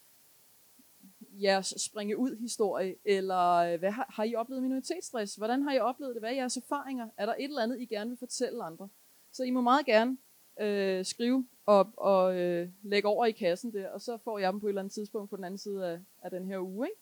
jeres 1.42 1.74
springe 1.78 2.18
ud 2.18 2.37
historie, 2.37 2.96
eller 3.04 3.54
øh, 3.54 3.78
hvad 3.78 3.90
har, 3.90 4.06
har 4.08 4.24
I 4.24 4.34
oplevet 4.34 4.62
minoritetsstress? 4.62 5.37
Hvordan 5.37 5.62
har 5.62 5.72
I 5.72 5.78
oplevet 5.78 6.14
det? 6.14 6.22
Hvad 6.22 6.30
er 6.30 6.34
jeres 6.34 6.56
erfaringer? 6.56 7.08
Er 7.16 7.26
der 7.26 7.34
et 7.34 7.44
eller 7.44 7.62
andet, 7.62 7.80
I 7.80 7.87
gerne 7.87 8.10
vil 8.10 8.18
fortælle 8.18 8.64
andre? 8.64 8.88
Så 9.32 9.42
I 9.42 9.50
må 9.50 9.60
meget 9.60 9.87
gerne 9.87 10.16
øh, 10.60 11.04
skrive 11.04 11.46
og, 11.66 11.92
og 11.96 12.37
øh, 12.37 12.68
lægge 12.82 13.08
over 13.08 13.26
i 13.26 13.32
kassen 13.32 13.72
der, 13.72 13.88
og 13.88 14.00
så 14.00 14.18
får 14.24 14.38
jeg 14.38 14.52
dem 14.52 14.60
på 14.60 14.66
et 14.66 14.70
eller 14.70 14.80
andet 14.80 14.94
tidspunkt 14.94 15.30
på 15.30 15.37
den 15.37 15.44
anden 15.44 15.58
side 15.58 15.87
af, 15.87 16.00
af 16.22 16.30
den 16.30 16.46
her 16.46 16.58
uge. 16.58 16.87
Ikke? 16.87 17.00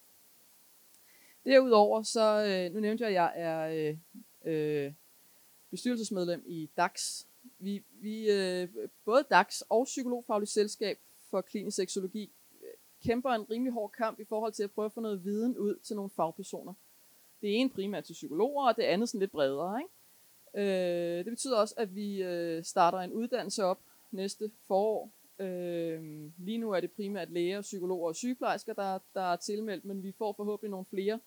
Derudover, 1.45 2.03
så 2.03 2.45
øh, 2.45 2.75
nu 2.75 2.81
nævnte 2.81 3.05
jeg, 3.05 3.11
at 3.11 3.15
jeg 3.15 3.33
er 3.35 3.93
øh, 4.45 4.85
øh, 4.85 4.93
bestyrelsesmedlem 5.71 6.43
i 6.47 6.71
DAX. 6.77 7.25
Vi, 7.63 7.83
vi 7.91 8.31
øh, 8.31 8.69
både 9.05 9.25
DAX 9.31 9.61
og 9.61 9.85
Psykologfaglig 9.85 10.49
Selskab 10.49 10.99
for 11.31 11.41
Klinisk 11.41 11.77
Seksologi 11.77 12.33
øh, 12.63 12.69
kæmper 13.05 13.31
en 13.31 13.51
rimelig 13.51 13.73
hård 13.73 13.93
kamp 13.93 14.21
i 14.21 14.25
forhold 14.25 14.53
til 14.53 14.63
at 14.63 14.71
prøve 14.71 14.87
at 14.87 14.93
få 14.93 15.01
noget 15.01 15.25
viden 15.25 15.59
ud 15.59 15.79
til 15.83 15.97
nogle 15.97 16.11
fagpersoner. 16.11 16.75
Det 17.41 17.61
ene 17.61 17.71
primært 17.71 18.05
til 18.05 18.13
psykologer, 18.13 18.69
og 18.69 18.77
det 18.77 18.83
andet 18.83 19.09
sådan 19.09 19.21
lidt 19.21 19.33
bredere. 19.33 19.81
Ikke? 19.81 19.91
Øh, 21.19 21.25
det 21.25 21.33
betyder 21.33 21.57
også, 21.57 21.75
at 21.79 21.95
vi 21.95 22.23
øh, 22.23 22.65
starter 22.65 22.99
en 22.99 23.13
uddannelse 23.13 23.65
op 23.65 23.81
næste 24.11 24.51
forår. 24.67 25.11
Øh, 25.39 26.31
lige 26.39 26.59
nu 26.59 26.71
er 26.71 26.81
det 26.81 26.93
primært 26.93 27.31
læger, 27.31 27.61
psykologer 27.61 28.09
og 28.09 28.17
sygeplejersker, 28.17 28.73
der, 28.73 28.99
der 29.15 29.33
er 29.33 29.37
tilmeldt, 29.37 29.85
men 29.85 30.03
vi 30.03 30.13
får 30.13 30.33
forhåbentlig 30.33 30.71
nogle 30.71 30.87
flere 30.91 31.21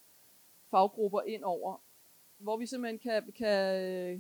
faggrupper 0.72 1.22
ind 1.22 1.44
over, 1.44 1.82
hvor 2.38 2.58
vi 2.58 2.66
simpelthen 2.66 3.00
kan, 3.00 3.32
kan, 3.32 3.84
øh, 3.84 4.20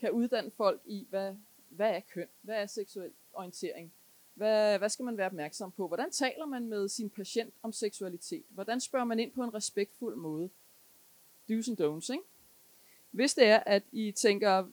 kan 0.00 0.10
uddanne 0.10 0.50
folk 0.50 0.82
i, 0.84 1.06
hvad, 1.10 1.34
hvad 1.68 1.90
er 1.90 2.00
køn, 2.00 2.28
hvad 2.42 2.62
er 2.62 2.66
seksuel 2.66 3.12
orientering, 3.32 3.92
hvad, 4.34 4.78
hvad 4.78 4.88
skal 4.88 5.04
man 5.04 5.16
være 5.16 5.26
opmærksom 5.26 5.72
på, 5.72 5.86
hvordan 5.86 6.10
taler 6.10 6.46
man 6.46 6.66
med 6.66 6.88
sin 6.88 7.10
patient 7.10 7.54
om 7.62 7.72
seksualitet, 7.72 8.44
hvordan 8.48 8.80
spørger 8.80 9.04
man 9.04 9.18
ind 9.18 9.32
på 9.32 9.44
en 9.44 9.54
respektfuld 9.54 10.16
måde, 10.16 10.50
do's 11.50 11.70
and 11.70 11.80
don'ts, 11.80 12.12
ikke? 12.12 12.24
Hvis 13.10 13.34
det 13.34 13.46
er, 13.46 13.62
at 13.66 13.82
I 13.92 14.12
tænker, 14.12 14.68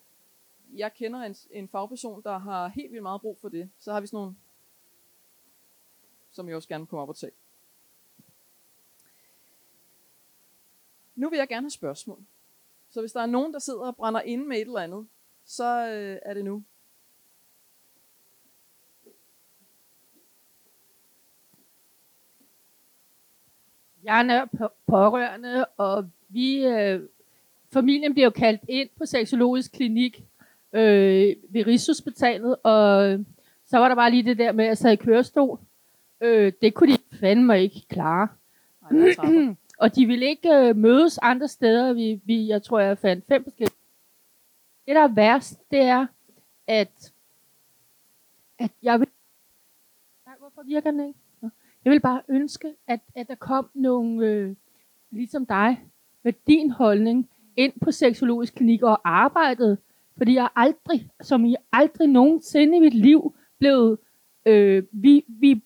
jeg 0.74 0.94
kender 0.94 1.20
en, 1.20 1.36
en 1.52 1.70
fagperson, 1.70 2.24
der 2.24 2.38
har 2.38 2.68
helt 2.68 2.92
vildt 2.92 3.04
meget 3.04 3.22
brug 3.22 3.38
for 3.40 3.50
det, 3.50 3.70
så 3.80 3.94
har 3.94 4.02
vi 4.02 4.08
sådan 4.08 4.18
nogle, 4.18 4.36
som 6.32 6.48
jeg 6.48 6.56
også 6.56 6.68
gerne 6.68 6.88
kommer 6.88 7.04
op 7.04 7.10
og 7.10 7.16
tage. 7.16 7.32
Nu 11.16 11.30
vil 11.30 11.38
jeg 11.38 11.48
gerne 11.48 11.66
have 11.66 11.72
spørgsmål. 11.72 12.26
Så 12.90 13.00
hvis 13.00 13.12
der 13.12 13.22
er 13.22 13.26
nogen, 13.26 13.54
der 13.54 13.60
sidder 13.60 13.80
og 13.80 13.96
brænder 13.96 14.22
inde 14.22 14.48
med 14.48 14.58
et 14.58 14.62
eller 14.62 14.80
andet, 14.80 15.08
så 15.46 15.88
øh, 15.88 16.18
er 16.22 16.34
det 16.34 16.46
nu. 16.46 16.64
Jeg 24.04 24.26
er 24.28 24.68
pårørende, 24.88 25.66
og 25.66 26.10
vi, 26.30 26.66
øh, 26.66 27.02
familien 27.74 28.14
bliver 28.14 28.30
kaldt 28.30 28.62
ind 28.70 28.90
på 28.98 29.06
seksologisk 29.06 29.72
klinik 29.72 30.24
øh, 30.74 31.36
ved 31.50 31.68
Rigshospitalet, 31.68 32.56
og 32.64 33.20
så 33.66 33.78
var 33.78 33.88
der 33.88 33.96
bare 33.96 34.12
lige 34.12 34.24
det 34.24 34.38
der 34.38 34.52
med 34.52 34.66
at 34.66 34.78
sidde 34.78 34.94
i 34.94 34.98
kørestol. 34.98 35.60
Øh, 36.22 36.54
det 36.62 36.74
kunne 36.74 36.94
de 36.94 36.98
fandme 37.20 37.62
ikke 37.62 37.86
klare. 37.90 38.28
Nej, 38.92 39.56
Og 39.78 39.96
de 39.96 40.06
ville 40.06 40.26
ikke 40.26 40.50
øh, 40.50 40.76
mødes 40.76 41.18
andre 41.18 41.48
steder. 41.48 41.94
Vi, 41.94 42.22
vi, 42.26 42.48
jeg 42.48 42.64
tror, 42.64 42.80
jeg 42.80 42.98
fandt 42.98 43.28
fem 43.28 43.44
forskellige. 43.44 43.76
Det, 44.88 44.96
der 44.96 45.02
er 45.02 45.14
værst, 45.14 45.72
det 45.72 45.80
er, 45.80 46.08
at, 46.68 47.14
at 48.60 48.72
jeg 48.84 49.00
vil... 49.00 49.08
Nej, 50.26 50.36
hvorfor 50.40 50.64
virker 50.64 50.92
den 50.92 51.08
ikke? 51.08 51.20
Jeg 51.86 51.92
vil 51.92 52.00
bare 52.00 52.22
ønske, 52.28 52.74
at, 52.88 53.00
at 53.16 53.28
der 53.28 53.36
kom 53.36 53.70
nogle, 53.74 54.28
øh, 54.28 54.56
ligesom 55.12 55.46
dig, 55.46 55.86
med 56.24 56.34
din 56.48 56.72
holdning, 56.72 57.30
ind 57.56 57.74
på 57.82 57.92
seksologisk 57.92 58.56
klinik 58.56 58.84
og 58.84 59.02
arbejdet. 59.04 59.78
Fordi 60.18 60.34
jeg 60.34 60.50
aldrig, 60.56 61.10
som 61.22 61.46
I 61.46 61.56
aldrig 61.72 62.08
nogensinde 62.08 62.78
i 62.78 62.80
mit 62.80 62.94
liv, 62.94 63.36
blev, 63.60 64.00
øh, 64.46 64.84
vi, 64.92 65.26
vi, 65.28 65.62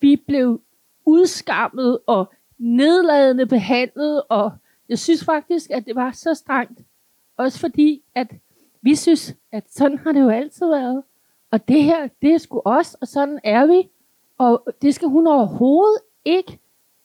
vi 0.00 0.16
blev 0.16 0.62
udskammet 1.04 1.98
og 2.06 2.32
nedladende 2.58 3.46
behandlet, 3.46 4.22
og 4.28 4.50
jeg 4.88 4.98
synes 4.98 5.24
faktisk, 5.24 5.70
at 5.70 5.86
det 5.86 5.94
var 5.94 6.12
så 6.12 6.34
strengt. 6.34 6.80
Også 7.38 7.58
fordi, 7.58 8.02
at 8.14 8.32
vi 8.82 8.94
synes, 8.94 9.36
at 9.52 9.64
sådan 9.72 9.98
har 9.98 10.12
det 10.12 10.20
jo 10.20 10.28
altid 10.28 10.66
været. 10.66 11.02
Og 11.50 11.68
det 11.68 11.82
her, 11.82 12.08
det 12.22 12.34
er 12.34 12.38
sgu 12.38 12.62
os, 12.64 12.94
og 12.94 13.08
sådan 13.08 13.40
er 13.44 13.66
vi. 13.66 13.88
Og 14.38 14.66
det 14.82 14.94
skal 14.94 15.08
hun 15.08 15.26
overhovedet 15.26 15.98
ikke 16.24 16.58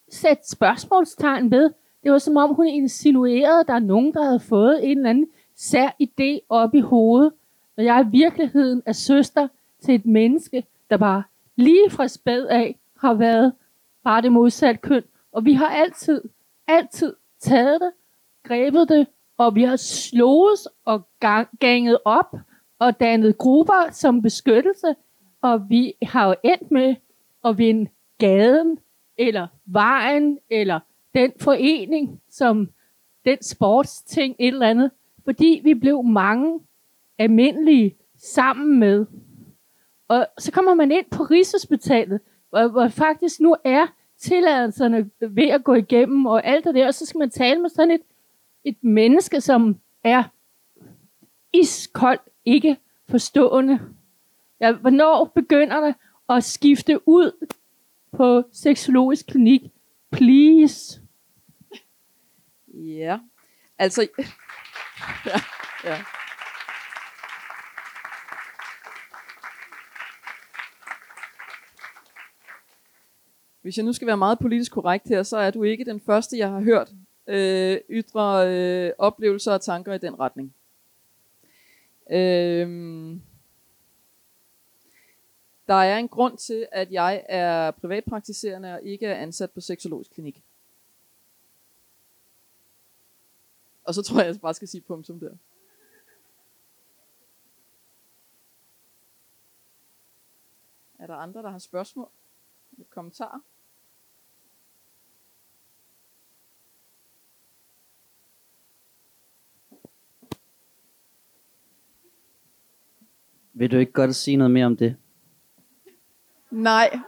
sætte 0.09 0.49
spørgsmålstegn 0.49 1.51
ved. 1.51 1.71
Det 2.03 2.11
var 2.11 2.17
som 2.17 2.37
om, 2.37 2.53
hun 2.53 2.67
insinuerede, 2.67 3.59
at 3.59 3.67
der 3.67 3.73
er 3.73 3.79
nogen, 3.79 4.13
der 4.13 4.23
havde 4.23 4.39
fået 4.39 4.91
en 4.91 4.97
eller 4.97 5.09
anden 5.09 5.27
sær 5.55 5.89
idé 6.03 6.45
op 6.49 6.75
i 6.75 6.79
hovedet. 6.79 7.33
Når 7.77 7.83
jeg 7.83 8.05
i 8.07 8.11
virkeligheden 8.11 8.83
er 8.85 8.91
søster 8.91 9.47
til 9.81 9.95
et 9.95 10.05
menneske, 10.05 10.65
der 10.89 10.97
bare 10.97 11.23
lige 11.55 11.89
fra 11.89 12.07
spæd 12.07 12.45
af 12.45 12.79
har 12.97 13.13
været 13.13 13.53
bare 14.03 14.21
det 14.21 14.31
modsatte 14.31 14.81
køn. 14.81 15.03
Og 15.31 15.45
vi 15.45 15.53
har 15.53 15.67
altid, 15.67 16.21
altid 16.67 17.15
taget 17.39 17.81
det, 17.81 17.91
grebet 18.43 18.89
det, 18.89 19.07
og 19.37 19.55
vi 19.55 19.63
har 19.63 19.75
slået 19.75 20.59
og 20.85 21.07
gang, 21.19 21.47
ganget 21.59 21.97
op 22.05 22.35
og 22.79 22.99
dannet 22.99 23.37
grupper 23.37 23.91
som 23.91 24.21
beskyttelse. 24.21 24.95
Og 25.41 25.69
vi 25.69 25.93
har 26.01 26.27
jo 26.27 26.35
endt 26.43 26.71
med 26.71 26.95
at 27.45 27.57
vinde 27.57 27.89
gaden 28.17 28.79
eller 29.17 29.47
vejen, 29.65 30.39
eller 30.49 30.79
den 31.15 31.31
forening, 31.39 32.21
som 32.29 32.69
den 33.25 33.43
sportsting, 33.43 34.35
et 34.39 34.47
eller 34.47 34.67
andet. 34.67 34.91
Fordi 35.23 35.61
vi 35.63 35.73
blev 35.73 36.03
mange 36.03 36.59
almindelige 37.17 37.95
sammen 38.17 38.79
med. 38.79 39.05
Og 40.07 40.27
så 40.37 40.51
kommer 40.51 40.73
man 40.73 40.91
ind 40.91 41.05
på 41.11 41.23
Rigshospitalet, 41.23 42.19
hvor, 42.49 42.67
hvor 42.67 42.87
faktisk 42.87 43.39
nu 43.39 43.55
er 43.63 43.87
tilladelserne 44.17 45.09
ved 45.19 45.47
at 45.47 45.63
gå 45.63 45.73
igennem, 45.73 46.25
og 46.25 46.45
alt 46.45 46.65
det 46.65 46.75
der, 46.75 46.87
og 46.87 46.93
så 46.93 47.05
skal 47.05 47.19
man 47.19 47.29
tale 47.29 47.61
med 47.61 47.69
sådan 47.69 47.91
et, 47.91 48.01
et 48.63 48.83
menneske, 48.83 49.41
som 49.41 49.79
er 50.03 50.23
iskold, 51.53 52.19
ikke 52.45 52.77
forstående. 53.09 53.79
Ja, 54.59 54.71
hvornår 54.71 55.31
begynder 55.35 55.81
det 55.81 55.95
at 56.29 56.43
skifte 56.43 57.07
ud 57.07 57.47
på 58.11 58.43
seksologisk 58.53 59.25
klinik? 59.25 59.61
Please. 60.11 61.01
Ja, 62.67 63.19
altså... 63.77 64.01
ja, 65.25 65.39
ja. 65.83 66.03
Hvis 73.61 73.77
jeg 73.77 73.85
nu 73.85 73.93
skal 73.93 74.07
være 74.07 74.17
meget 74.17 74.39
politisk 74.39 74.71
korrekt 74.71 75.09
her, 75.09 75.23
så 75.23 75.37
er 75.37 75.51
du 75.51 75.63
ikke 75.63 75.85
den 75.85 76.01
første, 76.05 76.37
jeg 76.37 76.49
har 76.49 76.61
hørt 76.61 76.91
øh, 77.27 77.81
ytre 77.89 78.47
øh, 78.47 78.93
oplevelser 78.97 79.53
og 79.53 79.61
tanker 79.61 79.93
i 79.93 79.97
den 79.97 80.19
retning. 80.19 80.55
Øhm, 82.11 83.21
der 85.67 85.73
er 85.73 85.97
en 85.97 86.07
grund 86.07 86.37
til, 86.37 86.67
at 86.71 86.91
jeg 86.91 87.25
er 87.29 87.71
privatpraktiserende 87.71 88.73
og 88.73 88.83
ikke 88.83 89.05
er 89.05 89.15
ansat 89.15 89.51
på 89.51 89.61
seksologisk 89.61 90.11
klinik. 90.11 90.43
Og 93.83 93.93
så 93.93 94.01
tror 94.01 94.19
jeg, 94.19 94.27
jeg 94.27 94.41
bare 94.41 94.53
skal 94.53 94.67
sige 94.67 94.81
punktum 94.81 95.19
der. 95.19 95.35
Er 100.99 101.07
der 101.07 101.15
andre, 101.15 101.41
der 101.41 101.49
har 101.49 101.59
spørgsmål? 101.59 102.09
Eller 102.71 102.85
kommentarer? 102.89 103.39
Vil 113.53 113.71
du 113.71 113.77
ikke 113.77 113.91
godt 113.91 114.15
sige 114.15 114.37
noget 114.37 114.51
mere 114.51 114.65
om 114.65 114.77
det? 114.77 114.95
Nej. 116.51 116.99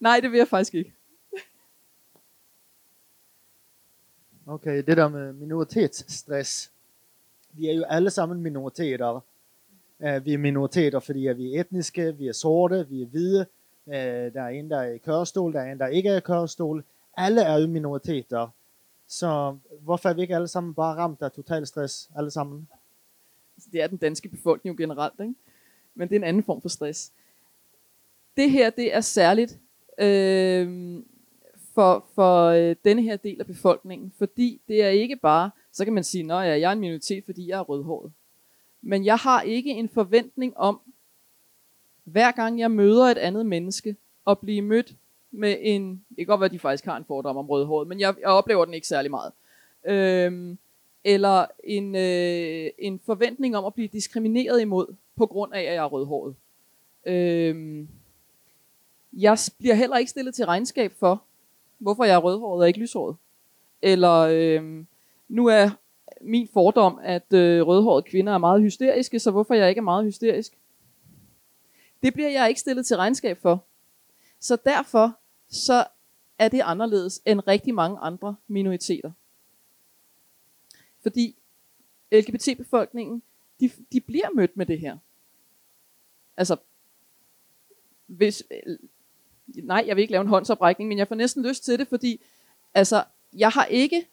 Nej, 0.00 0.20
det 0.20 0.30
vil 0.30 0.38
jeg 0.38 0.48
faktisk 0.48 0.74
ikke. 0.74 0.94
Okay, 4.46 4.82
det 4.86 4.96
der 4.96 5.08
med 5.08 5.32
minoritetsstress. 5.32 6.72
Vi 7.52 7.68
er 7.68 7.72
jo 7.74 7.82
alle 7.88 8.10
sammen 8.10 8.40
minoriteter. 8.42 9.20
Eh, 10.00 10.24
Vi 10.24 10.34
er 10.34 10.38
minoriteter, 10.38 11.00
fordi 11.00 11.18
vi 11.18 11.54
er 11.54 11.60
etniske, 11.60 12.16
vi 12.16 12.28
er 12.28 12.32
sorte, 12.32 12.86
vi 12.88 13.02
er 13.02 13.06
hvide. 13.06 13.46
Eh, 13.86 14.32
Der 14.34 14.42
er 14.42 14.48
en, 14.48 14.70
der 14.70 14.78
er 14.78 14.90
i 14.92 14.98
kørestol, 14.98 15.52
der 15.52 15.60
er 15.60 15.72
en, 15.72 15.78
der 15.78 15.86
ikke 15.86 16.08
er 16.08 16.16
i 16.16 16.20
kørestol. 16.20 16.84
Alle 17.16 17.42
er 17.42 17.58
jo 17.58 17.66
minoriteter. 17.66 18.48
Så 19.08 19.58
hvorfor 19.80 20.08
er 20.08 20.14
vi 20.14 20.20
ikke 20.22 20.34
alle 20.34 20.48
sammen 20.48 20.74
bare 20.74 20.96
ramt 20.96 21.22
af 21.22 21.32
total 21.32 21.66
stress, 21.66 22.10
alle 22.16 22.30
sammen? 22.30 22.68
Det 23.72 23.82
er 23.82 23.86
den 23.86 23.98
danske 23.98 24.28
befolkning 24.28 24.78
jo 24.78 24.82
generelt, 24.82 25.20
ikke? 25.20 25.34
men 25.94 26.08
det 26.08 26.14
er 26.14 26.20
en 26.20 26.24
anden 26.24 26.42
form 26.42 26.62
for 26.62 26.68
stress. 26.68 27.12
Det 28.36 28.50
her, 28.50 28.70
det 28.70 28.94
er 28.94 29.00
særligt 29.00 29.58
øh, 29.98 30.98
for, 31.74 32.06
for 32.14 32.46
øh, 32.46 32.76
denne 32.84 33.02
her 33.02 33.16
del 33.16 33.40
af 33.40 33.46
befolkningen, 33.46 34.12
fordi 34.18 34.60
det 34.68 34.82
er 34.82 34.88
ikke 34.88 35.16
bare, 35.16 35.50
så 35.72 35.84
kan 35.84 35.94
man 35.94 36.04
sige, 36.04 36.24
at 36.24 36.30
ja, 36.30 36.60
jeg 36.60 36.68
er 36.68 36.72
en 36.72 36.80
minoritet, 36.80 37.24
fordi 37.24 37.48
jeg 37.48 37.58
er 37.58 37.62
rødhåret. 37.62 38.12
Men 38.82 39.04
jeg 39.04 39.16
har 39.16 39.42
ikke 39.42 39.70
en 39.70 39.88
forventning 39.88 40.56
om, 40.56 40.80
hver 42.04 42.30
gang 42.30 42.58
jeg 42.58 42.70
møder 42.70 43.04
et 43.04 43.18
andet 43.18 43.46
menneske, 43.46 43.96
at 44.26 44.38
blive 44.38 44.62
mødt 44.62 44.94
med 45.30 45.56
en, 45.60 46.04
det 46.08 46.16
kan 46.16 46.26
godt 46.26 46.40
være, 46.40 46.46
at 46.46 46.52
de 46.52 46.58
faktisk 46.58 46.84
har 46.84 46.96
en 46.96 47.04
fordom 47.04 47.36
om 47.36 47.50
rødhåret, 47.50 47.88
men 47.88 48.00
jeg, 48.00 48.14
jeg 48.20 48.28
oplever 48.28 48.64
den 48.64 48.74
ikke 48.74 48.86
særlig 48.86 49.10
meget. 49.10 49.32
Øhm, 49.86 50.58
eller 51.04 51.46
en, 51.64 51.94
øh, 51.94 52.70
en 52.78 53.00
forventning 53.06 53.56
om 53.56 53.64
at 53.64 53.74
blive 53.74 53.88
diskrimineret 53.88 54.60
imod, 54.60 54.94
på 55.16 55.26
grund 55.26 55.54
af, 55.54 55.60
at 55.60 55.66
jeg 55.66 55.74
er 55.74 55.84
rødhåret. 55.84 56.34
Øhm, 57.06 57.88
jeg 59.12 59.38
bliver 59.58 59.74
heller 59.74 59.96
ikke 59.96 60.10
stillet 60.10 60.34
til 60.34 60.46
regnskab 60.46 60.92
for, 60.92 61.22
hvorfor 61.78 62.04
jeg 62.04 62.14
er 62.14 62.18
rødhåret 62.18 62.60
og 62.60 62.68
ikke 62.68 62.80
lyshåret. 62.80 63.16
Eller 63.82 64.14
øhm, 64.14 64.86
nu 65.28 65.46
er 65.46 65.70
min 66.20 66.48
fordom, 66.52 66.98
at 67.02 67.32
øh, 67.32 67.66
rødhårede 67.66 68.02
kvinder 68.02 68.32
er 68.34 68.38
meget 68.38 68.62
hysteriske, 68.62 69.18
så 69.18 69.30
hvorfor 69.30 69.54
jeg 69.54 69.68
ikke 69.68 69.78
er 69.78 69.82
meget 69.82 70.04
hysterisk? 70.04 70.58
Det 72.02 72.14
bliver 72.14 72.30
jeg 72.30 72.48
ikke 72.48 72.60
stillet 72.60 72.86
til 72.86 72.96
regnskab 72.96 73.38
for. 73.42 73.64
Så 74.40 74.56
derfor 74.64 75.18
så 75.48 75.84
er 76.38 76.48
det 76.48 76.60
anderledes 76.64 77.22
end 77.26 77.40
rigtig 77.48 77.74
mange 77.74 77.98
andre 77.98 78.36
minoriteter. 78.48 79.10
Fordi 81.08 81.36
LGBT-befolkningen, 82.12 83.22
de, 83.60 83.70
de 83.92 84.00
bliver 84.00 84.30
mødt 84.34 84.56
med 84.56 84.66
det 84.66 84.80
her. 84.80 84.98
Altså, 86.36 86.56
hvis, 88.06 88.42
nej, 89.46 89.84
jeg 89.86 89.96
vil 89.96 90.02
ikke 90.02 90.12
lave 90.12 90.22
en 90.22 90.28
håndsoprækning, 90.28 90.88
men 90.88 90.98
jeg 90.98 91.08
får 91.08 91.14
næsten 91.14 91.46
lyst 91.46 91.64
til 91.64 91.78
det, 91.78 91.88
fordi 91.88 92.20
altså, 92.74 93.04
jeg 93.36 93.50
har 93.50 93.64
ikke 93.64 94.08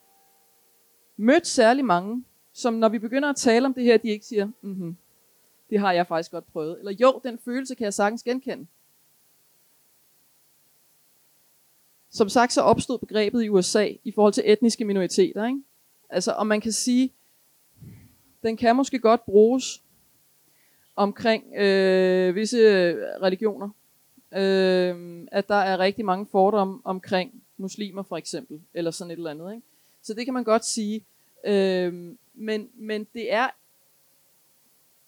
mødt 1.17 1.47
særlig 1.47 1.85
mange, 1.85 2.25
som 2.53 2.73
når 2.73 2.89
vi 2.89 2.99
begynder 2.99 3.29
at 3.29 3.35
tale 3.35 3.65
om 3.65 3.73
det 3.73 3.83
her, 3.83 3.97
de 3.97 4.09
ikke 4.09 4.25
siger, 4.25 4.49
mhm, 4.61 4.97
det 5.69 5.79
har 5.79 5.91
jeg 5.91 6.07
faktisk 6.07 6.31
godt 6.31 6.47
prøvet. 6.47 6.79
Eller 6.79 6.91
jo, 6.91 7.21
den 7.23 7.39
følelse 7.39 7.75
kan 7.75 7.83
jeg 7.83 7.93
sagtens 7.93 8.23
genkende. 8.23 8.67
Som 12.09 12.29
sagt, 12.29 12.53
så 12.53 12.61
opstod 12.61 12.99
begrebet 12.99 13.43
i 13.43 13.49
USA 13.49 13.89
i 14.03 14.11
forhold 14.11 14.33
til 14.33 14.43
etniske 14.45 14.85
minoriteter. 14.85 15.45
Ikke? 15.45 15.61
Altså, 16.09 16.31
og 16.31 16.47
man 16.47 16.61
kan 16.61 16.71
sige, 16.71 17.13
den 18.43 18.57
kan 18.57 18.75
måske 18.75 18.99
godt 18.99 19.25
bruges 19.25 19.83
omkring 20.95 21.55
øh, 21.55 22.35
visse 22.35 22.59
religioner. 23.21 23.69
Øh, 24.33 25.27
at 25.31 25.47
der 25.47 25.55
er 25.55 25.79
rigtig 25.79 26.05
mange 26.05 26.25
fordomme 26.31 26.81
omkring 26.83 27.43
muslimer 27.57 28.03
for 28.03 28.17
eksempel, 28.17 28.61
eller 28.73 28.91
sådan 28.91 29.11
et 29.11 29.17
eller 29.17 29.31
andet. 29.31 29.53
Ikke? 29.53 29.67
Så 30.01 30.13
det 30.13 30.25
kan 30.25 30.33
man 30.33 30.43
godt 30.43 30.65
sige. 30.65 31.05
Øh, 31.45 32.15
men, 32.33 32.69
men 32.73 33.07
det 33.13 33.33
er 33.33 33.49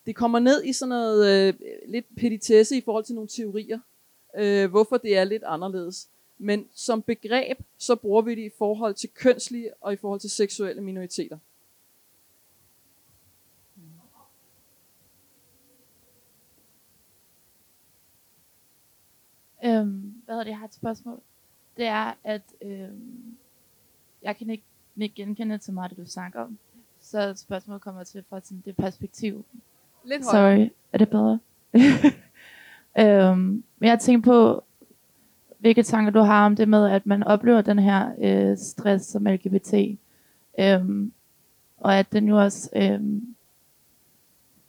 det 0.08 0.16
kommer 0.16 0.40
ned 0.40 0.64
i 0.64 0.74
sådan 0.74 0.90
noget 0.90 1.48
øh, 1.48 1.54
lidt 1.88 2.06
petitesse 2.18 2.78
i 2.78 2.82
forhold 2.82 3.04
til 3.04 3.16
nogle 3.16 3.28
teorier, 3.28 3.80
øh, 4.38 4.70
hvorfor 4.70 4.98
det 4.98 5.18
er 5.18 5.24
lidt 5.24 5.44
anderledes. 5.44 6.10
Men 6.38 6.68
som 6.74 7.02
begreb, 7.02 7.60
så 7.78 7.96
bruger 7.96 8.22
vi 8.22 8.36
det 8.36 8.46
i 8.46 8.52
forhold 8.58 8.94
til 8.94 9.10
kønslige 9.10 9.74
og 9.82 9.94
i 9.94 9.96
forhold 9.96 10.20
til 10.20 10.30
seksuelle 10.30 10.82
minoriteter. 10.82 11.38
Øhm, 19.66 20.22
hvad 20.26 20.36
hedder 20.36 20.44
det, 20.44 20.50
jeg 20.50 20.58
har 20.58 20.66
et 20.66 20.74
spørgsmål. 20.74 21.22
Det 21.78 21.86
er, 21.86 22.14
at 22.24 22.42
øhm, 22.62 23.38
jeg 24.22 24.38
kan 24.38 24.50
ikke, 24.50 24.64
ikke 24.98 25.16
genkende 25.16 25.58
til 25.58 25.74
meget, 25.74 25.90
det 25.90 25.98
du 25.98 26.06
snakker 26.06 26.42
om. 26.42 26.58
Så 27.00 27.34
spørgsmålet 27.36 27.82
kommer 27.82 28.04
til 28.04 28.24
fra 28.30 28.42
sådan 28.44 28.64
det 28.66 28.76
perspektiv. 28.76 29.46
Lidt 30.06 30.32
højere. 30.32 30.58
Sorry, 30.58 30.70
er 30.94 30.98
det 30.98 31.10
bedre? 31.10 31.40
øhm, 33.32 33.64
men 33.80 33.90
jeg 33.90 34.00
tænker 34.00 34.32
på, 34.32 34.64
hvilke 35.60 35.84
tanker 35.84 36.12
du 36.12 36.20
har 36.20 36.46
om 36.46 36.56
det 36.56 36.70
med, 36.70 36.90
at 36.90 37.06
man 37.06 37.24
oplever 37.24 37.62
den 37.62 37.80
her 37.80 38.12
øh, 38.22 38.58
stress 38.58 39.06
som 39.06 39.26
LGBT. 39.26 39.74
Øhm, 40.60 41.12
og 41.78 42.00
at 42.00 42.12
den 42.12 42.28
jo 42.28 42.38
også, 42.42 42.70
øhm, 42.76 43.36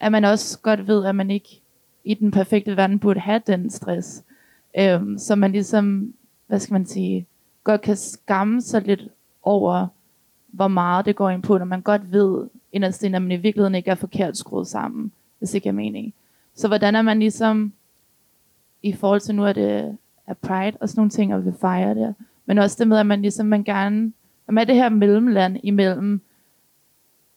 at 0.00 0.12
man 0.12 0.24
også 0.24 0.58
godt 0.60 0.86
ved, 0.86 1.04
at 1.04 1.14
man 1.14 1.30
ikke 1.30 1.60
i 2.04 2.14
den 2.14 2.30
perfekte 2.30 2.76
verden 2.76 2.98
burde 2.98 3.20
have 3.20 3.42
den 3.46 3.70
stress. 3.70 4.24
Øhm, 4.78 5.18
så 5.18 5.34
man 5.34 5.52
ligesom, 5.52 6.14
hvad 6.46 6.58
skal 6.58 6.72
man 6.72 6.86
sige, 6.86 7.26
godt 7.64 7.80
kan 7.80 7.96
skamme 7.96 8.62
sig 8.62 8.82
lidt 8.82 9.08
over, 9.42 9.86
hvor 10.46 10.68
meget 10.68 11.06
det 11.06 11.16
går 11.16 11.30
ind 11.30 11.42
på, 11.42 11.58
når 11.58 11.64
man 11.64 11.82
godt 11.82 12.12
ved 12.12 12.48
inderst 12.72 13.02
inde, 13.02 13.16
at 13.16 13.22
man 13.22 13.32
i 13.32 13.36
virkeligheden 13.36 13.74
ikke 13.74 13.90
er 13.90 13.94
forkert 13.94 14.36
skruet 14.36 14.66
sammen, 14.66 15.12
hvis 15.38 15.54
ikke 15.54 15.68
er 15.68 15.72
mening. 15.72 16.14
Så 16.54 16.68
hvordan 16.68 16.94
er 16.94 17.02
man 17.02 17.18
ligesom, 17.18 17.72
i 18.82 18.92
forhold 18.92 19.20
til 19.20 19.34
nu 19.34 19.44
er 19.44 19.52
det 19.52 19.98
af 20.28 20.38
Pride 20.38 20.76
og 20.80 20.88
sådan 20.88 21.00
nogle 21.00 21.10
ting, 21.10 21.34
og 21.34 21.44
vil 21.44 21.54
fejre 21.60 21.94
det, 21.94 22.14
men 22.46 22.58
også 22.58 22.76
det 22.78 22.88
med, 22.88 22.98
at 22.98 23.06
man 23.06 23.22
ligesom, 23.22 23.46
man 23.46 23.64
gerne, 23.64 24.12
at 24.48 24.54
man 24.54 24.62
er 24.62 24.66
det 24.66 24.74
her 24.74 24.88
mellemland 24.88 25.56
imellem, 25.62 26.20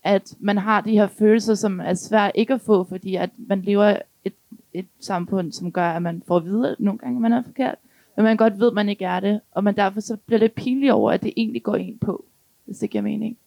at 0.04 0.36
man 0.39 0.58
har 0.58 0.82
de 0.82 0.91
her 0.91 1.08
følelser, 1.08 1.56
som 1.56 1.80
er 1.80 1.93
svært 1.93 2.32
ikke 2.36 2.54
at 2.54 2.62
få, 2.62 2.84
fordi 2.84 3.15
at 3.15 3.30
man 3.38 3.62
lever 3.62 3.97
et, 4.25 4.34
et 4.73 4.86
samfund, 4.99 5.51
som 5.51 5.71
gør, 5.71 5.91
at 5.91 6.01
man 6.01 6.23
får 6.27 6.38
at 6.38 6.45
vide, 6.45 6.71
at 6.71 6.80
nogle 6.80 6.99
gange 6.99 7.19
man 7.19 7.34
er 7.34 7.43
forkert, 7.43 7.75
men 8.15 8.23
man 8.23 8.38
godt 8.38 8.60
ved, 8.60 8.67
at 8.67 8.73
man 8.73 8.89
ikke 8.89 9.06
er 9.06 9.19
det, 9.19 9.41
og 9.51 9.63
man 9.63 9.75
derfor 9.75 9.99
så 9.99 10.17
bliver 10.25 10.39
lidt 10.39 10.56
pinlig 10.56 10.93
over, 10.93 11.12
at 11.12 11.23
det 11.23 11.34
egentlig 11.38 11.63
går 11.63 11.75
ind 11.75 11.99
på, 11.99 12.25
hvis 12.65 12.77
det 12.77 12.89
giver 12.89 13.01
mening. 13.01 13.38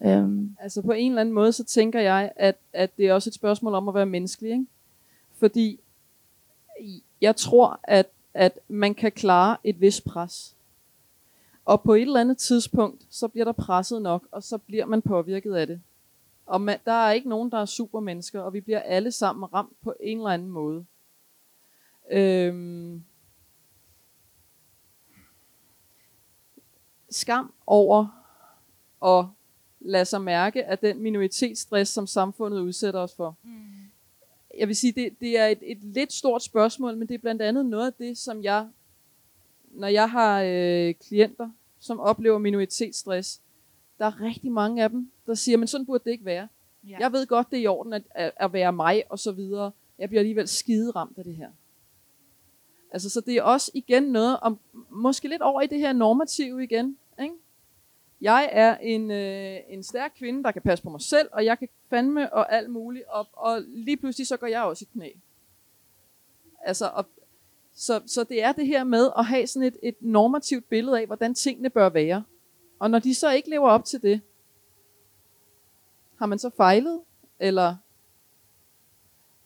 Um. 0.00 0.56
Altså 0.60 0.82
på 0.82 0.92
en 0.92 1.12
eller 1.12 1.20
anden 1.20 1.34
måde, 1.34 1.52
så 1.52 1.64
tænker 1.64 2.00
jeg, 2.00 2.32
at, 2.36 2.56
at 2.72 2.96
det 2.96 3.08
er 3.08 3.14
også 3.14 3.30
et 3.30 3.34
spørgsmål 3.34 3.74
om 3.74 3.88
at 3.88 3.94
være 3.94 4.06
menneskelig. 4.06 4.50
Ikke? 4.50 4.66
Fordi 5.38 5.80
jeg 7.20 7.36
tror, 7.36 7.80
at, 7.82 8.06
at 8.38 8.58
man 8.68 8.94
kan 8.94 9.12
klare 9.12 9.56
et 9.64 9.80
vis 9.80 10.00
pres. 10.00 10.56
Og 11.64 11.82
på 11.82 11.94
et 11.94 12.02
eller 12.02 12.20
andet 12.20 12.38
tidspunkt, 12.38 13.06
så 13.10 13.28
bliver 13.28 13.44
der 13.44 13.52
presset 13.52 14.02
nok, 14.02 14.26
og 14.32 14.42
så 14.42 14.58
bliver 14.58 14.86
man 14.86 15.02
påvirket 15.02 15.54
af 15.54 15.66
det. 15.66 15.80
Og 16.46 16.60
man, 16.60 16.78
der 16.84 16.92
er 16.92 17.12
ikke 17.12 17.28
nogen, 17.28 17.50
der 17.50 17.58
er 17.58 17.64
supermennesker, 17.64 18.40
og 18.40 18.52
vi 18.52 18.60
bliver 18.60 18.80
alle 18.80 19.12
sammen 19.12 19.54
ramt 19.54 19.80
på 19.82 19.94
en 20.00 20.18
eller 20.18 20.30
anden 20.30 20.48
måde. 20.48 20.86
Øhm, 22.10 23.04
skam 27.10 27.52
over 27.66 28.06
at 29.04 29.26
lade 29.80 30.04
sig 30.04 30.22
mærke 30.22 30.64
af 30.64 30.78
den 30.78 31.02
minoritetsstress, 31.02 31.92
som 31.92 32.06
samfundet 32.06 32.60
udsætter 32.60 33.00
os 33.00 33.14
for. 33.14 33.36
Mm. 33.42 33.77
Jeg 34.58 34.68
vil 34.68 34.76
sige, 34.76 34.92
det, 34.92 35.20
det 35.20 35.38
er 35.38 35.46
et, 35.46 35.58
et 35.62 35.78
lidt 35.82 36.12
stort 36.12 36.42
spørgsmål, 36.42 36.96
men 36.96 37.08
det 37.08 37.14
er 37.14 37.18
blandt 37.18 37.42
andet 37.42 37.66
noget 37.66 37.86
af 37.86 37.92
det, 37.92 38.18
som 38.18 38.42
jeg, 38.42 38.66
når 39.70 39.88
jeg 39.88 40.10
har 40.10 40.42
øh, 40.46 40.94
klienter, 40.94 41.50
som 41.78 42.00
oplever 42.00 42.38
minoritetsstress, 42.38 43.40
der 43.98 44.04
er 44.04 44.20
rigtig 44.20 44.52
mange 44.52 44.82
af 44.82 44.90
dem, 44.90 45.10
der 45.26 45.34
siger, 45.34 45.58
men 45.58 45.68
sådan 45.68 45.86
burde 45.86 46.04
det 46.04 46.10
ikke 46.10 46.24
være. 46.24 46.48
Ja. 46.88 46.96
Jeg 47.00 47.12
ved 47.12 47.26
godt, 47.26 47.50
det 47.50 47.58
er 47.58 47.62
i 47.62 47.66
orden 47.66 47.92
at, 47.92 48.02
at, 48.10 48.32
at 48.36 48.52
være 48.52 48.72
mig, 48.72 49.02
og 49.08 49.18
så 49.18 49.32
videre. 49.32 49.70
Jeg 49.98 50.08
bliver 50.08 50.20
alligevel 50.20 50.48
skide 50.48 50.90
ramt 50.90 51.18
af 51.18 51.24
det 51.24 51.36
her. 51.36 51.50
Altså, 52.90 53.10
så 53.10 53.20
det 53.20 53.36
er 53.36 53.42
også 53.42 53.70
igen 53.74 54.02
noget 54.02 54.38
om, 54.42 54.58
måske 54.90 55.28
lidt 55.28 55.42
over 55.42 55.60
i 55.60 55.66
det 55.66 55.78
her 55.78 55.92
normative 55.92 56.64
igen. 56.64 56.96
Jeg 58.20 58.48
er 58.52 58.76
en, 58.76 59.10
øh, 59.10 59.56
en 59.68 59.82
stærk 59.82 60.12
kvinde, 60.18 60.44
der 60.44 60.50
kan 60.52 60.62
passe 60.62 60.84
på 60.84 60.90
mig 60.90 61.00
selv, 61.00 61.28
og 61.32 61.44
jeg 61.44 61.58
kan 61.58 61.68
fandme 61.90 62.32
og 62.32 62.52
alt 62.52 62.70
muligt, 62.70 63.04
og, 63.08 63.26
og 63.32 63.62
lige 63.66 63.96
pludselig 63.96 64.26
så 64.26 64.36
går 64.36 64.46
jeg 64.46 64.62
også 64.62 64.84
i 64.84 64.92
knæ. 64.92 65.10
Altså, 66.60 66.86
og, 66.88 67.06
så, 67.74 68.02
så 68.06 68.24
det 68.24 68.42
er 68.42 68.52
det 68.52 68.66
her 68.66 68.84
med 68.84 69.10
at 69.18 69.24
have 69.24 69.46
sådan 69.46 69.68
et, 69.68 69.76
et 69.82 69.96
normativt 70.00 70.68
billede 70.68 71.00
af, 71.00 71.06
hvordan 71.06 71.34
tingene 71.34 71.70
bør 71.70 71.88
være. 71.88 72.24
Og 72.78 72.90
når 72.90 72.98
de 72.98 73.14
så 73.14 73.30
ikke 73.30 73.50
lever 73.50 73.70
op 73.70 73.84
til 73.84 74.02
det, 74.02 74.20
har 76.18 76.26
man 76.26 76.38
så 76.38 76.50
fejlet? 76.56 77.00
Eller 77.38 77.76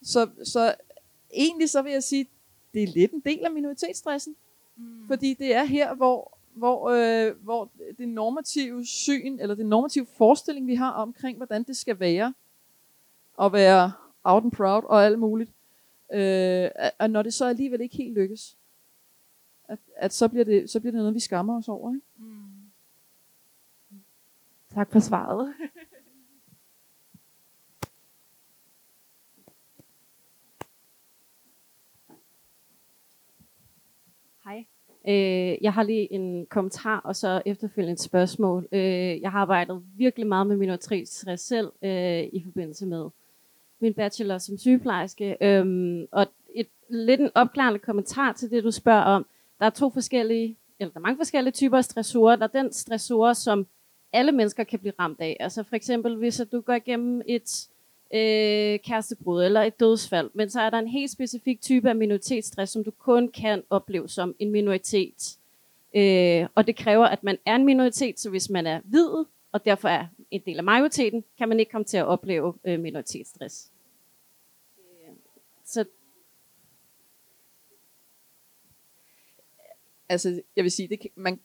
så, 0.02 0.28
så 0.44 0.74
egentlig 1.32 1.70
så 1.70 1.82
vil 1.82 1.92
jeg 1.92 2.02
sige, 2.02 2.28
det 2.74 2.82
er 2.82 2.86
lidt 2.86 3.12
en 3.12 3.20
del 3.20 3.44
af 3.44 3.50
minoritetsstressen. 3.50 4.36
Mm. 4.76 5.06
Fordi 5.06 5.34
det 5.34 5.54
er 5.54 5.64
her, 5.64 5.94
hvor, 5.94 6.38
hvor, 6.54 6.90
øh, 6.90 7.36
hvor 7.42 7.70
det 7.98 8.08
normative 8.08 8.86
syn, 8.86 9.38
eller 9.40 9.54
det 9.54 9.66
normative 9.66 10.06
forestilling, 10.16 10.66
vi 10.66 10.74
har 10.74 10.90
omkring, 10.90 11.36
hvordan 11.36 11.62
det 11.62 11.76
skal 11.76 12.00
være, 12.00 12.34
at 13.42 13.52
være 13.52 13.92
out 14.24 14.44
and 14.44 14.52
proud 14.52 14.82
og 14.84 15.04
alt 15.04 15.18
muligt, 15.18 15.50
øh, 16.12 16.70
og 16.98 17.10
når 17.10 17.22
det 17.22 17.34
så 17.34 17.46
alligevel 17.46 17.80
ikke 17.80 17.96
helt 17.96 18.14
lykkes, 18.14 18.56
at, 19.68 19.78
at 19.96 20.12
så, 20.12 20.28
bliver 20.28 20.44
det, 20.44 20.70
så 20.70 20.80
bliver 20.80 20.92
det 20.92 20.98
noget, 20.98 21.14
vi 21.14 21.20
skammer 21.20 21.58
os 21.58 21.68
over. 21.68 21.94
Ikke? 21.94 22.06
Mm. 22.16 23.96
tak 24.74 24.92
for 24.92 25.00
svaret. 25.00 25.54
Øh, 35.08 35.56
jeg 35.62 35.72
har 35.72 35.82
lige 35.82 36.12
en 36.12 36.46
kommentar, 36.46 37.00
og 37.04 37.16
så 37.16 37.42
efterfølgende 37.46 37.92
et 37.92 38.00
spørgsmål. 38.00 38.68
Øh, 38.72 39.20
jeg 39.20 39.30
har 39.30 39.38
arbejdet 39.38 39.82
virkelig 39.96 40.26
meget 40.26 40.46
med 40.46 40.56
minoritetsstress 40.56 41.44
selv 41.44 41.72
øh, 41.82 42.22
i 42.32 42.42
forbindelse 42.44 42.86
med 42.86 43.08
min 43.80 43.94
bachelor 43.94 44.38
som 44.38 44.58
sygeplejerske. 44.58 45.36
Øh, 45.40 46.06
og 46.12 46.26
et 46.54 46.68
lidt 46.88 47.20
en 47.20 47.30
opklarende 47.34 47.78
kommentar 47.78 48.32
til 48.32 48.50
det, 48.50 48.64
du 48.64 48.70
spørger 48.70 49.02
om. 49.02 49.26
Der 49.58 49.66
er 49.66 49.70
to 49.70 49.90
forskellige, 49.90 50.56
eller 50.78 50.92
der 50.92 51.00
er 51.00 51.02
mange 51.02 51.16
forskellige 51.16 51.52
typer 51.52 51.76
af 51.76 51.84
stressorer. 51.84 52.36
Der 52.36 52.44
er 52.44 52.62
den 52.62 52.72
stressor, 52.72 53.32
som 53.32 53.66
alle 54.12 54.32
mennesker 54.32 54.64
kan 54.64 54.78
blive 54.78 54.94
ramt 54.98 55.20
af. 55.20 55.36
Altså 55.40 55.62
for 55.62 55.76
eksempel, 55.76 56.16
hvis 56.16 56.40
at 56.40 56.52
du 56.52 56.60
går 56.60 56.74
igennem 56.74 57.22
et 57.26 57.68
øh, 58.12 58.78
kærestebrud 58.78 59.44
eller 59.44 59.62
et 59.62 59.80
dødsfald, 59.80 60.30
men 60.34 60.50
så 60.50 60.60
er 60.60 60.70
der 60.70 60.78
en 60.78 60.88
helt 60.88 61.10
specifik 61.10 61.60
type 61.60 61.88
af 61.88 61.96
minoritetsstress, 61.96 62.72
som 62.72 62.84
du 62.84 62.90
kun 62.90 63.28
kan 63.28 63.62
opleve 63.70 64.08
som 64.08 64.34
en 64.38 64.50
minoritet. 64.50 65.38
Øh, 65.94 66.48
og 66.54 66.66
det 66.66 66.76
kræver, 66.76 67.06
at 67.06 67.24
man 67.24 67.38
er 67.46 67.54
en 67.54 67.64
minoritet, 67.64 68.20
så 68.20 68.30
hvis 68.30 68.50
man 68.50 68.66
er 68.66 68.80
hvid, 68.84 69.24
og 69.52 69.64
derfor 69.64 69.88
er 69.88 70.06
en 70.30 70.42
del 70.46 70.58
af 70.58 70.64
majoriteten, 70.64 71.24
kan 71.38 71.48
man 71.48 71.60
ikke 71.60 71.72
komme 71.72 71.84
til 71.84 71.96
at 71.96 72.06
opleve 72.06 72.54
øh, 72.64 72.80
minoritetsstress. 72.80 73.70
Øh, 74.78 75.14
så 75.64 75.84
Altså, 80.08 80.42
jeg 80.56 80.64
vil 80.64 80.70
sige, 80.70 80.88
det 80.88 81.00
kan, 81.00 81.10
man, 81.14 81.40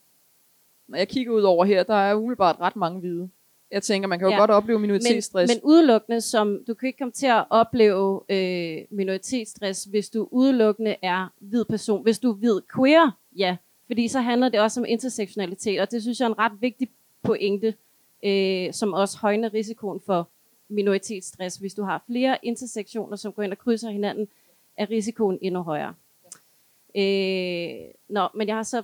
når 0.87 0.97
jeg 0.97 1.07
kigger 1.07 1.33
ud 1.33 1.41
over 1.41 1.65
her, 1.65 1.83
der 1.83 1.93
er 1.93 2.15
umiddelbart 2.15 2.59
ret 2.59 2.75
mange 2.75 2.99
hvide. 2.99 3.29
Jeg 3.71 3.83
tænker, 3.83 4.07
man 4.07 4.19
kan 4.19 4.27
jo 4.27 4.31
ja. 4.31 4.39
godt 4.39 4.51
opleve 4.51 4.79
minoritetsstress. 4.79 5.51
Men, 5.51 5.59
men 5.63 5.69
udelukkende 5.71 6.21
som, 6.21 6.63
du 6.67 6.73
kan 6.73 6.87
ikke 6.87 6.97
komme 6.97 7.11
til 7.11 7.27
at 7.27 7.45
opleve 7.49 8.21
øh, 8.29 8.77
minoritetsstress, 8.89 9.83
hvis 9.83 10.09
du 10.09 10.27
udelukkende 10.31 10.95
er 11.01 11.33
hvid 11.39 11.65
person. 11.65 12.03
Hvis 12.03 12.19
du 12.19 12.31
er 12.31 12.35
hvid 12.35 12.61
queer, 12.75 13.11
ja. 13.37 13.57
Fordi 13.87 14.07
så 14.07 14.19
handler 14.19 14.49
det 14.49 14.59
også 14.59 14.79
om 14.79 14.85
intersektionalitet, 14.89 15.81
og 15.81 15.91
det 15.91 16.01
synes 16.01 16.19
jeg 16.19 16.25
er 16.25 16.29
en 16.29 16.39
ret 16.39 16.51
vigtig 16.61 16.89
pointe, 17.23 17.73
øh, 18.25 18.73
som 18.73 18.93
også 18.93 19.17
højner 19.17 19.53
risikoen 19.53 19.99
for 20.05 20.29
minoritetsstress. 20.67 21.57
Hvis 21.57 21.73
du 21.73 21.83
har 21.83 22.03
flere 22.07 22.37
intersektioner, 22.43 23.15
som 23.15 23.33
går 23.33 23.43
ind 23.43 23.51
og 23.51 23.57
krydser 23.57 23.89
hinanden, 23.89 24.27
er 24.77 24.89
risikoen 24.89 25.39
endnu 25.41 25.61
højere. 25.61 25.93
Øh, 26.97 27.91
nå, 28.09 28.27
men 28.33 28.47
jeg 28.47 28.55
har 28.55 28.63
så 28.63 28.83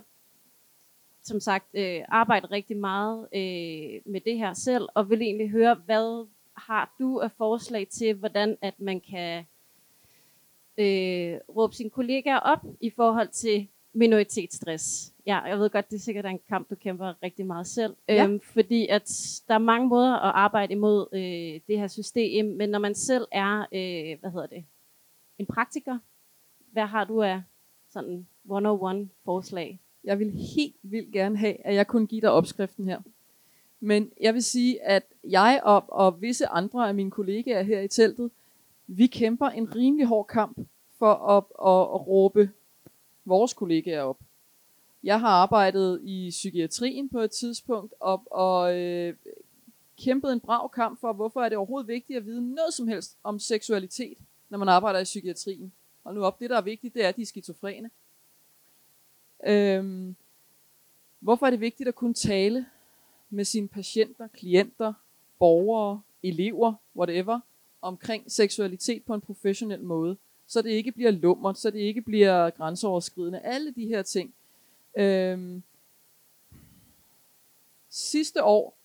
som 1.24 1.40
sagt 1.40 1.66
øh, 1.74 2.02
arbejdet 2.08 2.50
rigtig 2.50 2.76
meget 2.76 3.28
øh, 3.34 4.12
med 4.12 4.20
det 4.20 4.36
her 4.36 4.52
selv, 4.52 4.88
og 4.94 5.10
vil 5.10 5.22
egentlig 5.22 5.50
høre, 5.50 5.74
hvad 5.74 6.26
har 6.56 6.94
du 6.98 7.18
af 7.18 7.30
forslag 7.30 7.88
til, 7.88 8.14
hvordan 8.14 8.56
at 8.62 8.80
man 8.80 9.00
kan 9.00 9.44
øh, 10.78 11.40
råbe 11.56 11.74
sine 11.74 11.90
kollegaer 11.90 12.38
op 12.38 12.64
i 12.80 12.90
forhold 12.90 13.28
til 13.28 13.68
minoritetsstress. 13.92 15.14
Ja, 15.26 15.38
jeg 15.38 15.58
ved 15.58 15.70
godt, 15.70 15.90
det 15.90 15.96
er 15.96 16.00
sikkert 16.00 16.26
en 16.26 16.40
kamp, 16.48 16.70
du 16.70 16.74
kæmper 16.74 17.22
rigtig 17.22 17.46
meget 17.46 17.66
selv. 17.66 17.96
Ja. 18.08 18.24
Øhm, 18.24 18.40
fordi 18.40 18.86
at 18.86 19.42
der 19.48 19.54
er 19.54 19.58
mange 19.58 19.88
måder 19.88 20.12
at 20.12 20.32
arbejde 20.34 20.72
imod 20.72 21.06
øh, 21.12 21.60
det 21.66 21.78
her 21.78 21.86
system, 21.86 22.46
men 22.46 22.70
når 22.70 22.78
man 22.78 22.94
selv 22.94 23.26
er, 23.32 23.60
øh, 23.60 24.20
hvad 24.20 24.30
hedder 24.30 24.46
det, 24.46 24.64
en 25.38 25.46
praktiker, 25.46 25.98
hvad 26.72 26.86
har 26.86 27.04
du 27.04 27.22
af 27.22 27.42
sådan 27.90 28.26
101 28.44 29.08
forslag? 29.24 29.80
Jeg 30.04 30.18
vil 30.18 30.30
helt 30.56 30.76
vildt 30.82 31.12
gerne 31.12 31.36
have, 31.36 31.66
at 31.66 31.74
jeg 31.74 31.86
kunne 31.86 32.06
give 32.06 32.20
dig 32.20 32.30
opskriften 32.30 32.88
her. 32.88 33.00
Men 33.80 34.10
jeg 34.20 34.34
vil 34.34 34.42
sige, 34.42 34.82
at 34.82 35.02
jeg 35.24 35.60
og, 35.64 35.84
og 35.88 36.22
visse 36.22 36.46
andre 36.46 36.88
af 36.88 36.94
mine 36.94 37.10
kollegaer 37.10 37.62
her 37.62 37.80
i 37.80 37.88
teltet, 37.88 38.30
vi 38.86 39.06
kæmper 39.06 39.46
en 39.46 39.74
rimelig 39.74 40.06
hård 40.06 40.26
kamp 40.26 40.58
for 40.98 41.14
at, 41.14 41.44
at, 41.44 41.94
at 41.94 42.06
råbe 42.06 42.50
vores 43.24 43.54
kollegaer 43.54 44.02
op. 44.02 44.18
Jeg 45.02 45.20
har 45.20 45.28
arbejdet 45.28 46.00
i 46.02 46.30
psykiatrien 46.30 47.08
på 47.08 47.20
et 47.20 47.30
tidspunkt 47.30 47.94
og, 48.00 48.22
og 48.30 48.78
øh, 48.78 49.14
kæmpet 49.98 50.32
en 50.32 50.40
brav 50.40 50.70
kamp 50.70 51.00
for, 51.00 51.12
hvorfor 51.12 51.42
er 51.42 51.48
det 51.48 51.58
overhovedet 51.58 51.88
vigtigt 51.88 52.16
at 52.16 52.26
vide 52.26 52.54
noget 52.54 52.74
som 52.74 52.88
helst 52.88 53.18
om 53.24 53.38
seksualitet, 53.38 54.18
når 54.48 54.58
man 54.58 54.68
arbejder 54.68 55.00
i 55.00 55.04
psykiatrien. 55.04 55.72
Og 56.04 56.14
nu 56.14 56.24
op, 56.24 56.40
det 56.40 56.50
der 56.50 56.56
er 56.56 56.62
vigtigt, 56.62 56.94
det 56.94 57.04
er, 57.04 57.08
at 57.08 57.16
de 57.16 57.22
er 57.22 57.26
skizofrene. 57.26 57.90
Øhm, 59.46 60.16
hvorfor 61.20 61.46
er 61.46 61.50
det 61.50 61.60
vigtigt 61.60 61.88
at 61.88 61.94
kunne 61.94 62.14
tale 62.14 62.66
med 63.30 63.44
sine 63.44 63.68
patienter, 63.68 64.26
klienter, 64.26 64.92
borgere, 65.38 66.00
elever, 66.22 66.74
whatever, 66.96 67.40
omkring 67.82 68.32
seksualitet 68.32 69.04
på 69.04 69.14
en 69.14 69.20
professionel 69.20 69.80
måde, 69.80 70.16
så 70.46 70.62
det 70.62 70.70
ikke 70.70 70.92
bliver 70.92 71.10
lummert, 71.10 71.58
så 71.58 71.70
det 71.70 71.78
ikke 71.78 72.00
bliver 72.00 72.50
grænseoverskridende, 72.50 73.40
alle 73.40 73.72
de 73.72 73.86
her 73.86 74.02
ting. 74.02 74.34
Øhm, 74.96 75.62
sidste 77.90 78.44
år, 78.44 78.76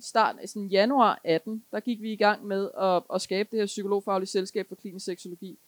start 0.00 0.36
sådan 0.46 0.68
januar 0.68 1.20
18, 1.24 1.64
der 1.70 1.80
gik 1.80 2.02
vi 2.02 2.12
i 2.12 2.16
gang 2.16 2.46
med 2.46 2.70
at, 2.78 3.02
at 3.14 3.22
skabe 3.22 3.48
det 3.50 3.58
her 3.58 3.66
psykologfaglige 3.66 4.28
selskab 4.28 4.68
for 4.68 4.74
klinisk 4.74 5.04
seksologi. 5.04 5.58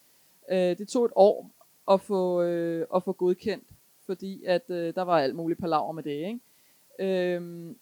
Øh, 0.51 0.79
det 0.79 0.89
tog 0.89 1.05
et 1.05 1.13
år 1.15 1.51
at 1.91 2.01
få, 2.01 2.43
øh, 2.43 2.87
at 2.95 3.03
få 3.03 3.13
godkendt, 3.13 3.65
fordi 4.07 4.45
at 4.45 4.71
øh, 4.71 4.95
der 4.95 5.03
var 5.03 5.19
alt 5.19 5.37
muligt 5.37 5.61
palaver 5.61 5.93
med 5.93 6.03
det. 6.03 6.11
Ikke? 6.11 6.41
Øhm, 7.35 7.77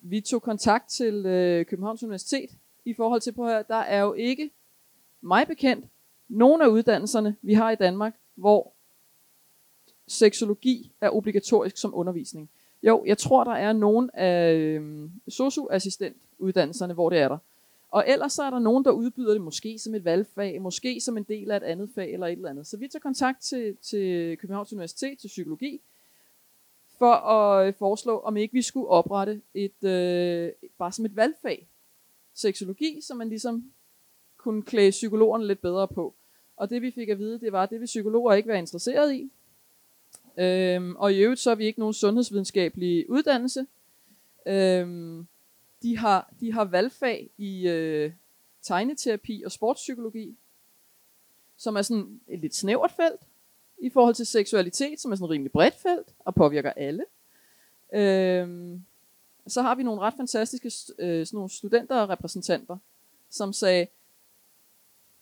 vi 0.00 0.20
tog 0.20 0.42
kontakt 0.42 0.88
til 0.88 1.26
øh, 1.26 1.66
Københavns 1.66 2.02
Universitet 2.02 2.50
i 2.84 2.94
forhold 2.94 3.20
til, 3.20 3.32
på 3.32 3.46
her, 3.46 3.62
der 3.62 3.74
er 3.74 4.00
jo 4.00 4.12
ikke 4.12 4.50
mig 5.20 5.46
bekendt 5.46 5.84
nogen 6.28 6.62
af 6.62 6.66
uddannelserne, 6.66 7.36
vi 7.42 7.54
har 7.54 7.70
i 7.70 7.76
Danmark, 7.76 8.14
hvor 8.34 8.72
seksologi 10.08 10.92
er 11.00 11.10
obligatorisk 11.10 11.76
som 11.76 11.94
undervisning. 11.94 12.50
Jo, 12.82 13.04
jeg 13.06 13.18
tror, 13.18 13.44
der 13.44 13.52
er 13.52 13.72
nogen 13.72 14.10
af 14.14 14.54
øh, 14.54 15.10
socioassistentuddannelserne, 15.28 16.94
hvor 16.94 17.10
det 17.10 17.18
er 17.18 17.28
der. 17.28 17.38
Og 17.90 18.04
ellers 18.08 18.32
så 18.32 18.42
er 18.42 18.50
der 18.50 18.58
nogen, 18.58 18.84
der 18.84 18.90
udbyder 18.90 19.32
det 19.32 19.40
måske 19.40 19.78
som 19.78 19.94
et 19.94 20.04
valgfag, 20.04 20.62
måske 20.62 21.00
som 21.00 21.16
en 21.16 21.22
del 21.22 21.50
af 21.50 21.56
et 21.56 21.62
andet 21.62 21.90
fag 21.94 22.12
eller 22.12 22.26
et 22.26 22.32
eller 22.32 22.50
andet. 22.50 22.66
Så 22.66 22.76
vi 22.76 22.88
tager 22.88 23.00
kontakt 23.00 23.40
til, 23.40 23.76
til 23.76 24.36
Københavns 24.38 24.72
Universitet, 24.72 25.18
til 25.18 25.28
psykologi, 25.28 25.80
for 26.98 27.12
at 27.12 27.66
øh, 27.66 27.74
foreslå, 27.74 28.18
om 28.18 28.36
ikke 28.36 28.52
vi 28.52 28.62
skulle 28.62 28.88
oprette 28.88 29.40
et, 29.54 29.84
øh, 29.84 30.52
bare 30.78 30.92
som 30.92 31.04
et 31.04 31.16
valgfag, 31.16 31.68
seksologi, 32.34 33.00
så 33.00 33.14
man 33.14 33.28
ligesom 33.28 33.72
kunne 34.36 34.62
klæde 34.62 34.90
psykologerne 34.90 35.46
lidt 35.46 35.60
bedre 35.60 35.88
på. 35.88 36.14
Og 36.56 36.70
det 36.70 36.82
vi 36.82 36.90
fik 36.90 37.08
at 37.08 37.18
vide, 37.18 37.40
det 37.40 37.52
var, 37.52 37.62
at 37.62 37.70
det 37.70 37.80
vil 37.80 37.86
psykologer 37.86 38.34
ikke 38.34 38.48
være 38.48 38.58
interesseret 38.58 39.14
i. 39.14 39.30
Øhm, 40.38 40.96
og 40.96 41.12
i 41.12 41.18
øvrigt 41.18 41.40
så 41.40 41.50
er 41.50 41.54
vi 41.54 41.64
ikke 41.64 41.78
nogen 41.78 41.94
sundhedsvidenskabelig 41.94 43.10
uddannelse. 43.10 43.66
Øhm, 44.46 45.26
de, 45.82 45.98
har, 45.98 46.32
de 46.40 46.52
har 46.52 46.64
valgfag 46.64 47.30
i 47.38 47.68
øh, 47.68 48.12
tegneterapi 48.62 49.42
og 49.44 49.52
sportspsykologi, 49.52 50.36
som 51.56 51.76
er 51.76 51.82
sådan 51.82 52.20
et 52.28 52.38
lidt 52.38 52.54
snævert 52.54 52.92
felt 52.92 53.20
i 53.78 53.90
forhold 53.90 54.14
til 54.14 54.26
seksualitet, 54.26 55.00
som 55.00 55.12
er 55.12 55.16
sådan 55.16 55.24
et 55.24 55.30
rimelig 55.30 55.52
bredt 55.52 55.74
felt 55.74 56.14
og 56.18 56.34
påvirker 56.34 56.72
alle. 56.72 57.04
Øhm, 57.92 58.84
så 59.46 59.62
har 59.62 59.74
vi 59.74 59.82
nogle 59.82 60.00
ret 60.00 60.14
fantastiske 60.14 60.72
øh, 60.98 61.26
sådan 61.26 61.36
nogle 61.36 61.50
studenter 61.50 62.00
og 62.00 62.08
repræsentanter, 62.08 62.76
som 63.30 63.52
sagde, 63.52 63.86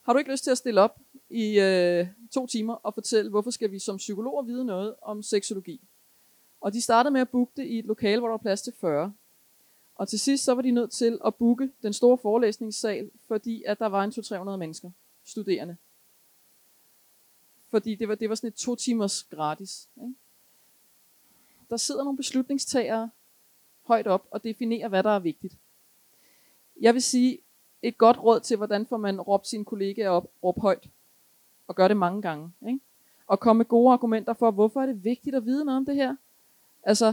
har 0.03 0.13
du 0.13 0.19
ikke 0.19 0.31
lyst 0.31 0.45
til 0.45 0.51
at 0.51 0.59
stille 0.59 0.81
op 0.81 1.01
i 1.31 1.61
øh, 1.61 2.07
to 2.31 2.47
timer 2.47 2.75
og 2.75 2.95
fortælle, 2.95 3.31
hvorfor 3.31 3.51
skal 3.51 3.71
vi 3.71 3.79
som 3.79 3.97
psykologer 3.97 4.43
vide 4.43 4.65
noget 4.65 4.95
om 5.03 5.23
seksologi? 5.23 5.81
Og 6.61 6.73
de 6.73 6.81
startede 6.81 7.13
med 7.13 7.21
at 7.21 7.29
booke 7.29 7.53
det 7.57 7.67
i 7.67 7.79
et 7.79 7.85
lokale, 7.85 8.19
hvor 8.19 8.29
der 8.29 8.33
var 8.33 8.39
plads 8.39 8.63
til 8.63 8.73
40. 8.81 9.13
Og 9.99 10.09
til 10.09 10.21
sidst 10.21 10.45
så 10.45 10.55
var 10.55 10.63
de 10.63 10.71
nødt 10.71 10.91
til 10.91 11.19
at 11.25 11.35
booke 11.35 11.71
den 11.83 11.93
store 11.93 12.19
forelæsningssal, 12.19 13.11
fordi 13.27 13.63
at 13.67 13.79
der 13.79 13.87
var 13.87 14.05
en 14.05 14.11
200-300 14.11 14.57
mennesker, 14.57 14.91
studerende. 15.25 15.77
Fordi 17.69 17.95
det 17.95 18.09
var, 18.09 18.15
det 18.15 18.29
var 18.29 18.35
sådan 18.35 18.49
et 18.49 18.55
to 18.55 18.75
timers 18.75 19.25
gratis. 19.25 19.89
Ikke? 19.97 20.15
Der 21.71 21.77
sidder 21.77 22.05
nogle 22.05 22.17
beslutningstagere 22.17 23.11
højt 23.83 24.07
op 24.07 24.27
og 24.31 24.45
definerer, 24.45 24.89
hvad 24.89 25.03
der 25.03 25.11
er 25.11 25.19
vigtigt. 25.19 25.57
Jeg 26.81 26.95
vil 26.95 27.03
sige, 27.03 27.39
et 27.83 27.99
godt 27.99 28.19
råd 28.19 28.41
til, 28.41 28.57
hvordan 28.57 28.87
får 28.87 28.97
man 28.97 29.21
råbt 29.21 29.47
sine 29.47 29.65
kollegaer 29.65 30.11
op, 30.11 30.31
råb 30.45 30.59
højt. 30.61 30.89
Og 31.67 31.75
gør 31.75 31.89
det 31.89 31.97
mange 31.97 32.23
gange. 32.23 32.53
Ikke? 32.67 32.81
Og 33.27 33.41
komme 33.41 33.59
med 33.59 33.67
gode 33.67 33.93
argumenter 33.93 34.33
for, 34.33 34.51
hvorfor 34.51 34.81
er 34.81 34.87
det 34.87 35.05
vigtigt 35.05 35.37
at 35.37 35.45
vide 35.45 35.65
noget 35.65 35.77
om 35.77 35.87
det 35.87 35.95
her. 35.95 36.17
Altså, 36.83 37.13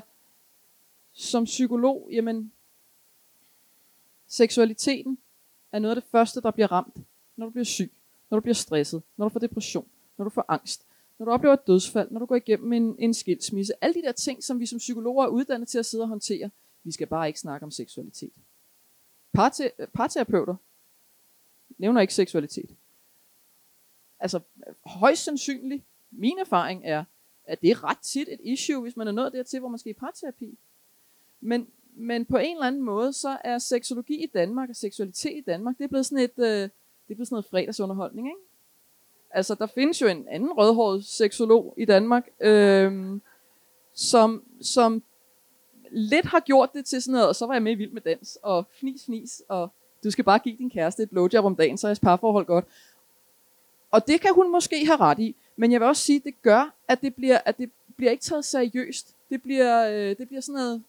som 1.14 1.44
psykolog, 1.44 2.10
jamen, 2.12 2.52
seksualiteten 4.36 5.18
er 5.72 5.80
noget 5.80 5.96
af 5.96 6.02
det 6.02 6.12
første, 6.12 6.42
der 6.42 6.52
bliver 6.52 6.72
ramt, 6.72 6.98
når 7.36 7.46
du 7.46 7.52
bliver 7.52 7.66
syg, 7.66 7.92
når 8.30 8.38
du 8.38 8.42
bliver 8.42 8.56
stresset, 8.56 9.02
når 9.18 9.26
du 9.26 9.34
får 9.34 9.40
depression, 9.40 9.88
når 10.18 10.24
du 10.24 10.30
får 10.30 10.46
angst, 10.48 10.86
når 11.20 11.26
du 11.26 11.32
oplever 11.32 11.54
et 11.54 11.68
dødsfald, 11.68 12.12
når 12.12 12.20
du 12.20 12.26
går 12.26 12.36
igennem 12.36 12.74
en, 12.74 12.96
en 13.00 13.14
skilsmisse. 13.14 13.74
Alle 13.84 13.94
de 13.94 14.02
der 14.02 14.12
ting, 14.12 14.44
som 14.44 14.60
vi 14.60 14.66
som 14.66 14.78
psykologer 14.78 15.26
er 15.26 15.28
uddannet 15.28 15.68
til 15.68 15.80
at 15.80 15.86
sidde 15.86 16.04
og 16.04 16.08
håndtere. 16.08 16.50
Vi 16.84 16.92
skal 16.92 17.08
bare 17.08 17.28
ikke 17.28 17.40
snakke 17.40 17.64
om 17.64 17.72
seksualitet. 17.72 18.34
Parte, 19.34 19.72
parterapeuter 19.94 20.56
nævner 21.78 22.02
ikke 22.02 22.14
seksualitet. 22.14 22.76
Altså, 24.20 24.40
højst 24.86 25.24
sandsynligt, 25.24 25.84
min 26.12 26.40
erfaring 26.40 26.82
er, 26.86 27.04
at 27.44 27.62
det 27.62 27.70
er 27.70 27.84
ret 27.84 27.98
tit 27.98 28.28
et 28.32 28.40
issue, 28.44 28.82
hvis 28.82 28.98
man 28.98 29.08
er 29.08 29.12
nået 29.12 29.34
dertil, 29.34 29.60
hvor 29.60 29.70
man 29.70 29.80
skal 29.80 29.90
i 29.90 29.94
parterapi. 29.94 30.58
Men, 31.42 31.68
men 31.96 32.26
på 32.26 32.38
en 32.38 32.56
eller 32.56 32.68
anden 32.68 32.82
måde, 32.82 33.14
så 33.14 33.38
er 33.44 33.58
seksologi 33.58 34.24
i 34.24 34.28
Danmark 34.28 34.70
og 34.70 34.76
seksualitet 34.76 35.38
i 35.38 35.42
Danmark, 35.42 35.78
det 35.78 35.84
er 35.84 35.88
blevet 35.88 36.06
sådan, 36.06 36.24
et, 36.24 36.32
øh, 36.38 36.46
det 36.46 36.64
er 37.10 37.16
blevet 37.16 37.28
sådan 37.28 37.36
noget 37.36 37.46
fredagsunderholdning, 37.46 38.28
ikke? 38.28 38.40
Altså, 39.32 39.56
der 39.56 39.66
findes 39.66 40.02
jo 40.02 40.08
en 40.08 40.28
anden 40.28 40.52
rødhåret 40.52 41.06
seksolog 41.06 41.74
i 41.78 41.86
Danmark, 41.86 42.30
øh, 42.40 43.20
som, 43.94 44.44
som 44.62 45.04
lidt 45.92 46.26
har 46.26 46.40
gjort 46.40 46.74
det 46.74 46.86
til 46.86 47.02
sådan 47.02 47.14
noget, 47.14 47.28
og 47.28 47.36
så 47.36 47.46
var 47.46 47.54
jeg 47.54 47.64
med 47.64 47.72
i 47.72 47.76
Vild 47.76 47.92
med 47.92 48.02
Dans, 48.02 48.38
og 48.42 48.66
fnis, 48.80 49.06
fnis, 49.06 49.42
og 49.48 49.70
du 50.04 50.12
skal 50.12 50.24
bare 50.24 50.40
give 50.40 50.58
din 50.58 50.70
kæreste 50.70 51.04
et 51.04 51.10
blowjob 51.10 51.46
om 51.46 51.56
dagen, 51.56 51.78
så 51.78 51.88
er 51.88 51.90
jeres 51.90 52.00
parforhold 52.00 52.46
godt. 52.46 52.66
Og 53.92 54.08
det 54.08 54.22
kan 54.22 54.34
hun 54.34 54.52
måske 54.52 54.86
have 54.86 55.00
ret 55.00 55.20
i, 55.20 55.36
men 55.56 55.72
jeg 55.72 55.80
vil 55.80 55.88
også 55.88 56.02
sige, 56.02 56.18
at 56.18 56.24
det 56.24 56.42
gør, 56.42 56.74
at 56.88 57.02
det 57.02 57.16
bliver, 57.16 57.40
at 57.46 57.58
det 57.58 57.72
bliver 57.98 58.12
ikke 58.12 58.24
taget 58.24 58.46
seriøst. 58.46 59.16
Det 59.30 59.42
bliver, 59.42 59.90
øh, 59.90 60.18
det 60.18 60.28
bliver 60.28 60.42
sådan 60.42 60.62
noget, 60.62 60.84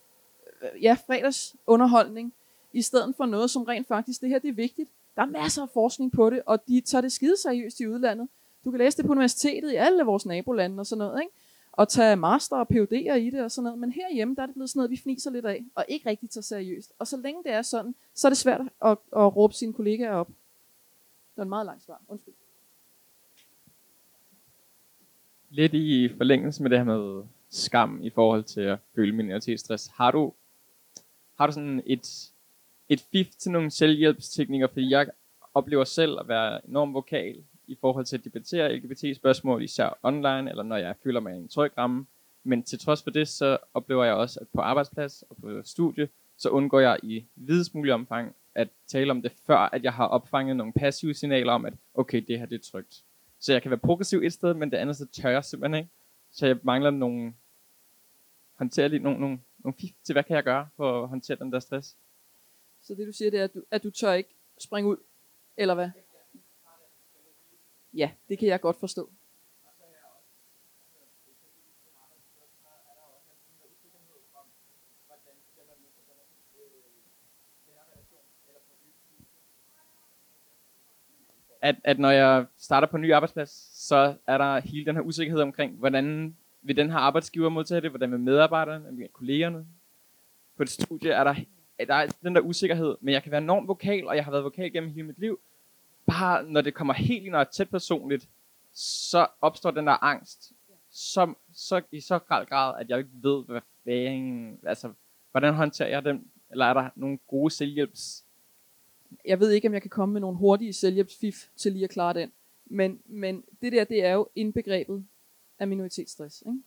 Øh, 0.62 0.82
ja, 0.82 0.96
fredagsunderholdning, 1.06 2.32
i 2.72 2.82
stedet 2.82 3.14
for 3.16 3.26
noget, 3.26 3.50
som 3.50 3.62
rent 3.62 3.88
faktisk, 3.88 4.20
det 4.20 4.28
her 4.28 4.38
det 4.38 4.48
er 4.48 4.54
vigtigt. 4.54 4.90
Der 5.16 5.22
er 5.22 5.26
masser 5.26 5.62
af 5.62 5.68
forskning 5.74 6.12
på 6.12 6.30
det, 6.30 6.42
og 6.46 6.68
de 6.68 6.80
tager 6.80 7.02
det 7.02 7.12
skide 7.12 7.36
seriøst 7.36 7.80
i 7.80 7.86
udlandet. 7.86 8.28
Du 8.64 8.70
kan 8.70 8.78
læse 8.78 8.96
det 8.96 9.06
på 9.06 9.12
universitetet 9.12 9.72
i 9.72 9.76
alle 9.76 10.02
vores 10.02 10.26
nabolande 10.26 10.80
og 10.80 10.86
sådan 10.86 10.98
noget, 10.98 11.20
ikke? 11.20 11.32
og 11.76 11.88
tage 11.88 12.16
master 12.16 12.56
og 12.56 12.66
PUD'er 12.72 13.14
i 13.14 13.30
det 13.30 13.42
og 13.42 13.50
sådan 13.50 13.64
noget. 13.64 13.78
Men 13.78 13.92
herhjemme, 13.92 14.34
der 14.34 14.42
er 14.42 14.46
det 14.46 14.54
blevet 14.54 14.70
sådan 14.70 14.78
noget, 14.78 14.90
vi 14.90 14.96
fniser 14.96 15.30
lidt 15.30 15.46
af, 15.46 15.64
og 15.74 15.84
ikke 15.88 16.10
rigtig 16.10 16.30
tager 16.30 16.42
seriøst. 16.42 16.92
Og 16.98 17.06
så 17.06 17.16
længe 17.16 17.42
det 17.44 17.52
er 17.52 17.62
sådan, 17.62 17.94
så 18.14 18.28
er 18.28 18.30
det 18.30 18.38
svært 18.38 18.60
at, 18.60 18.98
at 19.16 19.36
råbe 19.36 19.54
sine 19.54 19.72
kollegaer 19.72 20.12
op. 20.12 20.26
Det 20.26 21.36
var 21.36 21.42
en 21.42 21.48
meget 21.48 21.66
lang 21.66 21.82
svar. 21.82 22.00
Undskyld. 22.08 22.34
Lidt 25.50 25.74
i 25.74 26.08
forlængelse 26.16 26.62
med 26.62 26.70
det 26.70 26.78
her 26.78 26.84
med 26.84 27.24
skam 27.50 28.02
i 28.02 28.10
forhold 28.10 28.44
til 28.44 28.60
at 28.60 28.78
føle 28.94 29.12
minoritetsstress. 29.12 29.90
Har 29.94 30.10
du, 30.10 30.32
har 31.38 31.46
du 31.46 31.52
sådan 31.52 31.82
et, 31.86 32.32
et 32.88 33.00
fif 33.12 33.26
til 33.38 33.50
nogle 33.50 33.70
selvhjælpsteknikker? 33.70 34.66
Fordi 34.66 34.90
jeg 34.90 35.06
oplever 35.54 35.84
selv 35.84 36.20
at 36.20 36.28
være 36.28 36.68
enormt 36.68 36.94
vokal 36.94 37.44
i 37.66 37.76
forhold 37.80 38.04
til 38.04 38.18
at 38.18 38.24
debattere 38.24 38.76
LGBT-spørgsmål, 38.76 39.62
især 39.62 39.98
online, 40.02 40.50
eller 40.50 40.62
når 40.62 40.76
jeg 40.76 40.94
føler 41.02 41.20
mig 41.20 41.34
i 41.34 41.38
en 41.38 41.48
tryg 41.48 41.72
ramme. 41.78 42.06
Men 42.44 42.62
til 42.62 42.78
trods 42.78 43.02
for 43.02 43.10
det, 43.10 43.28
så 43.28 43.58
oplever 43.74 44.04
jeg 44.04 44.14
også, 44.14 44.40
at 44.40 44.48
på 44.54 44.60
arbejdsplads 44.60 45.24
og 45.30 45.36
på 45.36 45.62
studie, 45.64 46.08
så 46.36 46.48
undgår 46.48 46.80
jeg 46.80 46.98
i 47.02 47.24
videst 47.36 47.74
mulig 47.74 47.94
omfang 47.94 48.34
at 48.54 48.68
tale 48.86 49.10
om 49.10 49.22
det, 49.22 49.32
før 49.46 49.56
at 49.56 49.84
jeg 49.84 49.92
har 49.92 50.06
opfanget 50.06 50.56
nogle 50.56 50.72
passive 50.72 51.14
signaler 51.14 51.52
om, 51.52 51.64
at 51.64 51.74
okay, 51.94 52.24
det 52.28 52.38
her 52.38 52.46
det 52.46 52.54
er 52.54 52.70
trygt. 52.70 53.02
Så 53.40 53.52
jeg 53.52 53.62
kan 53.62 53.70
være 53.70 53.78
progressiv 53.78 54.18
et 54.18 54.32
sted, 54.32 54.54
men 54.54 54.70
det 54.70 54.76
andet 54.76 54.96
så 54.96 55.06
tør 55.06 55.28
jeg 55.28 55.44
simpelthen 55.44 55.78
ikke. 55.78 55.90
Så 56.32 56.46
jeg 56.46 56.56
mangler 56.62 56.90
nogle 56.90 57.34
håndterlige, 58.54 59.02
nogle, 59.02 59.20
nogle, 59.20 59.38
nogle 59.66 59.78
fif 59.80 59.94
til, 60.04 60.12
hvad 60.12 60.24
kan 60.24 60.36
jeg 60.36 60.44
gøre 60.44 60.68
for 60.76 61.02
at 61.02 61.08
håndtere 61.08 61.36
den 61.36 61.52
der 61.52 61.60
stress. 61.60 61.96
Så 62.82 62.94
det 62.94 63.06
du 63.06 63.12
siger, 63.12 63.30
det 63.30 63.40
er, 63.40 63.44
at 63.44 63.54
du, 63.54 63.62
at 63.70 63.82
du 63.82 63.90
tør 63.90 64.12
ikke 64.12 64.34
springe 64.58 64.90
ud, 64.90 64.96
eller 65.56 65.74
hvad? 65.74 65.90
Ja, 67.94 68.10
det 68.28 68.38
kan 68.38 68.48
jeg 68.48 68.60
godt 68.60 68.76
forstå. 68.80 69.10
At, 81.60 81.76
at 81.84 81.98
når 81.98 82.10
jeg 82.10 82.46
starter 82.56 82.86
på 82.86 82.96
en 82.96 83.02
ny 83.02 83.12
arbejdsplads, 83.12 83.50
så 83.74 84.16
er 84.26 84.38
der 84.38 84.60
hele 84.60 84.86
den 84.86 84.94
her 84.96 85.02
usikkerhed 85.02 85.42
omkring, 85.42 85.76
hvordan 85.76 86.36
vil 86.66 86.76
den 86.76 86.90
her 86.90 86.98
arbejdsgiver 86.98 87.48
modtage 87.48 87.80
det, 87.80 87.90
hvordan 87.90 88.10
vil 88.10 88.20
medarbejderne, 88.20 88.78
hvordan 88.78 88.98
vil 88.98 89.08
kollegerne. 89.08 89.66
På 90.56 90.62
et 90.62 90.70
studie 90.70 91.10
er 91.10 91.24
der, 91.24 91.34
der 91.86 91.94
er 91.94 92.06
den 92.22 92.34
der 92.34 92.40
usikkerhed, 92.40 92.96
men 93.00 93.14
jeg 93.14 93.22
kan 93.22 93.32
være 93.32 93.42
enormt 93.42 93.68
vokal, 93.68 94.06
og 94.06 94.16
jeg 94.16 94.24
har 94.24 94.30
været 94.30 94.44
vokal 94.44 94.72
gennem 94.72 94.90
hele 94.90 95.06
mit 95.06 95.18
liv, 95.18 95.40
bare 96.06 96.44
når 96.44 96.60
det 96.60 96.74
kommer 96.74 96.94
helt 96.94 97.24
ind 97.24 97.34
og 97.34 97.40
er 97.40 97.44
tæt 97.44 97.70
personligt, 97.70 98.28
så 98.72 99.26
opstår 99.40 99.70
den 99.70 99.86
der 99.86 100.04
angst, 100.04 100.52
så, 100.90 101.34
så, 101.52 101.82
i 101.92 102.00
så 102.00 102.18
grad 102.18 102.46
grad, 102.46 102.80
at 102.80 102.90
jeg 102.90 102.98
ikke 102.98 103.10
ved, 103.12 103.44
hvad 103.44 103.60
fanden, 103.84 104.58
altså, 104.66 104.92
hvordan 105.30 105.54
håndterer 105.54 105.88
jeg 105.88 106.04
dem, 106.04 106.28
eller 106.50 106.64
er 106.64 106.74
der 106.74 106.90
nogle 106.94 107.18
gode 107.28 107.50
selvhjælps? 107.50 108.24
Jeg 109.24 109.40
ved 109.40 109.50
ikke, 109.50 109.68
om 109.68 109.74
jeg 109.74 109.82
kan 109.82 109.90
komme 109.90 110.12
med 110.12 110.20
nogle 110.20 110.36
hurtige 110.36 110.72
selvhjælpsfif 110.72 111.48
til 111.56 111.72
lige 111.72 111.84
at 111.84 111.90
klare 111.90 112.14
den, 112.14 112.32
men, 112.66 113.00
men 113.06 113.44
det 113.62 113.72
der, 113.72 113.84
det 113.84 114.04
er 114.04 114.12
jo 114.12 114.28
indbegrebet 114.34 115.06
af 115.58 115.68
minoritetsstress. 115.68 116.42
Ikke? 116.46 116.62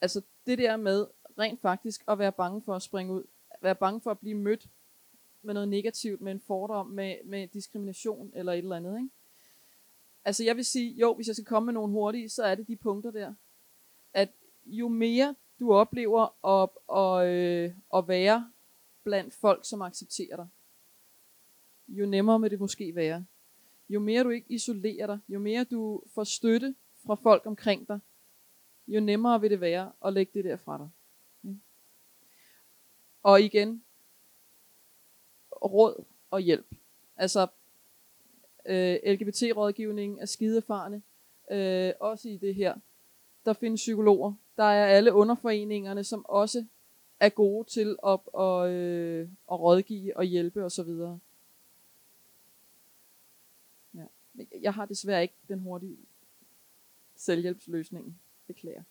Altså 0.00 0.22
det 0.46 0.58
der 0.58 0.76
med 0.76 1.06
rent 1.38 1.60
faktisk 1.60 2.04
at 2.08 2.18
være 2.18 2.32
bange 2.32 2.62
for 2.62 2.74
at 2.74 2.82
springe 2.82 3.12
ud, 3.12 3.24
være 3.62 3.74
bange 3.74 4.00
for 4.00 4.10
at 4.10 4.18
blive 4.18 4.34
mødt 4.34 4.68
med 5.42 5.54
noget 5.54 5.68
negativt, 5.68 6.20
med 6.20 6.32
en 6.32 6.40
fordom, 6.40 6.86
med, 6.86 7.16
med 7.24 7.48
diskrimination 7.48 8.32
eller 8.34 8.52
et 8.52 8.58
eller 8.58 8.76
andet. 8.76 8.96
Ikke? 8.96 9.10
Altså 10.24 10.44
jeg 10.44 10.56
vil 10.56 10.64
sige, 10.64 10.92
jo, 10.92 11.14
hvis 11.14 11.26
jeg 11.26 11.36
skal 11.36 11.46
komme 11.46 11.66
med 11.66 11.72
nogle 11.72 11.92
hurtige, 11.92 12.28
så 12.28 12.44
er 12.44 12.54
det 12.54 12.68
de 12.68 12.76
punkter 12.76 13.10
der. 13.10 13.34
At 14.14 14.28
jo 14.66 14.88
mere 14.88 15.34
du 15.60 15.72
oplever 15.72 16.46
at, 16.46 16.70
at, 16.96 17.28
øh, 17.28 17.74
at 17.94 18.08
være 18.08 18.50
blandt 19.04 19.34
folk, 19.34 19.64
som 19.64 19.82
accepterer 19.82 20.36
dig, 20.36 20.48
jo 21.88 22.06
nemmere 22.06 22.40
vil 22.40 22.50
det 22.50 22.60
måske 22.60 22.94
være. 22.94 23.24
Jo 23.88 24.00
mere 24.00 24.24
du 24.24 24.28
ikke 24.28 24.52
isolerer 24.52 25.06
dig, 25.06 25.18
jo 25.28 25.38
mere 25.38 25.64
du 25.64 26.02
får 26.14 26.24
støtte 26.24 26.74
fra 27.06 27.14
folk 27.14 27.46
omkring 27.46 27.88
dig, 27.88 28.00
jo 28.86 29.00
nemmere 29.00 29.40
vil 29.40 29.50
det 29.50 29.60
være 29.60 29.92
at 30.04 30.12
lægge 30.12 30.32
det 30.34 30.44
der 30.44 30.56
fra 30.56 30.78
dig. 30.78 30.88
Og 33.22 33.40
igen, 33.40 33.84
råd 35.64 36.04
og 36.30 36.40
hjælp. 36.40 36.66
Altså, 37.16 37.46
øh, 38.66 38.98
LGBT-rådgivningen 39.06 40.18
er 40.18 40.26
skideerfarne, 40.26 41.02
øh, 41.50 41.92
også 42.00 42.28
i 42.28 42.36
det 42.36 42.54
her. 42.54 42.74
Der 43.44 43.52
findes 43.52 43.80
psykologer. 43.80 44.34
Der 44.56 44.64
er 44.64 44.86
alle 44.86 45.12
underforeningerne, 45.12 46.04
som 46.04 46.24
også 46.28 46.64
er 47.20 47.28
gode 47.28 47.68
til 47.68 47.96
at, 48.06 48.20
at, 48.38 48.70
øh, 48.70 49.28
at 49.52 49.60
rådgive 49.60 50.16
og 50.16 50.24
hjælpe 50.24 50.64
osv. 50.64 50.88
Ja. 53.94 54.04
Jeg 54.60 54.74
har 54.74 54.86
desværre 54.86 55.22
ikke 55.22 55.34
den 55.48 55.58
hurtige 55.58 55.96
selvhjælpsløsning. 57.16 58.20
Beklager. 58.46 58.82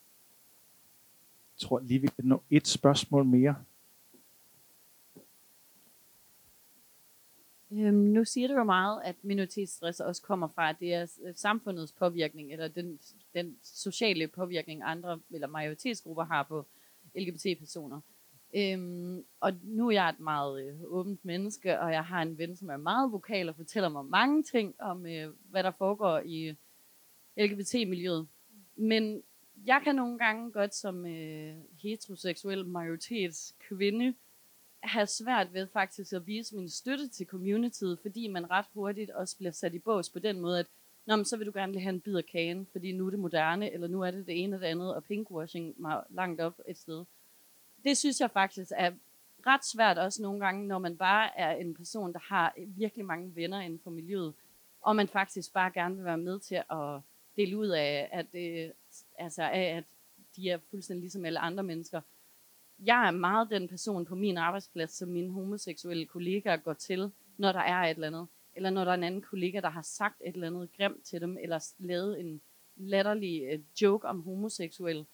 Jeg 1.53 1.57
tror 1.57 1.79
lige, 1.79 2.01
vi 2.01 2.07
kan 2.07 2.25
nå 2.25 2.43
et 2.49 2.67
spørgsmål 2.67 3.25
mere. 3.25 3.55
Øhm, 7.71 7.95
nu 7.95 8.25
siger 8.25 8.47
du 8.47 8.53
jo 8.53 8.63
meget, 8.63 9.01
at 9.03 9.15
minoritetsstress 9.21 9.99
også 9.99 10.21
kommer 10.21 10.47
fra, 10.47 10.69
at 10.69 10.75
det 10.79 10.93
er 10.93 11.07
øh, 11.23 11.35
samfundets 11.35 11.91
påvirkning, 11.91 12.51
eller 12.51 12.67
den, 12.67 12.99
den 13.33 13.57
sociale 13.63 14.27
påvirkning, 14.27 14.81
andre 14.83 15.19
eller 15.31 15.47
majoritetsgrupper 15.47 16.23
har 16.23 16.43
på 16.43 16.65
LGBT-personer. 17.15 18.01
Øhm, 18.55 19.25
og 19.39 19.51
nu 19.63 19.87
er 19.87 19.91
jeg 19.91 20.09
et 20.09 20.19
meget 20.19 20.67
øh, 20.67 20.75
åbent 20.85 21.25
menneske, 21.25 21.79
og 21.79 21.91
jeg 21.91 22.05
har 22.05 22.21
en 22.21 22.37
ven, 22.37 22.55
som 22.55 22.69
er 22.69 22.77
meget 22.77 23.11
vokal 23.11 23.49
og 23.49 23.55
fortæller 23.55 23.89
mig 23.89 24.05
mange 24.05 24.43
ting 24.43 24.75
om, 24.79 25.05
øh, 25.05 25.33
hvad 25.49 25.63
der 25.63 25.71
foregår 25.71 26.21
i 26.25 26.55
LGBT-miljøet. 27.37 28.27
Men 28.75 29.23
jeg 29.65 29.81
kan 29.83 29.95
nogle 29.95 30.17
gange 30.17 30.51
godt 30.51 30.75
som 30.75 31.05
øh, 31.05 31.55
heteroseksuel 31.81 32.65
majoritetskvinde 32.65 34.13
have 34.83 35.07
svært 35.07 35.53
ved 35.53 35.67
faktisk 35.73 36.13
at 36.13 36.27
vise 36.27 36.55
min 36.55 36.69
støtte 36.69 37.07
til 37.07 37.25
communityet, 37.25 37.99
fordi 37.99 38.27
man 38.27 38.51
ret 38.51 38.65
hurtigt 38.73 39.11
også 39.11 39.37
bliver 39.37 39.51
sat 39.51 39.73
i 39.73 39.79
bås 39.79 40.09
på 40.09 40.19
den 40.19 40.39
måde, 40.39 40.59
at 40.59 40.65
Nå, 41.05 41.15
men 41.15 41.25
så 41.25 41.37
vil 41.37 41.47
du 41.47 41.51
gerne 41.55 41.71
lige 41.71 41.81
have 41.81 41.93
en 41.93 42.01
bid 42.01 42.15
af 42.15 42.25
kagen, 42.25 42.67
fordi 42.71 42.91
nu 42.91 43.05
er 43.05 43.09
det 43.09 43.19
moderne, 43.19 43.71
eller 43.71 43.87
nu 43.87 44.01
er 44.01 44.11
det 44.11 44.27
det 44.27 44.43
ene 44.43 44.55
og 44.55 44.61
det 44.61 44.67
andet, 44.67 44.95
og 44.95 45.03
pinkwashing 45.03 45.81
mig 45.81 46.03
langt 46.09 46.41
op 46.41 46.59
et 46.67 46.77
sted. 46.77 47.05
Det 47.83 47.97
synes 47.97 48.21
jeg 48.21 48.31
faktisk 48.31 48.71
er 48.75 48.91
ret 49.47 49.65
svært 49.65 49.97
også 49.97 50.21
nogle 50.21 50.39
gange, 50.39 50.67
når 50.67 50.79
man 50.79 50.97
bare 50.97 51.39
er 51.39 51.51
en 51.51 51.75
person, 51.75 52.13
der 52.13 52.19
har 52.19 52.53
virkelig 52.57 53.05
mange 53.05 53.35
venner 53.35 53.59
inden 53.59 53.79
for 53.83 53.89
miljøet, 53.89 54.33
og 54.81 54.95
man 54.95 55.07
faktisk 55.07 55.53
bare 55.53 55.71
gerne 55.71 55.95
vil 55.95 56.05
være 56.05 56.17
med 56.17 56.39
til 56.39 56.55
at 56.55 57.01
dele 57.37 57.57
ud 57.57 57.67
af, 57.67 58.09
at, 58.11 58.25
øh, 58.33 58.69
altså 59.17 59.43
af, 59.43 59.77
at 59.77 59.83
de 60.35 60.49
er 60.49 60.57
fuldstændig 60.69 61.01
ligesom 61.01 61.25
alle 61.25 61.39
andre 61.39 61.63
mennesker. 61.63 62.01
Jeg 62.79 63.07
er 63.07 63.11
meget 63.11 63.49
den 63.49 63.67
person 63.67 64.05
på 64.05 64.15
min 64.15 64.37
arbejdsplads, 64.37 64.91
som 64.91 65.09
mine 65.09 65.31
homoseksuelle 65.31 66.05
kollegaer 66.05 66.57
går 66.57 66.73
til, 66.73 67.11
når 67.37 67.51
der 67.51 67.59
er 67.59 67.83
et 67.83 67.89
eller 67.89 68.07
andet. 68.07 68.27
Eller 68.55 68.69
når 68.69 68.83
der 68.83 68.91
er 68.91 68.95
en 68.95 69.03
anden 69.03 69.21
kollega, 69.21 69.59
der 69.59 69.69
har 69.69 69.81
sagt 69.81 70.21
et 70.25 70.33
eller 70.33 70.47
andet 70.47 70.69
grimt 70.77 71.03
til 71.03 71.21
dem, 71.21 71.37
eller 71.41 71.65
lavet 71.79 72.19
en 72.19 72.41
latterlig 72.75 73.43
øh, 73.43 73.59
joke 73.81 74.07
om 74.07 74.21
homoseksuel. 74.21 75.05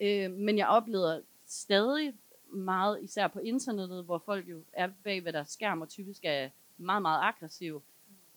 Øh, 0.00 0.30
men 0.30 0.58
jeg 0.58 0.68
oplever 0.68 1.20
stadig 1.46 2.14
meget, 2.48 3.02
især 3.02 3.28
på 3.28 3.38
internettet, 3.38 4.04
hvor 4.04 4.18
folk 4.18 4.48
jo 4.48 4.62
er 4.72 4.88
bag 5.04 5.24
ved 5.24 5.32
deres 5.32 5.48
skærm 5.48 5.80
og 5.80 5.88
typisk 5.88 6.20
er 6.24 6.48
meget, 6.76 7.02
meget 7.02 7.20
aggressive, 7.22 7.80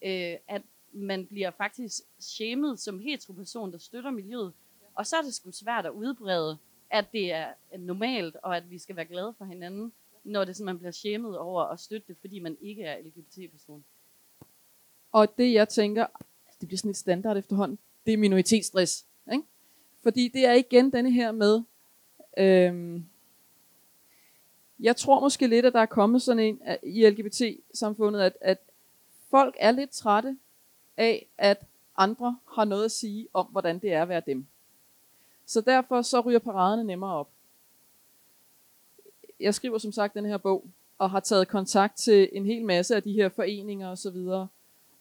øh, 0.01 0.35
at 0.47 0.61
man 0.91 1.25
bliver 1.25 1.51
faktisk 1.51 2.01
shamed 2.19 2.77
som 2.77 2.99
heteroperson, 2.99 3.71
der 3.71 3.77
støtter 3.77 4.11
miljøet. 4.11 4.53
Og 4.95 5.07
så 5.07 5.17
er 5.17 5.21
det 5.21 5.33
sgu 5.33 5.51
svært 5.51 5.85
at 5.85 5.91
udbrede, 5.91 6.57
at 6.89 7.11
det 7.11 7.31
er 7.31 7.47
normalt, 7.77 8.35
og 8.43 8.57
at 8.57 8.71
vi 8.71 8.77
skal 8.77 8.95
være 8.95 9.05
glade 9.05 9.33
for 9.37 9.45
hinanden, 9.45 9.91
når 10.23 10.45
det 10.45 10.55
sådan, 10.55 10.65
man 10.65 10.77
bliver 10.77 10.91
shamed 10.91 11.33
over 11.33 11.63
at 11.63 11.79
støtte 11.79 12.07
det, 12.07 12.17
fordi 12.21 12.39
man 12.39 12.57
ikke 12.61 12.83
er 12.83 13.01
LGBT-person. 13.01 13.83
Og 15.11 15.37
det 15.37 15.53
jeg 15.53 15.69
tænker, 15.69 16.05
altså, 16.05 16.57
det 16.59 16.67
bliver 16.67 16.77
sådan 16.77 16.91
et 16.91 16.97
standard 16.97 17.37
efterhånden, 17.37 17.79
det 18.05 18.13
er 18.13 18.17
minoritetsstress. 18.17 19.05
Ikke? 19.31 19.43
Fordi 20.03 20.27
det 20.27 20.45
er 20.45 20.53
igen 20.53 20.91
denne 20.93 21.11
her 21.11 21.31
med, 21.31 21.61
øhm, 22.37 23.05
jeg 24.79 24.95
tror 24.95 25.19
måske 25.19 25.47
lidt, 25.47 25.65
at 25.65 25.73
der 25.73 25.79
er 25.79 25.85
kommet 25.85 26.21
sådan 26.21 26.43
en 26.43 26.61
øh, 26.67 26.89
i 26.89 27.09
LGBT-samfundet, 27.09 28.21
at, 28.21 28.37
at 28.41 28.57
folk 29.29 29.55
er 29.59 29.71
lidt 29.71 29.89
trætte 29.89 30.37
af, 30.99 31.27
at 31.37 31.65
andre 31.97 32.37
har 32.53 32.65
noget 32.65 32.85
at 32.85 32.91
sige 32.91 33.27
om, 33.33 33.45
hvordan 33.45 33.79
det 33.79 33.93
er 33.93 34.01
at 34.01 34.09
være 34.09 34.21
dem. 34.25 34.45
Så 35.45 35.61
derfor 35.61 36.01
så 36.01 36.19
ryger 36.19 36.39
paraderne 36.39 36.83
nemmere 36.83 37.13
op. 37.13 37.29
Jeg 39.39 39.53
skriver 39.53 39.77
som 39.77 39.91
sagt 39.91 40.13
den 40.13 40.25
her 40.25 40.37
bog, 40.37 40.65
og 40.97 41.09
har 41.09 41.19
taget 41.19 41.47
kontakt 41.47 41.97
til 41.97 42.29
en 42.31 42.45
hel 42.45 42.65
masse 42.65 42.95
af 42.95 43.03
de 43.03 43.13
her 43.13 43.29
foreninger 43.29 43.89
osv. 43.89 44.17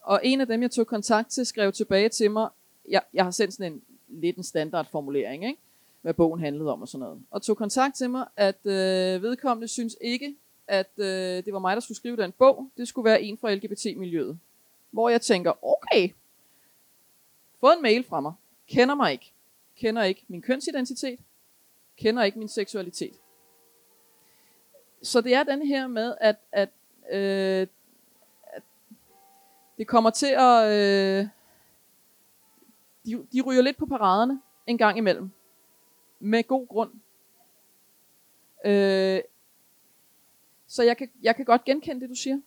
Og 0.01 0.21
en 0.23 0.41
af 0.41 0.47
dem, 0.47 0.63
jeg 0.63 0.71
tog 0.71 0.87
kontakt 0.87 1.31
til, 1.31 1.47
skrev 1.47 1.73
tilbage 1.73 2.09
til 2.09 2.31
mig, 2.31 2.49
jeg, 2.89 3.03
jeg 3.15 3.25
har 3.25 3.31
sendt 3.31 3.55
sådan 3.55 3.73
en 3.73 3.83
lidt 4.09 4.37
en 4.37 4.43
standardformulering, 4.43 5.45
ikke? 5.45 5.61
hvad 6.03 6.15
bogen 6.15 6.41
handlede 6.41 6.73
om 6.73 6.83
og 6.83 6.89
sådan 6.89 7.03
noget. 7.05 7.23
Og 7.31 7.43
tog 7.43 7.57
kontakt 7.57 7.97
til 7.97 8.11
mig, 8.11 8.27
at 8.37 8.67
øh, 8.67 9.23
vedkommende 9.23 9.69
synes 9.69 9.97
ikke, 10.01 10.37
at 10.67 10.91
øh, 10.97 11.45
det 11.45 11.53
var 11.53 11.59
mig, 11.59 11.77
der 11.77 11.81
skulle 11.81 11.97
skrive 11.97 12.17
den 12.17 12.33
bog. 12.33 12.71
Det 12.77 12.89
skulle 12.89 13.05
være 13.05 13.23
en 13.23 13.39
fra 13.39 13.55
LGBT-miljøet. 13.55 14.39
Hvor 14.91 15.09
jeg 15.09 15.21
tænker, 15.21 15.65
okay, 15.65 16.11
fået 17.61 17.77
en 17.77 17.83
mail 17.83 18.05
fra 18.05 18.21
mig, 18.21 18.33
kender 18.69 18.95
mig 18.95 19.13
ikke, 19.13 19.33
kender 19.77 20.03
ikke 20.03 20.25
min 20.29 20.43
kønsidentitet, 20.43 21.19
kender 21.97 22.23
ikke 22.23 22.39
min 22.39 22.49
seksualitet. 22.49 23.15
Så 25.03 25.21
det 25.21 25.35
er 25.35 25.43
den 25.43 25.67
her 25.67 25.87
med, 25.87 26.15
at, 26.21 26.37
at, 26.53 26.69
øh, 27.11 27.67
at 28.43 28.63
det 29.79 29.87
kommer 29.87 30.11
til 30.11 30.35
at... 30.39 30.73
Øh, 30.73 31.29
de, 33.07 33.27
de 33.33 33.41
ryger 33.41 33.63
lidt 33.63 33.77
på 33.77 33.87
paraderne 33.87 34.43
en 34.67 34.79
gang 34.79 34.99
imellem. 34.99 35.31
Med 36.19 36.45
god 36.45 36.67
grund. 36.67 36.93
Øh, 38.65 39.21
så 40.67 40.83
jeg 40.83 40.97
kan, 40.97 41.11
jeg 41.23 41.37
kan 41.37 41.45
godt 41.45 41.65
genkende 41.65 42.01
det, 42.01 42.11
du 42.11 42.15
siger. 42.15 42.41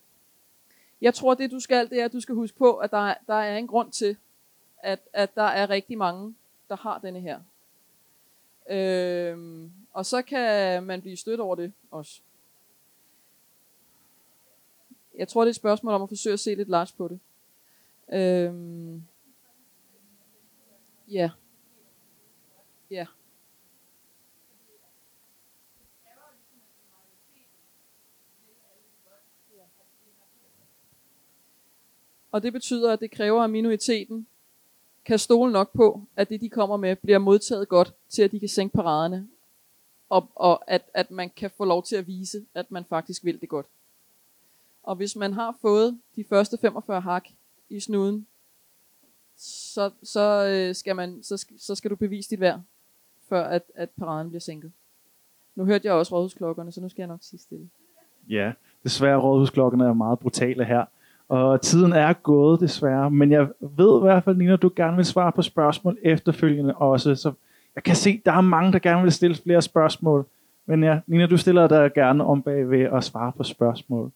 Jeg 1.02 1.14
tror, 1.14 1.34
det 1.34 1.52
du 1.52 1.60
skal, 1.60 1.90
det 1.90 2.02
er, 2.02 2.06
at 2.06 2.14
du 2.14 2.20
skal 2.20 2.36
huske 2.36 2.58
på, 2.58 2.78
at 2.78 2.92
der, 2.92 3.14
der 3.28 3.34
er 3.34 3.58
en 3.58 3.68
grund 3.68 3.92
til, 3.92 4.18
at, 4.78 5.00
at 5.14 5.36
der 5.36 5.44
er 5.44 5.70
rigtig 5.70 5.98
mange, 5.98 6.36
der 6.70 6.76
har 6.76 7.00
denne 7.00 7.20
her. 7.20 7.40
Øhm, 8.70 9.72
og 9.94 10.06
så 10.06 10.22
kan 10.22 10.84
man 10.84 11.02
blive 11.02 11.18
stødt 11.18 11.40
over 11.40 11.56
det 11.56 11.74
også. 11.92 12.22
Jeg 15.18 15.28
tror, 15.28 15.42
det 15.42 15.48
er 15.48 15.52
et 15.52 15.56
spørgsmål 15.56 15.94
om 15.94 16.02
at 16.02 16.10
forsøge 16.10 16.34
at 16.34 16.40
se 16.40 16.56
lidt 16.56 16.70
large 16.70 16.94
på 16.98 17.08
det. 17.08 17.20
Øhm, 18.14 19.04
ja. 21.12 21.22
Ja. 21.22 21.30
Og 32.32 32.44
det 32.44 32.54
betyder, 32.54 32.94
at 32.94 33.00
det 33.00 33.12
kræver, 33.12 33.44
at 33.44 33.50
minoriteten 33.50 34.28
kan 35.06 35.20
stole 35.20 35.52
nok 35.52 35.74
på, 35.74 36.02
at 36.16 36.30
det, 36.30 36.42
de 36.42 36.50
kommer 36.50 36.78
med, 36.78 36.96
bliver 36.96 37.20
modtaget 37.20 37.70
godt, 37.70 37.94
til 38.10 38.22
at 38.22 38.32
de 38.32 38.40
kan 38.40 38.50
sænke 38.50 38.74
paraderne, 38.74 39.28
og, 40.10 40.30
og 40.36 40.64
at, 40.68 40.82
at 40.94 41.12
man 41.12 41.30
kan 41.30 41.52
få 41.58 41.66
lov 41.66 41.84
til 41.84 41.96
at 41.96 42.08
vise, 42.08 42.46
at 42.54 42.72
man 42.72 42.86
faktisk 42.86 43.26
vil 43.26 43.42
det 43.42 43.50
godt. 43.50 43.66
Og 44.84 44.96
hvis 44.96 45.16
man 45.16 45.34
har 45.34 45.56
fået 45.62 46.00
de 46.16 46.24
første 46.24 46.58
45 46.58 47.02
hak 47.02 47.28
i 47.70 47.80
snuden, 47.80 48.28
så, 49.38 49.92
så, 50.04 50.48
øh, 50.48 50.76
skal, 50.76 50.96
man, 50.96 51.24
så, 51.24 51.46
så 51.58 51.76
skal 51.76 51.92
du 51.92 51.96
bevise 51.96 52.30
dit 52.30 52.40
værd, 52.40 52.62
før 53.30 53.44
at, 53.44 53.64
at 53.76 53.90
paraden 53.90 54.30
bliver 54.30 54.42
sænket. 54.42 54.72
Nu 55.56 55.66
hørte 55.66 55.88
jeg 55.88 55.94
også 55.94 56.16
rådhusklokkerne, 56.16 56.72
så 56.72 56.82
nu 56.82 56.90
skal 56.90 57.02
jeg 57.02 57.08
nok 57.08 57.20
sige 57.24 57.40
stille. 57.40 57.70
Ja, 58.30 58.54
desværre 58.84 59.18
rådhusklokkerne 59.18 59.86
er 59.86 59.94
meget 59.94 60.20
brutale 60.20 60.66
her. 60.66 60.86
Og 61.32 61.62
tiden 61.62 61.94
er 61.94 62.14
gået 62.14 62.60
desværre, 62.60 63.12
men 63.12 63.32
jeg 63.32 63.48
ved 63.78 64.00
i 64.00 64.04
hvert 64.04 64.24
fald, 64.24 64.38
Nina, 64.38 64.56
du 64.56 64.72
gerne 64.76 64.96
vil 64.96 65.06
svare 65.06 65.32
på 65.32 65.42
spørgsmål 65.42 65.98
efterfølgende 66.04 66.74
også. 66.76 67.16
Så 67.16 67.32
jeg 67.76 67.84
kan 67.84 67.96
se, 67.96 68.22
der 68.26 68.32
er 68.32 68.42
mange, 68.42 68.74
der 68.74 68.80
gerne 68.80 69.02
vil 69.02 69.12
stille 69.12 69.36
flere 69.44 69.62
spørgsmål. 69.62 70.26
Men 70.68 70.84
ja, 70.84 71.00
Nina, 71.08 71.26
du 71.26 71.38
stiller 71.38 71.68
dig 71.68 71.94
gerne 71.94 72.26
om 72.26 72.42
bagved 72.42 72.88
og 72.88 73.04
svare 73.04 73.32
på 73.38 73.44
spørgsmål. 73.44 74.12